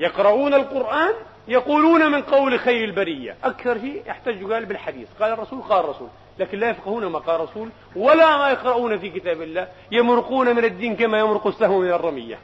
يقرؤون 0.00 0.54
القرآن 0.54 1.14
يقولون 1.48 2.12
من 2.12 2.22
قول 2.22 2.58
خير 2.58 2.84
البرية. 2.84 3.36
أكثر 3.44 3.80
شيء 3.80 4.02
يحتج 4.06 4.52
قال 4.52 4.66
بالحديث. 4.66 5.08
قال 5.20 5.32
الرسول 5.32 5.62
قال 5.62 5.84
الرسول. 5.84 6.08
لكن 6.38 6.58
لا 6.58 6.70
يفقهون 6.70 7.06
ما 7.06 7.18
قال 7.18 7.36
الرسول 7.36 7.68
ولا 7.96 8.36
ما 8.36 8.50
يقرؤون 8.50 8.98
في 8.98 9.10
كتاب 9.10 9.42
الله 9.42 9.68
يمرقون 9.92 10.56
من 10.56 10.64
الدين 10.64 10.96
كما 10.96 11.18
يمرق 11.18 11.46
السهم 11.46 11.80
من 11.80 11.90
الرمية. 11.90 12.38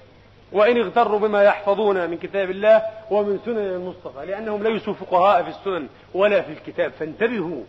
وإن 0.53 0.81
اغتروا 0.81 1.19
بما 1.19 1.43
يحفظون 1.43 2.11
من 2.11 2.19
كتاب 2.19 2.51
الله 2.51 2.83
ومن 3.11 3.39
سنن 3.45 3.59
المصطفى 3.59 4.27
لأنهم 4.27 4.63
ليسوا 4.63 4.95
فقهاء 4.95 5.43
في 5.43 5.49
السنن 5.49 5.89
ولا 6.15 6.43
في 6.43 6.53
الكتاب 6.53 6.91
فانتبهوا. 6.91 7.63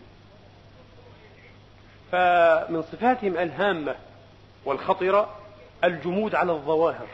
فمن 2.12 2.82
صفاتهم 2.82 3.36
الهامة 3.36 3.94
والخطرة 4.64 5.28
الجمود 5.84 6.34
على 6.34 6.52
الظواهر. 6.52 7.06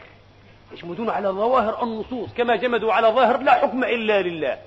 يجمدون 0.71 1.09
على 1.09 1.27
ظواهر 1.27 1.83
النصوص 1.83 2.33
كما 2.33 2.55
جمدوا 2.55 2.93
على 2.93 3.07
ظاهر 3.07 3.41
لا 3.41 3.51
حكم 3.51 3.83
إلا 3.83 4.21
لله. 4.21 4.57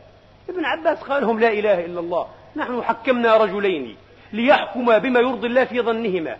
ابن 0.48 0.64
عباس 0.64 1.02
قال 1.02 1.22
لهم 1.22 1.40
لا 1.40 1.48
إله 1.48 1.84
إلا 1.84 2.00
الله 2.00 2.26
نحن 2.56 2.82
حكمنا 2.82 3.36
رجلين. 3.36 3.96
ليحكما 4.32 4.98
بما 4.98 5.20
يرضي 5.20 5.46
الله 5.46 5.64
في 5.64 5.80
ظنهما. 5.80 6.36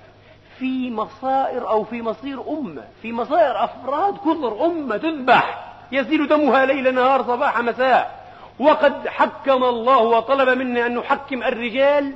في 0.59 0.91
مصائر 0.91 1.68
أو 1.68 1.84
في 1.84 2.03
مصير 2.03 2.49
أمة 2.49 2.84
في 3.03 3.12
مصائر 3.12 3.64
أفراد 3.64 4.16
كثر 4.16 4.66
أمة 4.66 4.97
تذبح. 4.97 5.72
يسيل 5.93 6.28
دمها 6.28 6.66
ليل 6.66 6.95
نهار 6.95 7.22
صباح 7.22 7.61
مساء. 7.61 8.26
وقد 8.59 9.09
حكم 9.09 9.64
الله 9.64 9.99
وطلب 9.99 10.59
منا 10.59 10.87
أن 10.87 10.95
نحكم 10.95 11.43
الرجال 11.43 12.12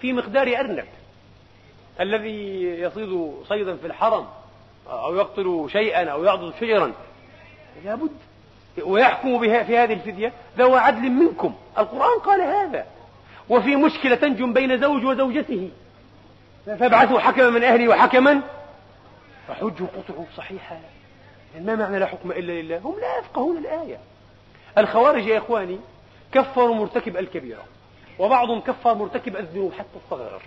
في 0.00 0.12
مقدار 0.12 0.46
أرنب. 0.58 0.84
الذي 2.00 2.62
يصيد 2.62 3.32
صيدا 3.48 3.76
في 3.76 3.86
الحرم 3.86 4.26
أو 4.90 5.14
يقتل 5.14 5.68
شيئا 5.72 6.10
أو 6.10 6.24
يعضد 6.24 6.52
شجرا. 6.60 6.92
لابد. 7.84 8.16
ويحكم 8.82 9.38
بها 9.38 9.62
في 9.62 9.78
هذه 9.78 9.92
الفدية 9.92 10.32
ذو 10.58 10.74
عدل 10.74 11.10
منكم. 11.10 11.54
القرآن 11.78 12.18
قال 12.18 12.40
هذا. 12.40 12.86
وفي 13.48 13.76
مشكلة 13.76 14.14
تنجم 14.14 14.52
بين 14.52 14.80
زوج 14.80 15.04
وزوجته. 15.04 15.70
فابعثوا 16.66 17.20
حكما 17.20 17.50
من 17.50 17.64
أهلي 17.64 17.88
وحكما 17.88 18.40
فحجوا 19.48 19.86
قطعوا 19.86 20.24
يعني 21.54 21.66
ما 21.66 21.74
معنى 21.74 21.98
لا 21.98 22.06
حكم 22.06 22.30
إلا 22.30 22.52
لله؟ 22.52 22.78
هم 22.78 22.94
لا 23.00 23.18
يفقهون 23.18 23.56
الآية. 23.56 23.98
الخوارج 24.78 25.26
يا 25.26 25.38
إخواني 25.38 25.78
كفروا 26.32 26.74
مرتكب 26.74 27.16
الكبيرة 27.16 27.62
وبعضهم 28.18 28.60
كفر 28.60 28.94
مرتكب 28.94 29.36
الذنوب 29.36 29.72
حتى 29.72 29.98
الصغائر 30.04 30.42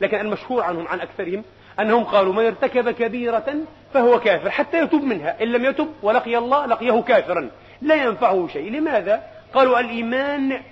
لكن 0.00 0.20
المشهور 0.20 0.62
عنهم 0.62 0.88
عن 0.88 1.00
أكثرهم 1.00 1.44
أنهم 1.80 2.04
قالوا 2.04 2.32
من 2.32 2.46
ارتكب 2.46 2.90
كبيرة 2.90 3.56
فهو 3.94 4.20
كافر 4.20 4.50
حتى 4.50 4.82
يتوب 4.82 5.02
منها. 5.02 5.42
إن 5.42 5.52
لم 5.52 5.64
يتب 5.64 5.88
ولقي 6.02 6.38
الله 6.38 6.66
لقيه 6.66 7.02
كافرا. 7.02 7.50
لا 7.82 7.94
ينفعه 7.94 8.48
شيء. 8.52 8.72
لماذا؟ 8.72 9.22
قالوا 9.54 9.80
الإيمان 9.80 10.62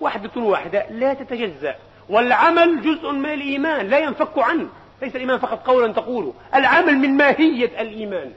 وحدة 0.00 0.40
واحدة 0.42 0.86
لا 0.90 1.14
تتجزأ. 1.14 1.74
والعمل 2.08 2.82
جزء 2.82 3.12
من 3.12 3.32
الإيمان 3.32 3.86
لا 3.86 3.98
ينفك 3.98 4.38
عنه. 4.38 4.68
ليس 5.02 5.16
الإيمان 5.16 5.38
فقط 5.38 5.66
قولا 5.66 5.92
تقوله. 5.92 6.34
العمل 6.54 6.98
من 6.98 7.16
ماهية 7.16 7.80
الإيمان. 7.80 8.32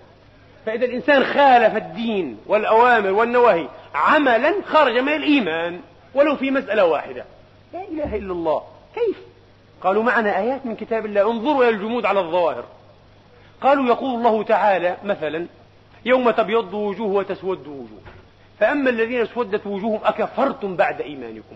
فإذا 0.65 0.85
الإنسان 0.85 1.23
خالف 1.23 1.75
الدين 1.75 2.37
والأوامر 2.47 3.11
والنواهي 3.11 3.67
عملا 3.95 4.53
خرج 4.65 4.97
من 4.97 5.13
الإيمان 5.13 5.79
ولو 6.15 6.35
في 6.35 6.51
مسألة 6.51 6.85
واحدة. 6.85 7.25
لا 7.73 7.83
إله 7.91 8.15
إلا 8.15 8.33
الله. 8.33 8.63
كيف؟ 8.95 9.17
قالوا 9.83 10.03
معنا 10.03 10.39
آيات 10.39 10.65
من 10.65 10.75
كتاب 10.75 11.05
الله. 11.05 11.31
انظروا 11.31 11.63
إلى 11.63 11.69
الجمود 11.69 12.05
على 12.05 12.19
الظواهر. 12.19 12.63
قالوا 13.61 13.85
يقول 13.85 14.15
الله 14.15 14.43
تعالى 14.43 14.97
مثلا 15.03 15.47
يوم 16.05 16.31
تبيض 16.31 16.73
وجوه 16.73 17.07
وتسود 17.07 17.67
وجوه. 17.67 18.01
فأما 18.61 18.89
الذين 18.89 19.21
اسودت 19.21 19.67
وجوههم 19.67 19.99
أكفرتم 20.03 20.75
بعد 20.75 21.01
إيمانكم. 21.01 21.55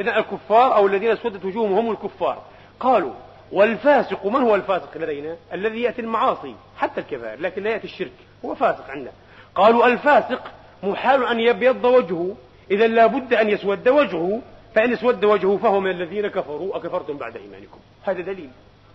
إذا 0.00 0.18
الكفار 0.18 0.74
أو 0.74 0.86
الذين 0.86 1.10
اسودت 1.10 1.44
وجوههم 1.44 1.72
هم 1.72 1.90
الكفار. 1.90 2.42
قالوا 2.80 3.12
والفاسق 3.52 4.26
من 4.26 4.42
هو 4.42 4.54
الفاسق 4.54 4.96
لدينا؟ 4.96 5.36
الذي 5.52 5.82
يأتي 5.82 6.00
المعاصي 6.00 6.54
حتى 6.76 7.00
الكبائر 7.00 7.40
لكن 7.40 7.62
لا 7.62 7.70
يأتي 7.70 7.84
الشرك. 7.84 8.12
هو 8.44 8.54
فاسق 8.54 8.90
عندنا. 8.90 9.10
قالوا 9.54 9.86
الفاسق 9.86 10.42
محال 10.82 11.26
أن 11.26 11.40
يبيض 11.40 11.84
وجهه. 11.84 12.36
إذا 12.70 12.86
لابد 12.86 13.34
أن 13.34 13.48
يسود 13.48 13.88
وجهه. 13.88 14.40
فإن 14.74 14.92
اسود 14.92 15.24
وجهه 15.24 15.56
فهو 15.56 15.80
من 15.80 15.90
الذين 15.90 16.26
كفروا 16.26 16.76
أكفرتم 16.76 17.16
بعد 17.16 17.36
إيمانكم. 17.36 17.78
هذا 18.04 18.20
دليل. 18.20 18.50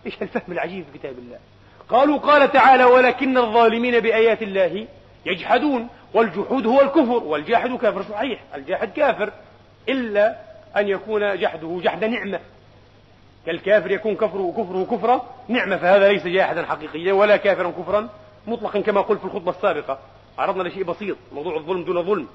إيش 0.06 0.22
الفهم 0.22 0.52
العجيب 0.52 0.86
في 0.92 1.00
كتاب 1.00 1.16
الله؟ 1.18 1.38
قالوا 1.90 2.18
قال 2.18 2.52
تعالى 2.52 2.84
ولكن 2.84 3.38
الظالمين 3.38 4.00
بآيات 4.00 4.42
الله 4.42 4.88
يجحدون 5.26 5.88
والجحود 6.14 6.68
هو 6.68 6.82
الكفر 6.82 7.24
والجاحد 7.24 7.70
كافر 7.70 8.04
صحيح 8.04 8.40
الجاحد 8.56 8.92
كافر 8.92 9.32
إلا 9.90 10.36
أن 10.78 10.88
يكون 10.88 11.38
جحده 11.38 11.80
جحد 11.84 12.04
نعمة. 12.04 12.40
كالكافر 13.46 13.92
يكون 13.92 14.16
كفره 14.16 14.54
كفره 14.58 14.88
كفرا 14.92 15.26
نعمة 15.48 15.78
فهذا 15.78 16.10
ليس 16.10 16.28
جاحدا 16.28 16.66
حقيقيا 16.66 17.14
ولا 17.14 17.38
كافرا 17.38 17.72
كفرا 17.72 18.10
مطلقا 18.48 18.80
كما 18.80 19.02
قلت 19.02 19.20
في 19.20 19.26
الخطبة 19.26 19.52
السابقة. 19.52 20.00
عرضنا 20.38 20.64
لشيء 20.64 20.84
بسيط 20.84 21.18
موضوع 21.32 21.58
الظلم 21.58 21.84
دون 21.84 22.04
ظلم. 22.04 22.28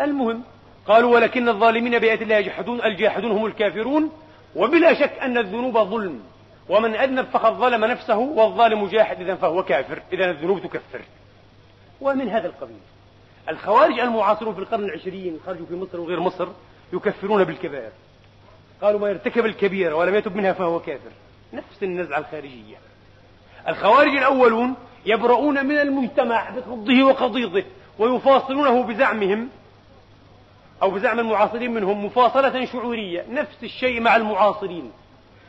المهم 0.00 0.42
قالوا 0.86 1.14
ولكن 1.14 1.48
الظالمين 1.48 1.98
بآيات 1.98 2.22
الله 2.22 2.36
يجحدون 2.36 2.84
الجاحدون 2.84 3.30
هم 3.30 3.46
الكافرون 3.46 4.10
وبلا 4.56 4.94
شك 4.94 5.12
أن 5.22 5.38
الذنوب 5.38 5.78
ظلم. 5.78 6.20
ومن 6.68 6.96
أذنب 6.96 7.24
فقد 7.24 7.52
ظلم 7.52 7.84
نفسه 7.84 8.18
والظالم 8.18 8.86
جاحد 8.86 9.20
إذا 9.20 9.34
فهو 9.34 9.62
كافر 9.62 10.02
إذا 10.12 10.30
الذنوب 10.30 10.62
تكفر. 10.62 11.00
ومن 12.04 12.28
هذا 12.28 12.46
القبيل. 12.46 12.80
الخوارج 13.48 14.00
المعاصرون 14.00 14.54
في 14.54 14.60
القرن 14.60 14.84
العشرين 14.84 15.40
خرجوا 15.46 15.66
في 15.66 15.74
مصر 15.74 16.00
وغير 16.00 16.20
مصر 16.20 16.48
يكفرون 16.92 17.44
بالكبائر. 17.44 17.90
قالوا 18.82 19.00
ما 19.00 19.08
يرتكب 19.08 19.46
الكبيرة 19.46 19.94
ولم 19.94 20.14
يتب 20.14 20.36
منها 20.36 20.52
فهو 20.52 20.80
كافر. 20.80 21.10
نفس 21.52 21.82
النزعة 21.82 22.18
الخارجية. 22.18 22.76
الخوارج 23.68 24.16
الأولون 24.16 24.74
يبرؤون 25.06 25.66
من 25.66 25.78
المجتمع 25.78 26.50
بقضه 26.50 27.04
وقضيضه 27.04 27.64
ويفاصلونه 27.98 28.82
بزعمهم 28.82 29.48
أو 30.82 30.90
بزعم 30.90 31.20
المعاصرين 31.20 31.74
منهم 31.74 32.04
مفاصلة 32.04 32.64
شعورية 32.64 33.24
نفس 33.30 33.56
الشيء 33.62 34.00
مع 34.00 34.16
المعاصرين. 34.16 34.92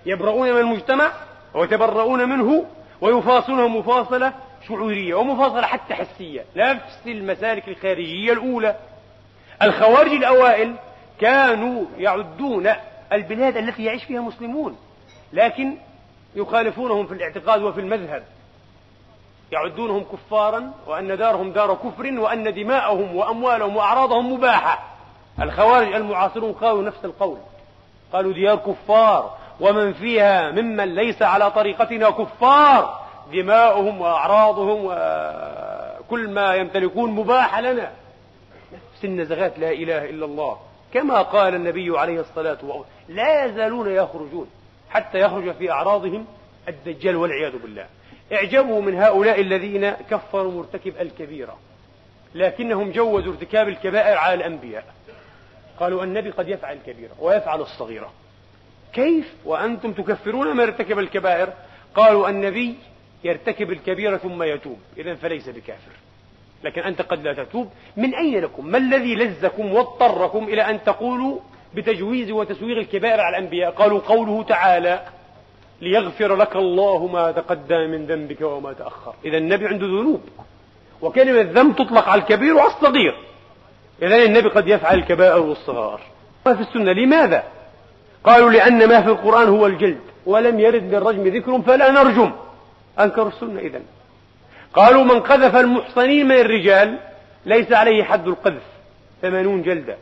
يبرؤون 0.06 0.52
من 0.52 0.60
المجتمع 0.60 1.12
ويتبرؤون 1.54 2.30
منه 2.30 2.66
ويفاصلونه 3.02 3.68
مفاصلة 3.68 4.34
شعورية 4.68 5.16
ومفاصلة 5.16 5.68
حتى 5.68 5.96
حسية. 5.96 6.46
نفس 6.56 7.08
المسالك 7.08 7.68
الخارجية 7.68 8.34
الأولى. 8.34 8.76
الخوارج 9.62 10.12
الأوائل 10.12 10.76
كانوا 11.22 11.86
يعدون 11.98 12.70
البلاد 13.14 13.58
التي 13.58 13.84
يعيش 13.84 14.04
فيها 14.04 14.22
مسلمون 14.22 14.78
لكن 15.34 15.78
يخالفونهم 16.36 17.08
في 17.08 17.14
الاعتقاد 17.14 17.64
وفي 17.64 17.80
المذهب. 17.80 18.24
يعدونهم 19.52 20.04
كفارا 20.04 20.72
وأن 20.88 21.18
دارهم 21.18 21.52
دار 21.52 21.74
كفر 21.74 22.20
وأن 22.20 22.54
دماءهم 22.54 23.16
وأموالهم 23.16 23.76
وأعراضهم 23.76 24.34
مباحة. 24.34 24.84
الخوارج 25.42 25.94
المعاصرون 25.94 26.54
قالوا 26.54 26.84
نفس 26.84 27.06
القول. 27.06 27.38
قالوا 28.14 28.34
ديار 28.34 28.56
كفار 28.56 29.38
ومن 29.60 29.94
فيها 29.94 30.52
ممن 30.52 30.96
ليس 30.96 31.22
على 31.22 31.52
طريقتنا 31.52 32.10
كفار. 32.10 33.05
دماؤهم 33.32 34.02
وأعراضهم 34.02 34.80
وكل 34.86 36.30
ما 36.30 36.56
يمتلكون 36.56 37.12
مباح 37.12 37.60
لنا. 37.60 37.92
نفس 38.74 39.06
النزغات 39.06 39.60
لا 39.60 39.72
إله 39.72 40.10
إلا 40.10 40.26
الله. 40.26 40.58
كما 40.94 41.22
قال 41.22 41.56
النبي 41.56 42.00
عليه 42.00 42.20
الصلاة 42.20 42.58
والسلام 42.64 42.84
لا 43.10 43.46
يزالون 43.46 43.92
يخرجون 43.92 44.50
حتى 44.90 45.20
يخرج 45.20 45.52
في 45.52 45.72
أعراضهم 45.72 46.26
الدجال 46.68 47.16
والعياذ 47.16 47.58
بالله. 47.58 47.86
اعجبوا 48.34 48.82
من 48.82 48.96
هؤلاء 48.96 49.42
الذين 49.42 49.90
كفروا 49.92 50.52
مرتكب 50.52 50.94
الكبيرة. 51.02 51.58
لكنهم 52.36 52.92
جوزوا 52.92 53.34
ارتكاب 53.34 53.68
الكبائر 53.68 54.18
على 54.18 54.34
الأنبياء. 54.34 54.86
قالوا 55.80 56.04
النبي 56.04 56.30
قد 56.30 56.50
يفعل 56.50 56.78
الكبيرة 56.78 57.12
ويفعل 57.20 57.62
الصغيرة. 57.62 58.12
كيف؟ 58.94 59.34
وأنتم 59.46 59.94
تكفرون 59.94 60.56
ما 60.56 60.64
ارتكب 60.64 61.00
الكبائر؟ 61.00 61.50
قالوا 61.96 62.30
النبي 62.30 62.76
يرتكب 63.24 63.72
الكبيرة 63.72 64.18
ثم 64.18 64.44
يتوب. 64.44 64.80
إذا 64.98 65.16
فليس 65.16 65.50
بكافر. 65.50 65.92
لكن 66.64 66.82
أنت 66.82 67.02
قد 67.02 67.24
لا 67.24 67.34
تتوب. 67.34 67.70
من 67.98 68.16
أين 68.16 68.40
لكم؟ 68.42 68.66
ما 68.66 68.78
الذي 68.78 69.16
لزكم 69.16 69.74
واضطركم 69.74 70.44
إلى 70.44 70.62
أن 70.62 70.84
تقولوا 70.84 71.40
بتجويز 71.76 72.32
وتسويغ 72.32 72.78
الكبائر 72.78 73.22
على 73.22 73.38
الأنبياء؟ 73.38 73.72
قالوا 73.72 74.00
قوله 74.00 74.44
تعالى 74.44 75.02
ليغفر 75.82 76.36
لك 76.36 76.56
الله 76.56 77.08
ما 77.08 77.32
تقدم 77.32 77.90
من 77.92 78.06
ذنبك 78.06 78.42
وما 78.42 78.74
تأخر. 78.74 79.14
إذا 79.26 79.38
النبي 79.38 79.68
عنده 79.68 79.86
ذنوب. 79.86 80.22
وكلمة 81.02 81.42
ذنب 81.42 81.76
تطلق 81.76 82.10
على 82.10 82.22
الكبير 82.22 82.54
والصغير. 82.56 83.16
إذا 84.02 84.16
النبي 84.16 84.50
قد 84.50 84.68
يفعل 84.68 84.98
الكبائر 85.00 85.40
والصغار. 85.40 86.02
ما 86.46 86.56
في 86.56 86.62
السنة؟ 86.62 86.92
لماذا؟ 86.92 87.44
قالوا 88.24 88.50
لأن 88.50 88.88
ما 88.88 89.02
في 89.02 89.10
القرآن 89.10 89.48
هو 89.48 89.66
الجلد. 89.66 90.02
ولم 90.26 90.60
يرد 90.60 90.94
للرجم 90.94 91.28
ذكر 91.28 91.62
فلا 91.62 91.92
نرجم. 91.92 92.32
أنكروا 93.00 93.28
السنة 93.28 93.60
إذا 93.60 93.82
قالوا 94.74 95.04
من 95.04 95.20
قذف 95.20 95.56
المحصنين 95.56 96.28
من 96.28 96.36
الرجال 96.36 97.00
ليس 97.46 97.72
عليه 97.72 98.04
حد 98.04 98.28
القذف 98.28 98.64
ثمانون 99.22 99.62
جلدة. 99.62 99.98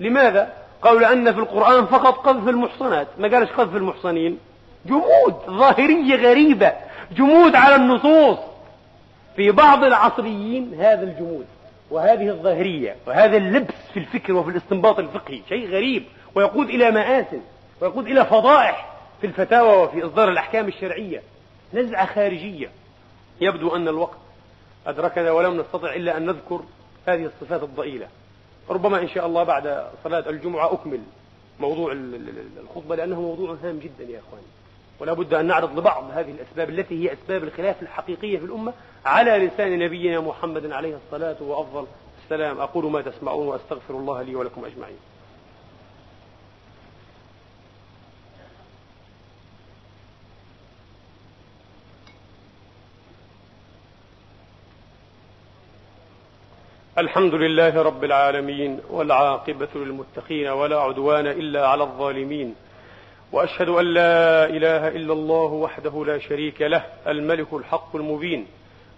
لماذا؟ 0.00 0.52
قالوا 0.82 1.00
لأن 1.00 1.32
في 1.32 1.38
القرآن 1.38 1.86
فقط 1.86 2.14
قذف 2.14 2.48
المحصنات 2.48 3.06
ما 3.18 3.28
قالش 3.28 3.50
قذف 3.50 3.76
المحصنين. 3.76 4.38
جمود 4.86 5.34
ظاهرية 5.46 6.16
غريبة 6.16 6.72
جمود 7.16 7.54
على 7.54 7.76
النصوص. 7.76 8.38
في 9.36 9.50
بعض 9.50 9.84
العصريين 9.84 10.74
هذا 10.80 11.02
الجمود 11.02 11.46
وهذه 11.90 12.28
الظاهرية 12.28 12.96
وهذا 13.06 13.36
اللبس 13.36 13.74
في 13.92 14.00
الفكر 14.00 14.32
وفي 14.32 14.50
الاستنباط 14.50 14.98
الفقهي 14.98 15.42
شيء 15.48 15.68
غريب 15.68 16.04
ويقود 16.34 16.68
إلى 16.68 16.90
مآسٍ 16.90 17.26
ويقود 17.80 18.06
إلى 18.06 18.24
فضائح 18.24 18.86
في 19.20 19.26
الفتاوى 19.26 19.82
وفي 19.82 20.06
إصدار 20.06 20.28
الأحكام 20.28 20.68
الشرعية. 20.68 21.22
نزعة 21.74 22.14
خارجية. 22.14 22.70
يبدو 23.40 23.76
أن 23.76 23.88
الوقت 23.88 24.18
أدركنا 24.86 25.32
ولم 25.32 25.60
نستطع 25.60 25.94
إلا 25.94 26.16
أن 26.16 26.26
نذكر 26.26 26.60
هذه 27.06 27.24
الصفات 27.24 27.62
الضئيلة. 27.62 28.08
ربما 28.70 28.98
إن 28.98 29.08
شاء 29.08 29.26
الله 29.26 29.44
بعد 29.44 29.86
صلاة 30.04 30.30
الجمعة 30.30 30.72
أكمل 30.72 31.00
موضوع 31.60 31.92
الخطبة 32.62 32.96
لأنه 32.96 33.20
موضوع 33.20 33.56
هام 33.64 33.78
جدا 33.78 34.12
يا 34.12 34.18
أخواني. 34.18 34.46
ولا 35.00 35.12
بد 35.12 35.34
أن 35.34 35.46
نعرض 35.46 35.78
لبعض 35.78 36.10
هذه 36.14 36.30
الأسباب 36.30 36.70
التي 36.70 37.04
هي 37.04 37.12
أسباب 37.12 37.44
الخلاف 37.44 37.82
الحقيقية 37.82 38.38
في 38.38 38.44
الأمة 38.44 38.72
على 39.04 39.46
لسان 39.46 39.78
نبينا 39.78 40.20
محمد 40.20 40.72
عليه 40.72 40.96
الصلاة 41.06 41.36
وأفضل 41.42 41.86
السلام. 42.24 42.60
أقول 42.60 42.90
ما 42.90 43.02
تسمعون 43.02 43.46
وأستغفر 43.46 43.94
الله 43.94 44.22
لي 44.22 44.34
ولكم 44.34 44.64
أجمعين. 44.64 44.96
الحمد 56.98 57.34
لله 57.34 57.82
رب 57.82 58.04
العالمين 58.04 58.80
والعاقبة 58.90 59.68
للمتقين 59.74 60.48
ولا 60.48 60.80
عدوان 60.80 61.26
إلا 61.26 61.68
على 61.68 61.82
الظالمين 61.84 62.54
وأشهد 63.32 63.68
أن 63.68 63.84
لا 63.84 64.44
إله 64.46 64.88
إلا 64.88 65.12
الله 65.12 65.52
وحده 65.52 66.04
لا 66.04 66.18
شريك 66.18 66.62
له 66.62 66.84
الملك 67.06 67.52
الحق 67.52 67.96
المبين 67.96 68.46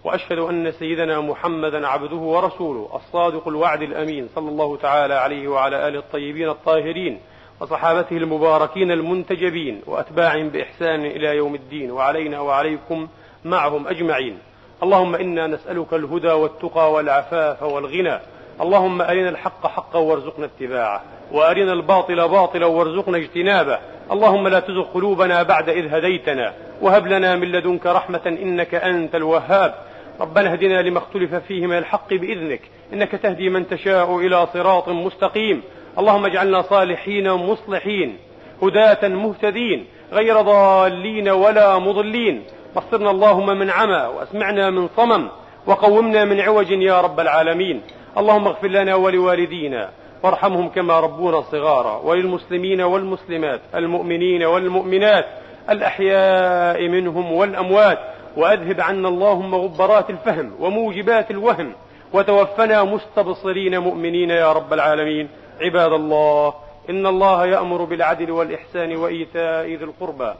وأشهد 0.03 0.37
أن 0.37 0.71
سيدنا 0.71 1.21
محمدا 1.21 1.87
عبده 1.87 2.15
ورسوله 2.15 2.89
الصادق 2.95 3.47
الوعد 3.47 3.81
الأمين 3.81 4.29
صلى 4.35 4.49
الله 4.49 4.77
تعالى 4.77 5.13
عليه 5.13 5.47
وعلى 5.47 5.87
آله 5.87 5.99
الطيبين 5.99 6.49
الطاهرين 6.49 7.19
وصحابته 7.61 8.17
المباركين 8.17 8.91
المنتجبين 8.91 9.81
وأتباعهم 9.87 10.49
بإحسان 10.49 11.05
إلى 11.05 11.35
يوم 11.37 11.55
الدين 11.55 11.91
وعلينا 11.91 12.39
وعليكم 12.39 13.07
معهم 13.45 13.87
أجمعين. 13.87 14.37
اللهم 14.83 15.15
إنا 15.15 15.47
نسألك 15.47 15.93
الهدى 15.93 16.31
والتقى 16.31 16.91
والعفاف 16.91 17.63
والغنى. 17.63 18.19
اللهم 18.61 19.01
أرنا 19.01 19.29
الحق 19.29 19.67
حقا 19.67 19.99
وارزقنا 19.99 20.45
اتباعه. 20.45 21.03
وأرنا 21.31 21.73
الباطل 21.73 22.27
باطلا 22.27 22.65
وارزقنا 22.65 23.17
اجتنابه. 23.17 23.79
اللهم 24.11 24.47
لا 24.47 24.59
تزغ 24.59 24.83
قلوبنا 24.93 25.43
بعد 25.43 25.69
إذ 25.69 25.93
هديتنا. 25.93 26.53
وهب 26.81 27.07
لنا 27.07 27.35
من 27.35 27.51
لدنك 27.51 27.85
رحمة 27.85 28.21
إنك 28.25 28.75
أنت 28.75 29.15
الوهاب. 29.15 29.75
ربنا 30.21 30.51
اهدنا 30.51 30.81
لما 30.81 30.97
اختلف 30.97 31.35
فيه 31.35 31.67
من 31.67 31.77
الحق 31.77 32.13
بإذنك. 32.13 32.61
إنك 32.93 33.11
تهدي 33.11 33.49
من 33.49 33.67
تشاء 33.67 34.17
إلى 34.17 34.47
صراط 34.53 34.89
مستقيم. 34.89 35.61
اللهم 35.97 36.25
اجعلنا 36.25 36.61
صالحين 36.61 37.31
مصلحين. 37.31 38.17
هداة 38.63 39.07
مهتدين. 39.07 39.85
غير 40.11 40.41
ضالين 40.41 41.29
ولا 41.29 41.79
مضلين. 41.79 42.43
بصرنا 42.75 43.11
اللهم 43.11 43.57
من 43.59 43.69
عمى 43.69 44.09
واسمعنا 44.17 44.69
من 44.69 44.89
صمم 44.97 45.29
وقومنا 45.67 46.25
من 46.25 46.41
عوج 46.41 46.71
يا 46.71 47.01
رب 47.01 47.19
العالمين. 47.19 47.81
اللهم 48.17 48.47
اغفر 48.47 48.67
لنا 48.67 48.95
ولوالدينا 48.95 49.89
وارحمهم 50.23 50.69
كما 50.69 50.99
ربونا 50.99 51.41
صغارا 51.41 52.01
وللمسلمين 52.03 52.81
والمسلمات 52.81 53.61
المؤمنين 53.75 54.43
والمؤمنات 54.43 55.25
الأحياء 55.69 56.87
منهم 56.87 57.31
والأموات. 57.33 57.99
وأذهب 58.37 58.81
عنا 58.81 59.07
اللهم 59.07 59.55
غبرات 59.55 60.09
الفهم 60.09 60.51
وموجبات 60.59 61.31
الوهم. 61.31 61.73
وتوفنا 62.13 62.83
مستبصرين 62.83 63.79
مؤمنين 63.79 64.29
يا 64.29 64.53
رب 64.53 64.73
العالمين. 64.73 65.29
عباد 65.61 65.93
الله 65.93 66.53
إن 66.89 67.07
الله 67.07 67.45
يأمر 67.45 67.83
بالعدل 67.83 68.31
والإحسان 68.31 68.95
وإيتاء 68.95 69.65
ذي 69.65 69.83
القربى. 69.83 70.33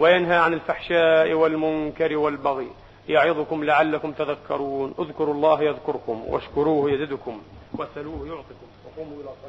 وينهى 0.00 0.36
عن 0.36 0.52
الفحشاء 0.54 1.32
والمنكر 1.32 2.16
والبغي. 2.16 2.68
يعظكم 3.08 3.64
لعلكم 3.64 4.12
تذكرون. 4.12 4.94
اذكروا 4.98 5.34
الله 5.34 5.62
يذكركم 5.62 6.24
واشكروه 6.28 6.90
يزدكم 6.90 7.40
وسلوه 7.74 8.26
يعطكم 8.26 8.68
وقوموا 8.84 9.16
إلى 9.20 9.24
صلاة 9.24 9.46